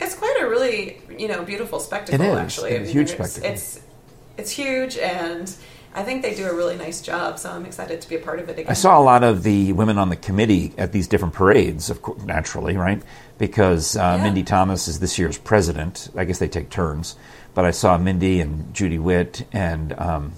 It's 0.00 0.14
quite 0.14 0.36
a 0.40 0.48
really 0.48 1.00
you 1.18 1.28
know 1.28 1.44
beautiful 1.44 1.80
spectacle. 1.80 2.24
It 2.24 2.28
is. 2.28 2.36
actually, 2.38 2.70
It 2.72 2.74
I 2.74 2.76
a 2.76 2.80
mean, 2.82 2.92
huge 2.92 3.10
it's, 3.10 3.32
spectacle. 3.32 3.50
It's 3.50 3.80
it's 4.36 4.50
huge, 4.50 4.98
and 4.98 5.54
I 5.94 6.02
think 6.02 6.22
they 6.22 6.34
do 6.34 6.46
a 6.46 6.54
really 6.54 6.76
nice 6.76 7.00
job. 7.00 7.38
So 7.38 7.50
I'm 7.50 7.64
excited 7.66 8.00
to 8.00 8.08
be 8.08 8.16
a 8.16 8.18
part 8.18 8.40
of 8.40 8.48
it 8.48 8.58
again. 8.58 8.66
I 8.70 8.74
saw 8.74 8.98
a 8.98 9.02
lot 9.02 9.22
of 9.22 9.42
the 9.44 9.72
women 9.72 9.96
on 9.96 10.08
the 10.08 10.16
committee 10.16 10.72
at 10.76 10.90
these 10.92 11.06
different 11.06 11.34
parades, 11.34 11.88
of 11.88 12.02
course, 12.02 12.22
naturally, 12.24 12.76
right? 12.76 13.00
Because 13.38 13.96
uh, 13.96 14.16
Yeah. 14.16 14.24
Mindy 14.24 14.42
Thomas 14.42 14.88
is 14.88 14.98
this 14.98 15.18
year's 15.18 15.38
president. 15.38 16.08
I 16.16 16.24
guess 16.24 16.38
they 16.38 16.48
take 16.48 16.68
turns. 16.70 17.16
But 17.54 17.64
I 17.64 17.70
saw 17.70 17.96
Mindy 17.96 18.40
and 18.40 18.74
Judy 18.74 18.98
Witt 18.98 19.46
and 19.52 19.92
um, 19.92 20.32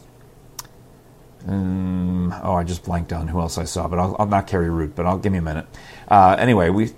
um, 1.49 2.35
oh, 2.43 2.55
I 2.55 2.65
just 2.65 2.85
blanked 2.85 3.13
on 3.13 3.29
who 3.29 3.41
else 3.41 3.57
I 3.57 3.65
saw. 3.65 3.89
But 3.89 3.99
I'll, 3.99 4.17
I'll 4.19 4.27
not 4.27 4.47
carry 4.47 4.69
Root. 4.69 4.95
But 4.95 5.07
I'll 5.07 5.19
give 5.19 5.33
me 5.33 5.39
a 5.39 5.43
minute. 5.43 5.67
Uh, 6.09 6.37
anyway, 6.39 6.71
we. 6.71 6.93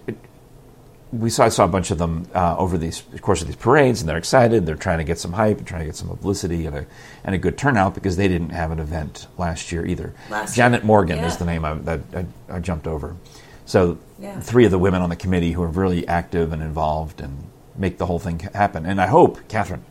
We 1.12 1.30
saw, 1.30 1.44
I 1.44 1.48
saw 1.48 1.64
a 1.64 1.68
bunch 1.68 1.90
of 1.90 1.98
them 1.98 2.28
uh, 2.34 2.56
over 2.58 2.76
these 2.76 3.00
the 3.02 3.18
course 3.18 3.40
of 3.40 3.46
these 3.46 3.56
parades, 3.56 4.00
and 4.00 4.08
they're 4.08 4.18
excited. 4.18 4.66
They're 4.66 4.76
trying 4.76 4.98
to 4.98 5.04
get 5.04 5.18
some 5.18 5.32
hype 5.32 5.58
and 5.58 5.66
trying 5.66 5.80
to 5.80 5.86
get 5.86 5.96
some 5.96 6.08
publicity 6.08 6.66
and 6.66 6.76
a, 6.76 6.86
and 7.24 7.34
a 7.34 7.38
good 7.38 7.56
turnout 7.56 7.94
because 7.94 8.16
they 8.16 8.28
didn't 8.28 8.50
have 8.50 8.70
an 8.70 8.78
event 8.78 9.26
last 9.38 9.72
year 9.72 9.86
either. 9.86 10.12
Last 10.28 10.54
Janet 10.54 10.82
year. 10.82 10.86
Morgan 10.86 11.18
Yeah. 11.18 11.26
is 11.26 11.36
the 11.38 11.44
name 11.46 11.64
I, 11.64 11.74
that 11.74 12.00
I, 12.14 12.26
I 12.50 12.58
jumped 12.60 12.86
over. 12.86 13.16
So 13.64 13.98
Yeah. 14.18 14.38
three 14.40 14.64
of 14.64 14.70
the 14.70 14.78
women 14.78 15.00
on 15.00 15.08
the 15.10 15.16
committee 15.16 15.52
who 15.52 15.62
are 15.62 15.68
really 15.68 16.06
active 16.08 16.52
and 16.52 16.62
involved 16.62 17.20
and 17.20 17.44
make 17.76 17.98
the 17.98 18.06
whole 18.06 18.18
thing 18.18 18.40
happen. 18.54 18.84
And 18.84 19.00
I 19.00 19.06
hope, 19.06 19.46
Catherine, 19.48 19.84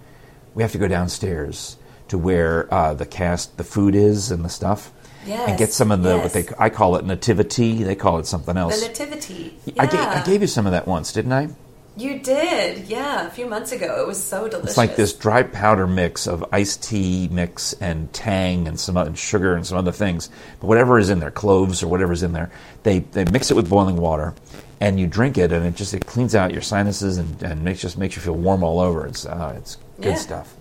we 0.53 0.61
have 0.63 0.71
to 0.73 0.77
go 0.77 0.87
downstairs 0.87 1.77
to 2.09 2.17
where 2.17 2.71
uh, 2.73 2.93
the 2.93 3.05
cast, 3.05 3.57
the 3.57 3.63
food 3.63 3.95
is 3.95 4.29
and 4.31 4.43
the 4.45 4.49
stuff. 4.49 4.91
And 5.29 5.57
get 5.57 5.73
some 5.73 5.91
of 5.91 6.03
the 6.03 6.17
what 6.17 6.33
they 6.33 6.45
I 6.57 6.69
call 6.69 6.95
it 6.95 7.05
nativity. 7.05 7.83
They 7.83 7.95
call 7.95 8.19
it 8.19 8.25
something 8.25 8.55
else. 8.57 8.81
the 8.81 8.87
nativity. 8.87 9.57
I, 9.79 9.85
gave, 9.85 9.99
I 9.99 10.23
gave 10.25 10.41
you 10.41 10.47
some 10.47 10.65
of 10.65 10.71
that 10.71 10.87
once, 10.87 11.11
didn't 11.13 11.33
I? 11.33 11.49
You 11.95 12.19
did, 12.19 12.87
yeah, 12.87 13.25
a 13.25 13.29
few 13.31 13.47
months 13.47 13.71
ago. 13.71 14.03
It 14.03 14.05
was 14.07 14.23
so 14.23 14.47
delicious. 14.47 14.69
It's 14.71 14.77
like 14.77 14.95
this 14.95 15.13
dry 15.13 15.41
powder 15.41 15.87
mix 15.87 16.27
of 16.27 16.45
iced 16.51 16.83
tea 16.83 17.27
mix 17.31 17.73
and 17.73 18.13
tang 18.13 18.67
and 18.67 18.79
some 18.79 18.97
and 18.97 19.17
sugar 19.17 19.55
and 19.55 19.65
some 19.65 19.79
other 19.79 19.91
things. 19.91 20.29
But 20.59 20.67
whatever 20.67 20.99
is 20.99 21.09
in 21.09 21.19
there, 21.19 21.31
cloves 21.31 21.81
or 21.81 21.87
whatever's 21.87 22.21
in 22.21 22.33
there, 22.33 22.51
they, 22.83 22.99
they 22.99 23.25
mix 23.25 23.49
it 23.49 23.55
with 23.55 23.67
boiling 23.67 23.97
water, 23.97 24.35
and 24.79 24.99
you 24.99 25.07
drink 25.07 25.39
it, 25.39 25.51
and 25.51 25.65
it 25.65 25.75
just 25.75 25.91
it 25.95 26.05
cleans 26.05 26.35
out 26.35 26.53
your 26.53 26.61
sinuses 26.61 27.17
and, 27.17 27.41
and 27.41 27.63
makes 27.63 27.81
just 27.81 27.97
makes 27.97 28.15
you 28.15 28.21
feel 28.21 28.35
warm 28.35 28.61
all 28.63 28.79
over. 28.79 29.07
It's 29.07 29.25
uh, 29.25 29.55
it's 29.57 29.77
good 29.99 30.05
Yeah. 30.09 30.15
stuff. 30.15 30.53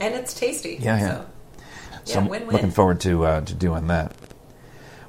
and 0.00 0.14
it's 0.16 0.34
tasty. 0.34 0.78
Yeah, 0.80 0.98
yeah. 0.98 1.08
So, 1.10 1.26
So 2.04 2.14
yeah, 2.14 2.20
I'm 2.20 2.28
win-win. 2.28 2.52
looking 2.54 2.70
forward 2.70 3.00
to 3.02 3.24
uh, 3.24 3.40
to 3.42 3.54
doing 3.54 3.86
that. 3.88 4.14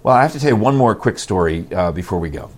Well, 0.04 0.16
I 0.16 0.22
have 0.24 0.32
to 0.34 0.40
tell 0.40 0.50
you 0.50 0.56
one 0.56 0.76
more 0.76 0.96
quick 0.96 1.20
story 1.20 1.68
uh, 1.74 1.92
before 1.92 2.20
we 2.20 2.30
go. 2.30 2.50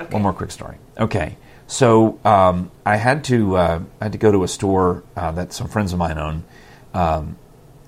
Okay. 0.00 0.12
One 0.12 0.22
more 0.22 0.32
quick 0.32 0.50
story. 0.50 0.76
Okay, 0.98 1.36
so 1.66 2.18
um, 2.24 2.70
I 2.86 2.96
had 2.96 3.24
to 3.24 3.56
uh, 3.56 3.82
I 4.00 4.04
had 4.04 4.12
to 4.12 4.18
go 4.18 4.30
to 4.32 4.44
a 4.44 4.48
store 4.48 5.02
uh, 5.16 5.32
that 5.32 5.52
some 5.52 5.68
friends 5.68 5.92
of 5.92 5.98
mine 5.98 6.18
own. 6.18 6.44
Um, 6.94 7.36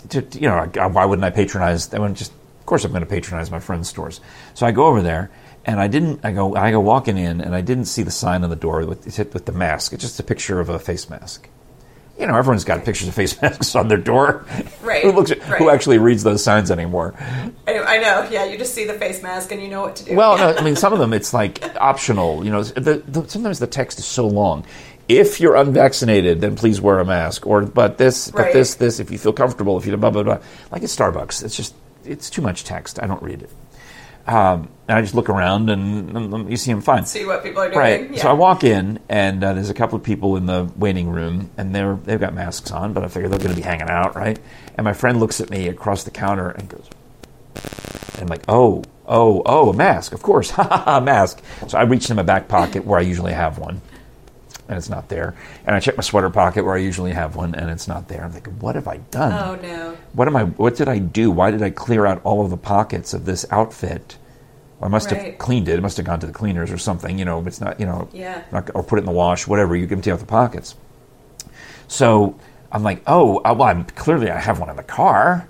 to, 0.08 0.22
to- 0.22 0.40
you 0.40 0.48
know, 0.48 0.70
I- 0.78 0.86
why 0.86 1.04
wouldn't 1.04 1.24
I 1.24 1.30
patronize? 1.30 1.92
I 1.94 1.98
wouldn't 1.98 2.18
just, 2.18 2.32
of 2.32 2.66
course, 2.66 2.84
I'm 2.84 2.90
going 2.92 3.02
to 3.02 3.08
patronize 3.08 3.50
my 3.50 3.60
friends' 3.60 3.88
stores. 3.88 4.20
So 4.54 4.66
I 4.66 4.72
go 4.72 4.86
over 4.86 5.02
there, 5.02 5.30
and 5.64 5.80
I 5.80 5.86
didn't. 5.88 6.24
I 6.24 6.32
go 6.32 6.54
I 6.56 6.70
go 6.70 6.80
walking 6.80 7.16
in, 7.18 7.40
and 7.40 7.54
I 7.54 7.60
didn't 7.60 7.86
see 7.86 8.02
the 8.02 8.10
sign 8.10 8.42
on 8.44 8.50
the 8.50 8.56
door 8.56 8.84
with 8.84 9.06
with 9.32 9.46
the 9.46 9.52
mask. 9.52 9.92
It's 9.92 10.02
just 10.02 10.18
a 10.20 10.24
picture 10.24 10.58
of 10.60 10.68
a 10.68 10.78
face 10.78 11.08
mask. 11.08 11.48
You 12.18 12.26
know, 12.26 12.36
everyone's 12.36 12.64
got 12.64 12.84
pictures 12.84 13.08
of 13.08 13.14
face 13.14 13.40
masks 13.42 13.74
on 13.74 13.88
their 13.88 13.98
door. 13.98 14.46
Right, 14.82 15.02
who 15.02 15.12
looks? 15.12 15.30
Who 15.30 15.66
right. 15.66 15.74
actually 15.74 15.98
reads 15.98 16.22
those 16.22 16.42
signs 16.42 16.70
anymore? 16.70 17.14
I, 17.66 17.98
know, 17.98 18.28
yeah, 18.30 18.44
you 18.44 18.56
just 18.56 18.74
see 18.74 18.84
the 18.84 18.94
face 18.94 19.22
mask 19.22 19.52
and 19.52 19.62
you 19.62 19.68
know 19.68 19.82
what 19.82 19.96
to 19.96 20.04
do. 20.04 20.14
Well, 20.14 20.36
no, 20.38 20.54
I 20.58 20.62
mean, 20.62 20.76
some 20.76 20.92
of 20.92 20.98
them 20.98 21.12
it's 21.12 21.34
like 21.34 21.62
optional. 21.76 22.44
You 22.44 22.50
know, 22.50 22.62
the, 22.62 23.02
the, 23.06 23.28
sometimes 23.28 23.58
the 23.58 23.66
text 23.66 23.98
is 23.98 24.06
so 24.06 24.26
long. 24.26 24.64
If 25.08 25.40
you're 25.40 25.54
unvaccinated, 25.54 26.40
then 26.40 26.56
please 26.56 26.80
wear 26.80 26.98
a 26.98 27.04
mask. 27.04 27.46
Or, 27.46 27.62
but 27.62 27.96
this, 27.98 28.30
but 28.30 28.52
this, 28.52 28.74
this. 28.74 28.98
If 28.98 29.10
you 29.10 29.18
feel 29.18 29.32
comfortable, 29.32 29.78
if 29.78 29.86
you 29.86 29.96
blah 29.96 30.10
blah 30.10 30.22
blah. 30.22 30.38
Like 30.70 30.82
at 30.82 30.88
Starbucks, 30.88 31.44
it's 31.44 31.56
just 31.56 31.74
it's 32.04 32.30
too 32.30 32.42
much 32.42 32.64
text. 32.64 33.02
I 33.02 33.06
don't 33.06 33.22
read 33.22 33.42
it. 33.42 33.50
Um, 34.26 34.68
and 34.88 34.98
I 34.98 35.02
just 35.02 35.14
look 35.14 35.28
around 35.28 35.68
and, 35.68 36.16
and 36.16 36.50
you 36.50 36.56
see 36.56 36.72
them 36.72 36.80
fine. 36.80 37.06
see 37.06 37.24
what 37.24 37.42
people 37.42 37.62
are 37.62 37.68
doing. 37.68 37.78
Right. 37.78 38.10
Yeah. 38.10 38.22
So 38.22 38.30
I 38.30 38.32
walk 38.34 38.62
in, 38.64 39.00
and 39.08 39.42
uh, 39.42 39.52
there's 39.54 39.70
a 39.70 39.74
couple 39.74 39.96
of 39.96 40.04
people 40.04 40.36
in 40.36 40.46
the 40.46 40.70
waiting 40.76 41.08
room, 41.10 41.50
and 41.56 41.74
they're 41.74 41.96
they've 41.96 42.20
got 42.20 42.34
masks 42.34 42.70
on, 42.70 42.92
but 42.92 43.02
I 43.02 43.08
figure 43.08 43.28
they're 43.28 43.38
going 43.38 43.50
to 43.50 43.56
be 43.56 43.62
hanging 43.62 43.88
out, 43.88 44.14
right? 44.14 44.38
And 44.76 44.84
my 44.84 44.92
friend 44.92 45.18
looks 45.18 45.40
at 45.40 45.50
me 45.50 45.68
across 45.68 46.04
the 46.04 46.10
counter 46.10 46.50
and 46.50 46.68
goes, 46.68 46.88
and 48.14 48.22
I'm 48.22 48.28
like, 48.28 48.44
oh, 48.48 48.84
oh, 49.06 49.42
oh, 49.44 49.70
a 49.70 49.72
mask, 49.72 50.12
of 50.12 50.22
course, 50.22 50.50
ha 50.52 50.62
ha 50.62 50.76
ha, 50.78 51.00
mask. 51.00 51.42
So 51.68 51.78
I 51.78 51.82
reach 51.82 52.08
in 52.10 52.16
my 52.16 52.22
back 52.22 52.48
pocket 52.48 52.84
where 52.84 52.98
I 52.98 53.02
usually 53.02 53.32
have 53.32 53.58
one, 53.58 53.80
and 54.68 54.76
it's 54.76 54.88
not 54.88 55.08
there. 55.08 55.34
And 55.66 55.74
I 55.76 55.80
check 55.80 55.96
my 55.96 56.02
sweater 56.02 56.30
pocket 56.30 56.64
where 56.64 56.74
I 56.74 56.78
usually 56.78 57.12
have 57.12 57.36
one, 57.36 57.54
and 57.54 57.70
it's 57.70 57.86
not 57.88 58.08
there. 58.08 58.24
I'm 58.24 58.32
thinking, 58.32 58.58
what 58.58 58.74
have 58.74 58.88
I 58.88 58.98
done? 59.10 59.32
oh 59.32 59.60
no. 59.62 59.96
What 60.12 60.28
am 60.28 60.36
I? 60.36 60.44
What 60.44 60.76
did 60.76 60.88
I 60.88 60.98
do? 60.98 61.30
Why 61.30 61.50
did 61.50 61.62
I 61.62 61.70
clear 61.70 62.06
out 62.06 62.20
all 62.24 62.44
of 62.44 62.50
the 62.50 62.56
pockets 62.56 63.14
of 63.14 63.24
this 63.24 63.46
outfit? 63.50 64.16
Well, 64.78 64.88
I 64.88 64.90
must 64.90 65.08
have 65.10 65.38
cleaned 65.38 65.68
it. 65.68 65.78
It 65.78 65.80
must 65.82 65.96
have 65.96 66.04
gone 66.06 66.20
to 66.20 66.26
the 66.26 66.32
cleaners 66.32 66.70
or 66.70 66.78
something. 66.78 67.18
You 67.18 67.24
know, 67.24 67.42
it's 67.46 67.60
not. 67.60 67.80
You 67.80 67.86
know, 67.86 68.08
Yeah. 68.12 68.42
not, 68.52 68.70
or 68.74 68.82
put 68.82 68.98
it 68.98 69.00
in 69.02 69.06
the 69.06 69.12
wash. 69.12 69.46
Whatever. 69.46 69.74
You 69.76 69.86
can 69.86 69.98
empty 69.98 70.10
out 70.12 70.18
the 70.18 70.26
pockets. 70.26 70.74
So 71.88 72.38
I'm 72.72 72.82
like, 72.82 73.02
oh, 73.06 73.38
uh, 73.38 73.54
well, 73.56 73.68
I'm 73.68 73.84
clearly 73.84 74.30
I 74.30 74.38
have 74.38 74.58
one 74.60 74.68
in 74.70 74.76
the 74.76 74.82
car 74.82 75.48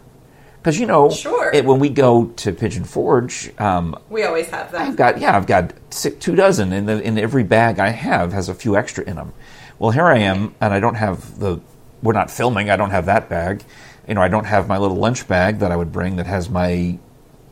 because 0.67 0.81
you 0.81 0.87
know, 0.87 1.09
Sure. 1.11 1.49
it, 1.55 1.65
when 1.65 1.79
we 1.79 1.89
go 1.89 2.25
to 2.25 2.51
Pigeon 2.51 2.83
Forge, 2.83 3.53
um, 3.61 3.95
We 4.11 4.25
always 4.25 4.49
have 4.49 4.73
that. 4.73 4.81
I've 4.81 4.97
got 4.97 5.21
yeah, 5.21 5.37
I've 5.37 5.47
got 5.47 5.73
six, 5.91 6.17
two 6.19 6.35
dozen, 6.35 6.73
and 6.73 6.89
the, 6.89 7.01
in 7.01 7.17
every 7.19 7.45
bag 7.45 7.79
I 7.79 7.91
have 7.91 8.33
has 8.33 8.49
a 8.49 8.55
few 8.55 8.77
extra 8.77 9.05
in 9.05 9.15
them. 9.15 9.33
Well, 9.79 9.93
here 9.93 10.07
I 10.07 10.19
am, 10.19 10.57
and 10.61 10.75
I 10.75 10.81
don't 10.81 10.97
have 10.97 11.39
the. 11.39 11.61
We're 12.03 12.15
not 12.15 12.33
filming. 12.33 12.69
I 12.69 12.75
don't 12.75 12.91
have 12.91 13.07
that 13.07 13.29
bag. 13.29 13.63
You 14.09 14.15
know, 14.15 14.23
I 14.23 14.27
don't 14.27 14.47
have 14.47 14.67
my 14.67 14.77
little 14.77 14.97
lunch 14.97 15.29
bag 15.29 15.61
that 15.61 15.71
I 15.71 15.77
would 15.77 15.93
bring 15.93 16.17
that 16.17 16.27
has 16.27 16.51
my 16.51 16.99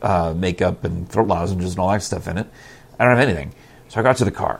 uh, 0.01 0.33
makeup 0.35 0.83
and 0.83 1.07
throat 1.07 1.29
lozenges 1.29 1.71
and 1.71 1.79
all 1.79 1.91
that 1.91 2.03
stuff 2.03 2.27
in 2.27 2.37
it. 2.37 2.47
I 2.99 3.05
don't 3.05 3.15
have 3.17 3.25
anything. 3.25 3.53
So 3.87 4.01
I 4.01 4.03
got 4.03 4.17
to 4.17 4.25
the 4.25 4.31
car, 4.31 4.59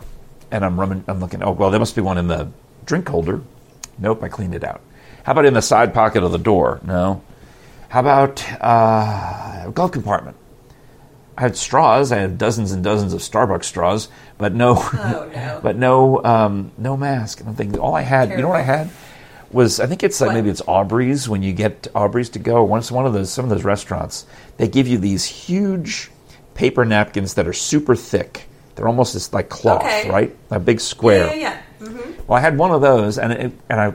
and 0.49 0.63
I'm 0.63 0.79
rumming, 0.79 1.03
I'm 1.09 1.19
looking. 1.19 1.43
Oh 1.43 1.51
well, 1.51 1.71
there 1.71 1.79
must 1.81 1.93
be 1.93 2.01
one 2.01 2.17
in 2.17 2.29
the 2.29 2.49
drink 2.85 3.09
holder. 3.09 3.41
Nope, 3.99 4.23
I 4.23 4.29
cleaned 4.29 4.55
it 4.55 4.63
out. 4.63 4.79
How 5.23 5.33
about 5.33 5.43
in 5.43 5.53
the 5.55 5.61
side 5.61 5.93
pocket 5.93 6.23
of 6.23 6.31
the 6.31 6.37
door? 6.37 6.79
No. 6.85 7.21
How 7.89 7.99
about 8.01 8.43
uh, 8.61 9.69
glove 9.71 9.91
compartment? 9.91 10.37
I 11.37 11.41
had 11.41 11.57
straws. 11.57 12.11
I 12.11 12.17
had 12.17 12.37
dozens 12.37 12.71
and 12.71 12.83
dozens 12.83 13.13
of 13.13 13.19
Starbucks 13.21 13.65
straws, 13.65 14.07
but 14.37 14.53
no, 14.53 14.75
Oh, 14.77 15.29
no. 15.35 15.59
but 15.61 15.75
no, 15.75 16.23
um, 16.23 16.71
no 16.77 16.95
mask. 16.95 17.39
And 17.41 17.49
I'm 17.49 17.55
thinking, 17.55 17.79
all 17.79 17.93
I 17.95 18.01
had, 18.01 18.29
you 18.29 18.37
know 18.37 18.47
what 18.49 18.59
I 18.59 18.63
had, 18.63 18.89
was 19.51 19.79
I 19.81 19.85
think 19.87 20.01
it's 20.03 20.19
like 20.21 20.29
What? 20.29 20.33
maybe 20.35 20.49
it's 20.49 20.61
Aubrey's. 20.67 21.27
When 21.27 21.43
you 21.43 21.51
get 21.53 21.87
Aubrey's 21.93 22.29
to 22.31 22.39
go, 22.39 22.63
once 22.63 22.89
one 22.91 23.05
of 23.05 23.13
those, 23.13 23.31
some 23.31 23.43
of 23.45 23.49
those 23.49 23.63
restaurants, 23.65 24.25
they 24.57 24.67
give 24.69 24.87
you 24.87 24.97
these 24.97 25.25
huge 25.25 26.09
paper 26.53 26.85
napkins 26.85 27.33
that 27.33 27.47
are 27.47 27.53
super 27.53 27.95
thick. 27.97 28.47
They're 28.75 28.87
almost 28.87 29.13
just 29.13 29.33
like 29.33 29.49
cloth, 29.49 29.81
Okay. 29.83 30.09
right? 30.09 30.35
A 30.51 30.59
big 30.59 30.79
square. 30.79 31.27
Yeah, 31.27 31.33
yeah, 31.35 31.61
yeah. 31.81 31.87
hmm 31.89 32.11
Well, 32.27 32.37
I 32.37 32.41
had 32.41 32.57
one 32.57 32.71
of 32.71 32.81
those, 32.81 33.17
and 33.19 33.31
it, 33.33 33.51
and 33.69 33.79
I, 33.81 33.93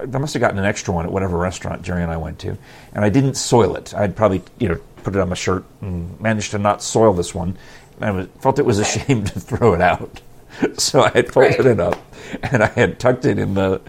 I 0.00 0.18
must 0.18 0.34
have 0.34 0.40
gotten 0.40 0.58
an 0.58 0.64
extra 0.64 0.92
one 0.94 1.06
at 1.06 1.12
whatever 1.12 1.36
restaurant 1.38 1.82
Jerry 1.82 2.02
and 2.02 2.10
I 2.12 2.16
went 2.16 2.38
to, 2.40 2.56
and 2.94 3.04
I 3.04 3.08
didn't 3.08 3.34
soil 3.34 3.76
it. 3.76 3.94
I'd 3.94 4.16
probably 4.16 4.42
you 4.58 4.68
know 4.68 4.78
put 5.02 5.14
it 5.16 5.20
on 5.20 5.28
my 5.28 5.34
shirt 5.34 5.64
and 5.80 6.20
managed 6.20 6.50
to 6.52 6.58
not 6.58 6.82
soil 6.82 7.12
this 7.12 7.34
one. 7.34 7.56
And 7.96 8.04
I 8.04 8.10
was, 8.10 8.26
felt 8.40 8.58
it 8.58 8.66
was 8.66 8.78
a 8.78 8.84
shame 8.84 9.24
to 9.24 9.40
throw 9.40 9.74
it 9.74 9.80
out, 9.80 10.20
so 10.78 11.02
I 11.02 11.10
had 11.10 11.32
folded 11.32 11.58
Right. 11.60 11.66
it 11.66 11.80
up, 11.80 11.98
and 12.42 12.62
I 12.62 12.68
had 12.68 12.98
tucked 13.00 13.24
it 13.24 13.38
in 13.38 13.54
the 13.54 13.80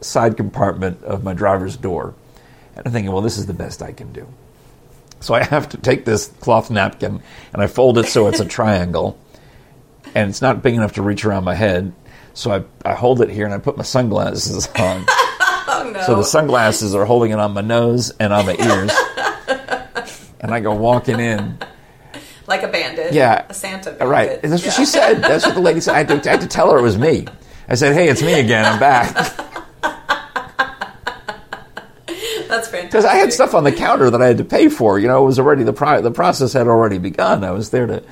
side 0.00 0.36
compartment 0.36 1.02
of 1.04 1.24
my 1.24 1.34
driver's 1.34 1.76
door. 1.76 2.14
And 2.76 2.86
I'm 2.86 2.92
thinking, 2.92 3.10
well, 3.12 3.22
this 3.22 3.38
is 3.38 3.46
the 3.46 3.54
best 3.54 3.82
I 3.82 3.92
can 3.92 4.12
do. 4.12 4.26
So 5.20 5.32
I 5.34 5.42
have 5.42 5.70
to 5.70 5.78
take 5.78 6.04
this 6.04 6.26
cloth 6.40 6.70
napkin 6.70 7.22
and 7.54 7.62
I 7.62 7.66
fold 7.68 7.96
it 7.96 8.06
so 8.06 8.26
it's 8.28 8.38
a 8.38 8.44
triangle, 8.58 9.18
and 10.14 10.28
it's 10.30 10.42
not 10.42 10.62
big 10.62 10.74
enough 10.74 10.92
to 10.94 11.02
reach 11.02 11.24
around 11.24 11.44
my 11.44 11.54
head. 11.54 11.92
So 12.34 12.52
I, 12.52 12.64
I 12.90 12.92
hold 12.94 13.22
it 13.22 13.30
here 13.30 13.46
and 13.46 13.54
I 13.54 13.58
put 13.58 13.78
my 13.78 13.82
sunglasses 13.82 14.68
on. 14.78 15.06
Oh 15.68 15.90
no. 15.92 16.02
So 16.02 16.14
the 16.16 16.24
sunglasses 16.24 16.94
are 16.94 17.04
holding 17.04 17.32
it 17.32 17.38
on 17.38 17.52
my 17.52 17.60
nose 17.60 18.10
and 18.20 18.32
on 18.32 18.46
my 18.46 18.54
ears. 18.54 18.92
and 20.40 20.52
I 20.52 20.60
go 20.60 20.74
walking 20.74 21.18
in. 21.20 21.58
like 22.46 22.62
a 22.62 22.68
bandit. 22.68 23.12
Yeah. 23.12 23.44
A 23.48 23.54
Santa 23.54 23.90
bandit. 23.90 24.08
Right. 24.08 24.30
And 24.42 24.52
that's 24.52 24.62
what 24.64 24.72
Yeah. 24.74 24.84
she 24.84 24.84
said. 24.86 25.14
That's 25.22 25.44
what 25.44 25.54
the 25.54 25.60
lady 25.60 25.80
said. 25.80 25.94
I 25.94 25.98
had, 25.98 26.08
to, 26.22 26.28
I 26.28 26.32
had 26.32 26.40
to 26.42 26.46
tell 26.46 26.70
her 26.72 26.78
it 26.78 26.82
was 26.82 26.96
me. 26.98 27.26
I 27.68 27.74
said, 27.74 27.94
hey, 27.94 28.08
it's 28.08 28.22
me 28.22 28.38
again. 28.38 28.64
I'm 28.64 28.78
back. 28.78 29.12
That's 32.48 32.68
fantastic. 32.68 32.82
Because 32.90 33.04
I 33.04 33.14
had 33.16 33.32
stuff 33.32 33.54
on 33.54 33.64
the 33.64 33.72
counter 33.72 34.08
that 34.10 34.22
I 34.22 34.26
had 34.28 34.38
to 34.38 34.44
pay 34.44 34.68
for. 34.68 34.98
You 35.00 35.08
know, 35.08 35.22
it 35.24 35.26
was 35.26 35.38
already, 35.40 35.64
the, 35.64 35.72
pro- 35.72 36.00
the 36.00 36.12
process 36.12 36.52
had 36.52 36.68
already 36.68 36.98
begun. 36.98 37.42
I 37.42 37.50
was 37.50 37.70
there 37.70 37.86
to. 37.86 38.02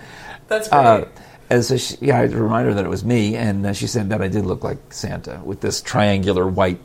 That's 0.49 0.69
great. 0.69 0.79
Uh, 0.79 1.05
and 1.51 1.65
so 1.65 1.77
she, 1.77 1.97
yeah, 2.01 2.17
I 2.19 2.23
had 2.23 2.31
to 2.33 2.43
remind 2.43 2.67
her 2.67 2.75
that 2.75 2.85
it 2.85 2.89
was 2.89 3.05
me, 3.05 3.37
and 3.37 3.65
uh, 3.65 3.73
she 3.73 3.87
said 3.87 4.09
that 4.09 4.21
I 4.21 4.29
did 4.29 4.45
look 4.45 4.65
like 4.65 4.93
Santa 4.93 5.41
with 5.45 5.61
this 5.61 5.81
triangular 5.81 6.47
white. 6.49 6.81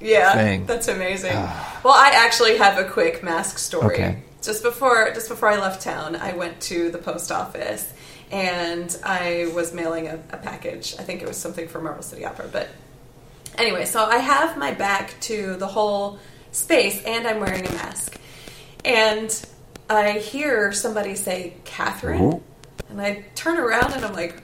Yeah, 0.00 0.34
thing. 0.34 0.66
that's 0.66 0.88
amazing. 0.88 1.32
Ah. 1.34 1.80
well, 1.84 1.94
I 1.94 2.10
actually 2.14 2.56
have 2.58 2.78
a 2.78 2.88
quick 2.88 3.22
mask 3.22 3.58
story. 3.58 3.94
Okay. 3.94 4.22
Just 4.42 4.62
before, 4.62 5.10
just 5.12 5.28
before 5.28 5.50
I 5.50 5.58
left 5.58 5.82
town, 5.82 6.16
I 6.16 6.32
went 6.32 6.60
to 6.62 6.90
the 6.90 6.98
post 6.98 7.30
office 7.30 7.92
and 8.30 8.96
I 9.04 9.50
was 9.54 9.74
mailing 9.74 10.08
a, 10.08 10.14
a 10.30 10.38
package. 10.38 10.94
I 10.98 11.02
think 11.02 11.20
it 11.20 11.28
was 11.28 11.36
something 11.36 11.68
for 11.68 11.80
Marble 11.80 12.02
City 12.02 12.24
Opera, 12.24 12.48
but 12.50 12.68
anyway, 13.58 13.84
so 13.84 14.04
I 14.04 14.16
have 14.16 14.56
my 14.56 14.72
back 14.72 15.14
to 15.22 15.56
the 15.56 15.66
whole 15.66 16.18
space 16.52 17.02
and 17.04 17.26
I'm 17.26 17.40
wearing 17.40 17.66
a 17.66 17.72
mask. 17.72 18.18
And 18.84 19.46
I 19.88 20.12
hear 20.12 20.72
somebody 20.72 21.14
say, 21.16 21.54
Catherine. 21.64 22.22
Ooh. 22.22 22.42
And 22.88 23.00
I 23.00 23.26
turn 23.34 23.58
around 23.58 23.92
and 23.92 24.04
I'm 24.04 24.14
like, 24.14 24.42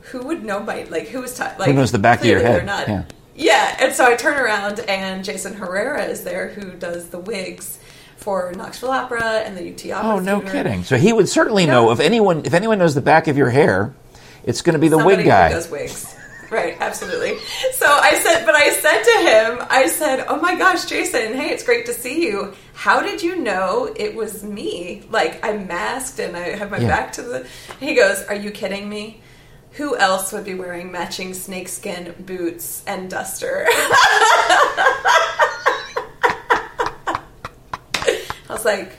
who 0.00 0.22
would 0.26 0.42
know 0.42 0.60
my, 0.60 0.84
like, 0.84 1.08
who 1.08 1.20
was, 1.20 1.36
ta- 1.36 1.54
like, 1.58 1.68
Who 1.68 1.74
knows 1.74 1.92
the 1.92 1.98
back 1.98 2.20
of 2.20 2.26
your 2.26 2.40
head? 2.40 2.64
Not. 2.64 2.88
Yeah. 2.88 3.04
Yeah, 3.38 3.76
and 3.80 3.94
so 3.94 4.04
I 4.04 4.16
turn 4.16 4.36
around 4.36 4.80
and 4.80 5.24
Jason 5.24 5.54
Herrera 5.54 6.04
is 6.06 6.24
there 6.24 6.48
who 6.48 6.72
does 6.72 7.08
the 7.10 7.18
wigs 7.20 7.78
for 8.16 8.52
Knoxville 8.56 8.90
Opera 8.90 9.42
and 9.46 9.56
the 9.56 9.70
UT 9.72 9.92
Opera. 9.96 10.10
Oh, 10.10 10.18
no 10.18 10.40
Theater. 10.40 10.52
kidding. 10.64 10.82
So 10.84 10.96
he 10.96 11.12
would 11.12 11.28
certainly 11.28 11.64
Yeah. 11.64 11.72
know 11.72 11.92
if 11.92 12.00
anyone 12.00 12.42
if 12.44 12.52
anyone 12.52 12.78
knows 12.78 12.96
the 12.96 13.00
back 13.00 13.28
of 13.28 13.36
your 13.36 13.48
hair, 13.50 13.94
it's 14.42 14.60
going 14.62 14.72
to 14.74 14.80
be 14.80 14.88
the 14.88 14.96
Somebody 14.96 15.18
wig 15.18 15.26
guy. 15.26 15.48
Who 15.50 15.54
does 15.54 15.70
wigs. 15.70 16.14
Right, 16.50 16.76
absolutely. 16.80 17.36
So 17.74 17.86
I 17.86 18.14
said, 18.14 18.46
but 18.46 18.54
I 18.54 18.70
said 18.70 19.02
to 19.02 19.28
him, 19.30 19.66
I 19.70 19.86
said, 19.86 20.24
"Oh 20.28 20.40
my 20.40 20.54
gosh, 20.56 20.86
Jason, 20.86 21.34
hey, 21.34 21.50
it's 21.50 21.62
great 21.62 21.84
to 21.86 21.92
see 21.92 22.26
you. 22.26 22.54
How 22.72 23.02
did 23.02 23.22
you 23.22 23.36
know 23.36 23.92
it 23.94 24.14
was 24.16 24.42
me? 24.42 25.04
Like 25.10 25.44
I'm 25.46 25.66
masked 25.68 26.18
and 26.20 26.34
I 26.36 26.56
have 26.56 26.70
my 26.70 26.78
Yeah. 26.78 26.88
back 26.88 27.12
to 27.12 27.22
the." 27.22 27.46
He 27.78 27.94
goes, 27.94 28.22
"Are 28.24 28.34
you 28.34 28.50
kidding 28.50 28.88
me? 28.88 29.20
Who 29.78 29.96
else 29.96 30.32
would 30.32 30.44
be 30.44 30.54
wearing 30.54 30.90
matching 30.92 31.32
snakeskin 31.34 32.14
boots 32.20 32.82
and 32.86 33.08
duster?" 33.10 33.66
I 38.50 38.52
was 38.54 38.64
like, 38.64 38.92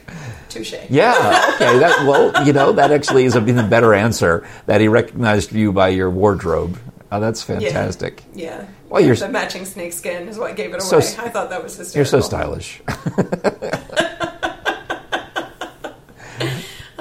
"Touche." 0.49 0.73
Yeah. 0.89 1.51
Okay. 1.55 1.79
That 1.79 2.05
well, 2.07 2.45
you 2.45 2.53
know, 2.53 2.71
that 2.73 2.91
actually 2.91 3.25
is 3.25 3.35
an 3.35 3.49
even 3.49 3.69
better 3.69 3.93
answer. 3.93 4.47
That 4.67 4.79
he 4.81 4.87
recognized 4.87 5.51
you 5.51 5.71
by 5.73 5.89
your 5.89 6.09
wardrobe. 6.09 6.79
Oh, 7.11 7.19
that's 7.19 7.41
fantastic. 7.41 8.23
Yeah. 8.33 8.65
Well, 8.87 9.01
you're- 9.01 9.15
the 9.15 9.27
matching 9.29 9.65
snakeskin 9.65 10.27
is 10.27 10.37
what 10.37 10.55
gave 10.55 10.73
it 10.75 10.81
So 10.83 10.97
away. 10.97 11.05
s- 11.05 11.17
I 11.17 11.29
thought 11.29 11.49
that 11.49 11.63
was 11.63 11.95
You're 11.95 12.05
so 12.05 12.21
stylish. 12.21 12.81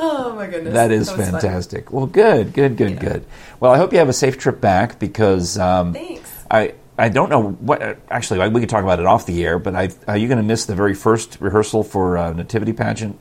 Oh 0.00 0.27
my 0.38 0.46
goodness. 0.46 0.74
That 0.74 0.90
is 0.90 1.10
fun. 1.10 1.18
fantastic. 1.18 1.92
Well, 1.92 2.06
good, 2.06 2.52
good, 2.52 2.76
good, 2.76 2.92
Yeah. 2.92 2.98
good. 3.00 3.24
Well, 3.60 3.72
I 3.72 3.76
hope 3.76 3.92
you 3.92 3.98
have 3.98 4.08
a 4.08 4.12
safe 4.14 4.38
trip 4.38 4.60
back 4.60 4.98
because 4.98 5.58
um, 5.58 5.92
Thanks. 5.92 6.32
I 6.50 6.74
I 6.96 7.08
don't 7.10 7.28
know 7.28 7.50
what. 7.50 7.82
uh, 7.82 7.94
Actually, 8.10 8.48
we 8.48 8.60
could 8.60 8.68
talk 8.68 8.82
about 8.82 8.98
it 9.00 9.06
off 9.06 9.26
the 9.26 9.44
air. 9.44 9.58
But 9.58 9.74
I, 9.76 9.90
are 10.06 10.16
you 10.16 10.26
going 10.28 10.38
to 10.38 10.44
miss 10.44 10.64
the 10.64 10.74
very 10.74 10.94
first 10.94 11.38
rehearsal 11.40 11.84
for 11.84 12.16
uh, 12.18 12.32
Nativity 12.32 12.72
pageant 12.72 13.18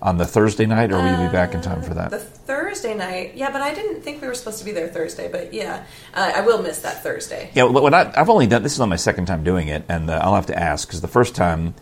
on 0.00 0.16
the 0.16 0.24
Thursday 0.24 0.64
night, 0.66 0.92
or 0.92 0.98
will 1.02 1.10
you 1.20 1.26
be 1.26 1.32
back 1.32 1.54
in 1.54 1.60
time 1.60 1.82
for 1.82 1.94
that? 1.94 2.10
The 2.10 2.18
Thursday 2.18 2.94
night, 2.94 3.34
yeah, 3.34 3.50
but 3.50 3.60
I 3.60 3.74
didn't 3.74 4.02
think 4.02 4.22
we 4.22 4.28
were 4.28 4.34
supposed 4.34 4.60
to 4.60 4.64
be 4.64 4.70
there 4.72 4.88
Thursday. 4.88 5.28
But 5.30 5.52
yeah, 5.52 5.84
uh, 6.14 6.32
I 6.36 6.40
will 6.42 6.62
miss 6.62 6.80
that 6.82 7.02
Thursday. 7.02 7.50
Yeah, 7.54 7.64
well, 7.64 7.82
when 7.82 7.94
I, 7.94 8.12
I've 8.16 8.30
only 8.30 8.46
done 8.46 8.62
this 8.62 8.74
is 8.74 8.80
on 8.80 8.88
my 8.88 8.96
second 8.96 9.26
time 9.26 9.42
doing 9.44 9.68
it, 9.68 9.84
and 9.88 10.08
uh, 10.08 10.20
I'll 10.22 10.34
have 10.36 10.46
to 10.46 10.58
ask 10.58 10.86
because 10.86 11.00
the 11.00 11.08
first 11.08 11.34
time 11.34 11.74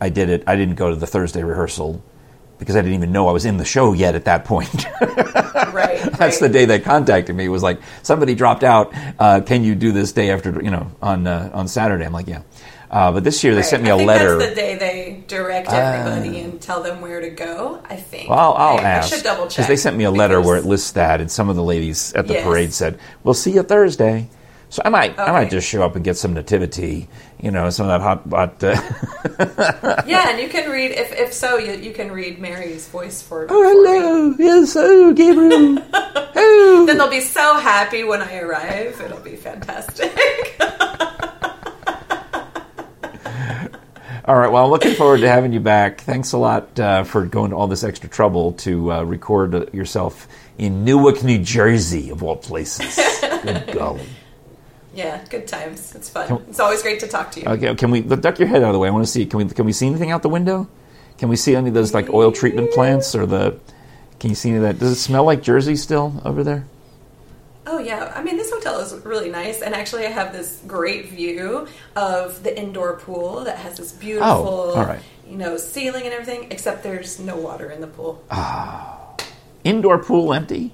I 0.00 0.10
did 0.10 0.28
it, 0.28 0.44
I 0.46 0.56
didn't 0.56 0.74
go 0.76 0.90
to 0.90 0.96
the 0.96 1.06
Thursday 1.06 1.42
rehearsal 1.42 2.02
because 2.64 2.76
I 2.76 2.80
didn't 2.80 2.94
even 2.94 3.12
know 3.12 3.28
I 3.28 3.32
was 3.32 3.44
in 3.44 3.56
the 3.58 3.64
show 3.64 3.92
yet 3.92 4.14
at 4.14 4.24
that 4.24 4.44
point. 4.44 4.86
Right. 5.74 6.00
That's 6.18 6.38
the 6.38 6.48
day 6.48 6.66
they 6.66 6.78
contacted 6.78 7.34
me. 7.34 7.46
It 7.46 7.48
was 7.48 7.62
like 7.62 7.80
somebody 8.02 8.34
dropped 8.36 8.62
out. 8.62 8.92
Uh, 9.18 9.40
can 9.40 9.64
you 9.64 9.74
do 9.74 9.90
this 9.92 10.12
day 10.12 10.30
after 10.30 10.50
you 10.62 10.70
know 10.70 10.90
on 11.02 11.26
uh, 11.26 11.50
on 11.52 11.66
Saturday? 11.68 12.04
I'm 12.04 12.12
like, 12.12 12.28
yeah. 12.28 12.42
Uh, 12.90 13.10
but 13.10 13.24
this 13.24 13.42
year 13.42 13.54
they 13.54 13.60
Right. 13.60 13.66
sent 13.66 13.82
me 13.82 13.90
I 13.90 13.94
a 13.94 13.96
think 13.96 14.06
letter. 14.08 14.38
That's 14.38 14.50
the 14.50 14.54
day 14.54 14.76
they 14.76 15.24
direct 15.26 15.68
everybody 15.68 16.40
and 16.40 16.60
tell 16.60 16.82
them 16.82 17.00
where 17.00 17.20
to 17.20 17.30
go. 17.30 17.80
I 17.88 17.96
think. 17.96 18.30
Well, 18.30 18.38
I'll, 18.38 18.52
I'll 18.54 18.78
I, 18.78 18.82
ask 18.82 19.12
I 19.12 19.16
should 19.16 19.24
double 19.24 19.44
check 19.44 19.50
because 19.50 19.66
they 19.68 19.76
sent 19.76 19.96
me 19.96 20.04
a 20.04 20.10
letter 20.12 20.36
because- 20.36 20.46
where 20.46 20.56
it 20.58 20.64
lists 20.64 20.92
that, 20.92 21.20
and 21.20 21.30
some 21.30 21.48
of 21.48 21.56
the 21.56 21.64
ladies 21.64 22.12
at 22.14 22.28
the 22.28 22.34
Yes. 22.34 22.44
parade 22.44 22.72
said, 22.72 22.98
"We'll 23.24 23.34
see 23.34 23.52
you 23.52 23.62
Thursday." 23.64 24.28
So 24.68 24.82
I 24.84 24.88
might, 24.90 25.18
I 25.18 25.30
might 25.32 25.50
just 25.50 25.68
show 25.68 25.82
up 25.82 25.94
and 25.96 26.04
get 26.04 26.16
some 26.16 26.34
nativity, 26.34 27.08
you 27.44 27.50
know, 27.50 27.68
some 27.68 27.90
of 27.90 28.00
that 28.00 28.00
hot, 28.00 28.22
hot. 28.30 28.64
Uh, 28.64 30.02
Yeah, 30.06 30.30
and 30.30 30.40
you 30.40 30.48
can 30.48 30.70
read 30.70 30.92
if 30.92 31.12
if 31.12 31.34
so, 31.34 31.58
you, 31.58 31.72
you 31.72 31.92
can 31.92 32.10
read 32.10 32.38
Mary's 32.38 32.88
voice 32.88 33.20
for. 33.20 33.44
oh, 33.44 33.48
for 33.48 33.54
me. 33.54 33.60
hello, 33.60 34.34
yes, 34.38 34.74
oh, 34.76 35.12
Gabriel, 35.12 35.78
oh. 35.92 36.84
Then 36.86 36.96
they'll 36.96 37.10
be 37.10 37.20
so 37.20 37.56
happy 37.56 38.02
when 38.02 38.22
I 38.22 38.38
arrive. 38.38 38.98
It'll 38.98 39.20
be 39.20 39.36
fantastic. 39.36 40.10
All 44.26 44.36
right. 44.36 44.50
Well, 44.50 44.64
I'm 44.64 44.70
looking 44.70 44.94
forward 44.94 45.20
to 45.20 45.28
having 45.28 45.52
you 45.52 45.60
back. 45.60 46.00
Thanks 46.00 46.32
a 46.32 46.38
lot 46.38 46.80
uh, 46.80 47.04
for 47.04 47.26
going 47.26 47.50
to 47.50 47.56
all 47.56 47.66
this 47.66 47.84
extra 47.84 48.08
trouble 48.08 48.52
to 48.64 48.90
uh, 48.90 49.02
record 49.02 49.54
uh, 49.54 49.66
yourself 49.70 50.26
in 50.56 50.82
Newark, 50.82 51.22
New 51.22 51.44
Jersey, 51.44 52.08
of 52.08 52.22
all 52.22 52.36
places. 52.36 52.96
Good 53.20 53.74
golly. 53.74 54.08
Yeah, 54.94 55.24
good 55.30 55.46
times. 55.46 55.94
It's 55.94 56.08
fun. 56.08 56.42
It's 56.48 56.60
always 56.60 56.82
great 56.82 57.00
to 57.00 57.08
talk 57.08 57.30
to 57.32 57.40
you. 57.40 57.46
Okay, 57.48 57.74
can 57.74 57.90
we 57.90 58.00
duck 58.00 58.38
your 58.38 58.48
head 58.48 58.62
out 58.62 58.68
of 58.68 58.72
the 58.74 58.78
way? 58.78 58.88
I 58.88 58.90
want 58.90 59.04
to 59.04 59.10
see. 59.10 59.26
Can 59.26 59.38
we 59.38 59.44
can 59.46 59.66
we 59.66 59.72
see 59.72 59.86
anything 59.86 60.10
out 60.10 60.22
the 60.22 60.28
window? 60.28 60.68
Can 61.18 61.28
we 61.28 61.36
see 61.36 61.54
any 61.54 61.68
of 61.68 61.74
those 61.74 61.94
like 61.94 62.10
oil 62.10 62.32
treatment 62.32 62.70
plants 62.72 63.14
or 63.14 63.26
the? 63.26 63.58
Can 64.20 64.30
you 64.30 64.36
see 64.36 64.50
any 64.50 64.58
of 64.58 64.62
that? 64.64 64.78
Does 64.78 64.92
it 64.92 64.96
smell 65.00 65.24
like 65.24 65.42
Jersey 65.42 65.76
still 65.76 66.20
over 66.24 66.42
there? 66.44 66.66
Oh 67.66 67.78
yeah, 67.78 68.12
I 68.14 68.22
mean 68.22 68.36
this 68.36 68.50
hotel 68.52 68.78
is 68.80 68.92
really 69.04 69.30
nice, 69.30 69.62
and 69.62 69.74
actually 69.74 70.04
I 70.06 70.10
have 70.10 70.32
this 70.32 70.60
great 70.66 71.08
view 71.08 71.66
of 71.96 72.42
the 72.42 72.56
indoor 72.58 72.96
pool 72.98 73.40
that 73.44 73.56
has 73.58 73.78
this 73.78 73.90
beautiful, 73.92 74.28
Oh, 74.28 74.74
all 74.76 74.84
right. 74.84 75.00
you 75.28 75.36
know, 75.36 75.56
ceiling 75.56 76.04
and 76.04 76.12
everything. 76.12 76.48
Except 76.50 76.82
there's 76.82 77.18
no 77.18 77.36
water 77.36 77.70
in 77.70 77.80
the 77.80 77.86
pool. 77.86 78.22
Ah 78.30 79.00
Indoor 79.64 79.98
pool 80.04 80.34
empty. 80.34 80.72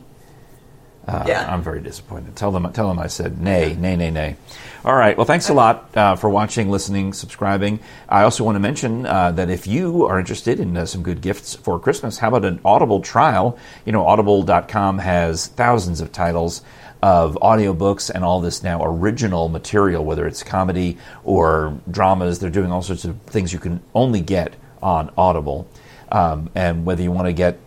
Uh, 1.11 1.25
Yeah. 1.27 1.53
I'm 1.53 1.63
very 1.63 1.81
disappointed. 1.81 2.37
Tell 2.37 2.53
them, 2.53 2.71
tell 2.73 2.89
them 2.89 2.99
I 2.99 3.09
said 3.09 3.41
nay, 3.41 3.77
nay, 3.79 3.97
nay, 3.97 4.11
nay. 4.11 4.37
All 4.85 4.95
right. 4.95 5.17
Well, 5.17 5.27
thanks 5.27 5.49
a 5.49 5.55
lot 5.55 5.95
uh, 5.97 6.17
for 6.17 6.31
watching, 6.31 6.71
listening, 6.71 7.13
subscribing. 7.13 7.81
I 8.09 8.23
also 8.23 8.45
want 8.45 8.57
to 8.57 8.61
mention 8.61 9.05
uh, 9.05 9.33
that 9.33 9.51
if 9.51 9.67
you 9.67 10.07
are 10.07 10.19
interested 10.19 10.59
in 10.61 10.77
uh, 10.77 10.87
some 10.87 11.03
good 11.03 11.21
gifts 11.21 11.55
for 11.55 11.79
Christmas, 11.79 12.19
how 12.19 12.29
about 12.29 12.45
an 12.45 12.61
Audible 12.65 13.01
trial? 13.01 13.59
You 13.85 13.93
know, 13.93 14.07
Audible.com 14.07 14.99
has 14.99 15.49
thousands 15.49 16.01
of 16.01 16.13
titles 16.13 16.63
of 17.03 17.35
audiobooks 17.43 18.11
and 18.11 18.23
all 18.25 18.41
this 18.41 18.63
now 18.63 18.85
original 18.85 19.49
material, 19.49 20.05
whether 20.05 20.27
it's 20.27 20.43
comedy 20.43 20.97
or 21.25 21.79
dramas. 21.91 22.39
They're 22.39 22.51
doing 22.51 22.71
all 22.71 22.83
sorts 22.83 23.05
of 23.05 23.21
things 23.23 23.53
you 23.53 23.59
can 23.59 23.83
only 23.95 24.21
get 24.21 24.55
on 24.83 25.11
Audible. 25.17 25.67
Um, 26.13 26.51
and 26.55 26.85
whether 26.85 27.03
you 27.03 27.13
want 27.13 27.27
to 27.27 27.33
get 27.33 27.59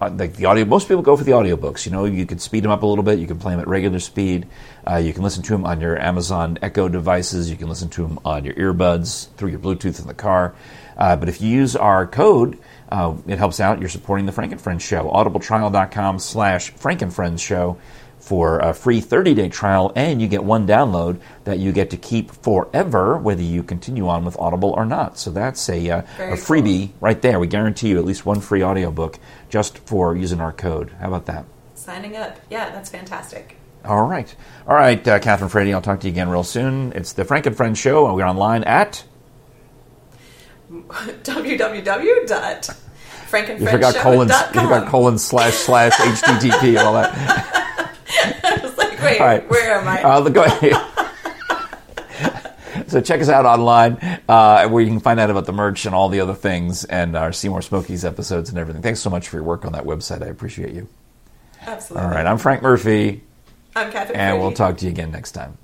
like 0.00 0.34
the 0.34 0.46
audio 0.46 0.64
most 0.64 0.88
people 0.88 1.02
go 1.02 1.16
for 1.16 1.24
the 1.24 1.32
audiobooks 1.32 1.84
you 1.86 1.92
know? 1.92 2.04
You 2.04 2.26
can 2.26 2.38
speed 2.38 2.64
them 2.64 2.70
up 2.70 2.82
a 2.82 2.86
little 2.86 3.04
bit 3.04 3.18
you 3.18 3.26
can 3.26 3.38
play 3.38 3.52
them 3.52 3.60
at 3.60 3.68
regular 3.68 3.98
speed. 3.98 4.46
Uh, 4.88 4.96
you 4.96 5.12
can 5.12 5.22
listen 5.22 5.42
to 5.42 5.52
them 5.52 5.64
on 5.64 5.80
your 5.80 5.98
amazon 5.98 6.58
echo 6.62 6.88
devices 6.88 7.50
you 7.50 7.56
can 7.56 7.68
listen 7.68 7.88
to 7.90 8.02
them 8.02 8.18
on 8.24 8.44
your 8.44 8.54
earbuds 8.54 9.28
through 9.36 9.50
your 9.50 9.60
bluetooth 9.60 10.00
in 10.00 10.06
the 10.06 10.14
car. 10.14 10.54
Uh, 10.96 11.16
but 11.16 11.28
if 11.28 11.40
you 11.40 11.48
use 11.48 11.76
our 11.76 12.06
code 12.06 12.58
uh, 12.90 13.14
it 13.26 13.38
helps 13.38 13.60
out. 13.60 13.80
You're 13.80 13.88
supporting 13.88 14.26
the 14.26 14.32
frank 14.32 14.52
and 14.52 14.60
friends 14.60 14.82
show. 14.82 15.08
Audibletrial.com 15.08 16.18
slash 16.18 16.70
frank 16.70 17.02
and 17.02 17.12
friends 17.12 17.40
show 17.40 17.78
for 18.30 18.60
a 18.60 18.72
free 18.72 19.00
30-day 19.00 19.48
trial 19.48 19.90
and 19.96 20.22
you 20.22 20.28
get 20.28 20.44
one 20.44 20.64
download 20.64 21.18
that 21.42 21.58
you 21.58 21.72
get 21.72 21.90
to 21.90 21.96
keep 21.96 22.30
forever 22.30 23.18
whether 23.18 23.42
you 23.42 23.60
continue 23.60 24.08
on 24.08 24.24
with 24.24 24.38
audible 24.38 24.70
or 24.70 24.86
not. 24.86 25.18
So 25.18 25.32
that's 25.32 25.68
a, 25.68 25.90
uh, 25.90 26.02
a 26.20 26.36
freebie 26.36 26.90
right 27.00 27.20
there. 27.20 27.40
We 27.40 27.48
guarantee 27.48 27.88
you 27.88 27.98
at 27.98 28.04
least 28.04 28.24
one 28.24 28.40
free 28.40 28.62
audiobook 28.62 29.18
just 29.48 29.78
for 29.78 30.16
using 30.16 30.40
our 30.40 30.52
code. 30.52 30.90
How 31.00 31.08
about 31.08 31.26
that? 31.26 31.44
Signing 31.74 32.16
up, 32.16 32.38
yeah, 32.48 32.70
that's 32.70 32.88
fantastic. 32.88 33.56
all 33.84 34.06
right. 34.06 34.32
All 34.68 34.76
right 34.76 35.08
uh, 35.08 35.18
catherine 35.18 35.50
frady 35.50 35.74
i'll 35.74 35.82
talk 35.82 35.98
to 35.98 36.06
you 36.06 36.12
again 36.12 36.28
real 36.28 36.44
soon. 36.44 36.92
It's 36.94 37.14
the 37.14 37.24
frank 37.24 37.46
and 37.46 37.56
friends 37.56 37.80
show 37.80 38.06
and 38.06 38.14
we're 38.14 38.24
online 38.24 38.62
at 38.62 39.02
www.frankandfriendshow.com. 40.70 43.58
you 43.58 43.66
forgot 43.68 43.96
colon 43.96 44.28
you 44.28 44.60
forgot 44.60 44.86
colon 44.88 45.18
slash 45.18 45.54
slash 45.54 45.94
http 45.94 46.68
and 46.68 46.78
all 46.78 46.92
that 46.92 47.56
I 48.44 48.60
was 48.62 48.76
like, 48.76 49.00
wait, 49.02 49.20
right 49.20 49.48
where 49.50 49.80
am 49.80 49.88
I? 49.88 50.02
uh, 50.02 50.28
go 50.28 50.44
ahead 50.44 50.72
So 52.86 53.00
check 53.00 53.20
us 53.20 53.28
out 53.28 53.46
online, 53.46 53.98
uh, 54.28 54.68
where 54.68 54.82
you 54.82 54.88
can 54.88 54.98
find 55.00 55.20
out 55.20 55.30
about 55.30 55.46
the 55.46 55.52
merch 55.52 55.86
and 55.86 55.94
all 55.94 56.08
the 56.08 56.20
other 56.20 56.34
things, 56.34 56.84
and 56.84 57.16
our 57.16 57.32
Seymour 57.32 57.62
Smokies 57.62 58.04
episodes 58.04 58.50
and 58.50 58.58
everything. 58.58 58.82
Thanks 58.82 59.00
so 59.00 59.10
much 59.10 59.28
for 59.28 59.36
your 59.36 59.44
work 59.44 59.64
on 59.64 59.72
that 59.72 59.84
website. 59.84 60.22
I 60.22 60.26
appreciate 60.26 60.74
you. 60.74 60.88
Absolutely. 61.62 62.08
All 62.08 62.12
right, 62.12 62.26
I'm 62.26 62.38
Frank 62.38 62.62
Murphy, 62.62 63.22
I'm 63.76 63.92
Catherine. 63.92 64.18
and 64.18 64.40
we'll 64.40 64.52
talk 64.52 64.76
to 64.78 64.86
you 64.86 64.90
again 64.90 65.12
next 65.12 65.32
time. 65.32 65.56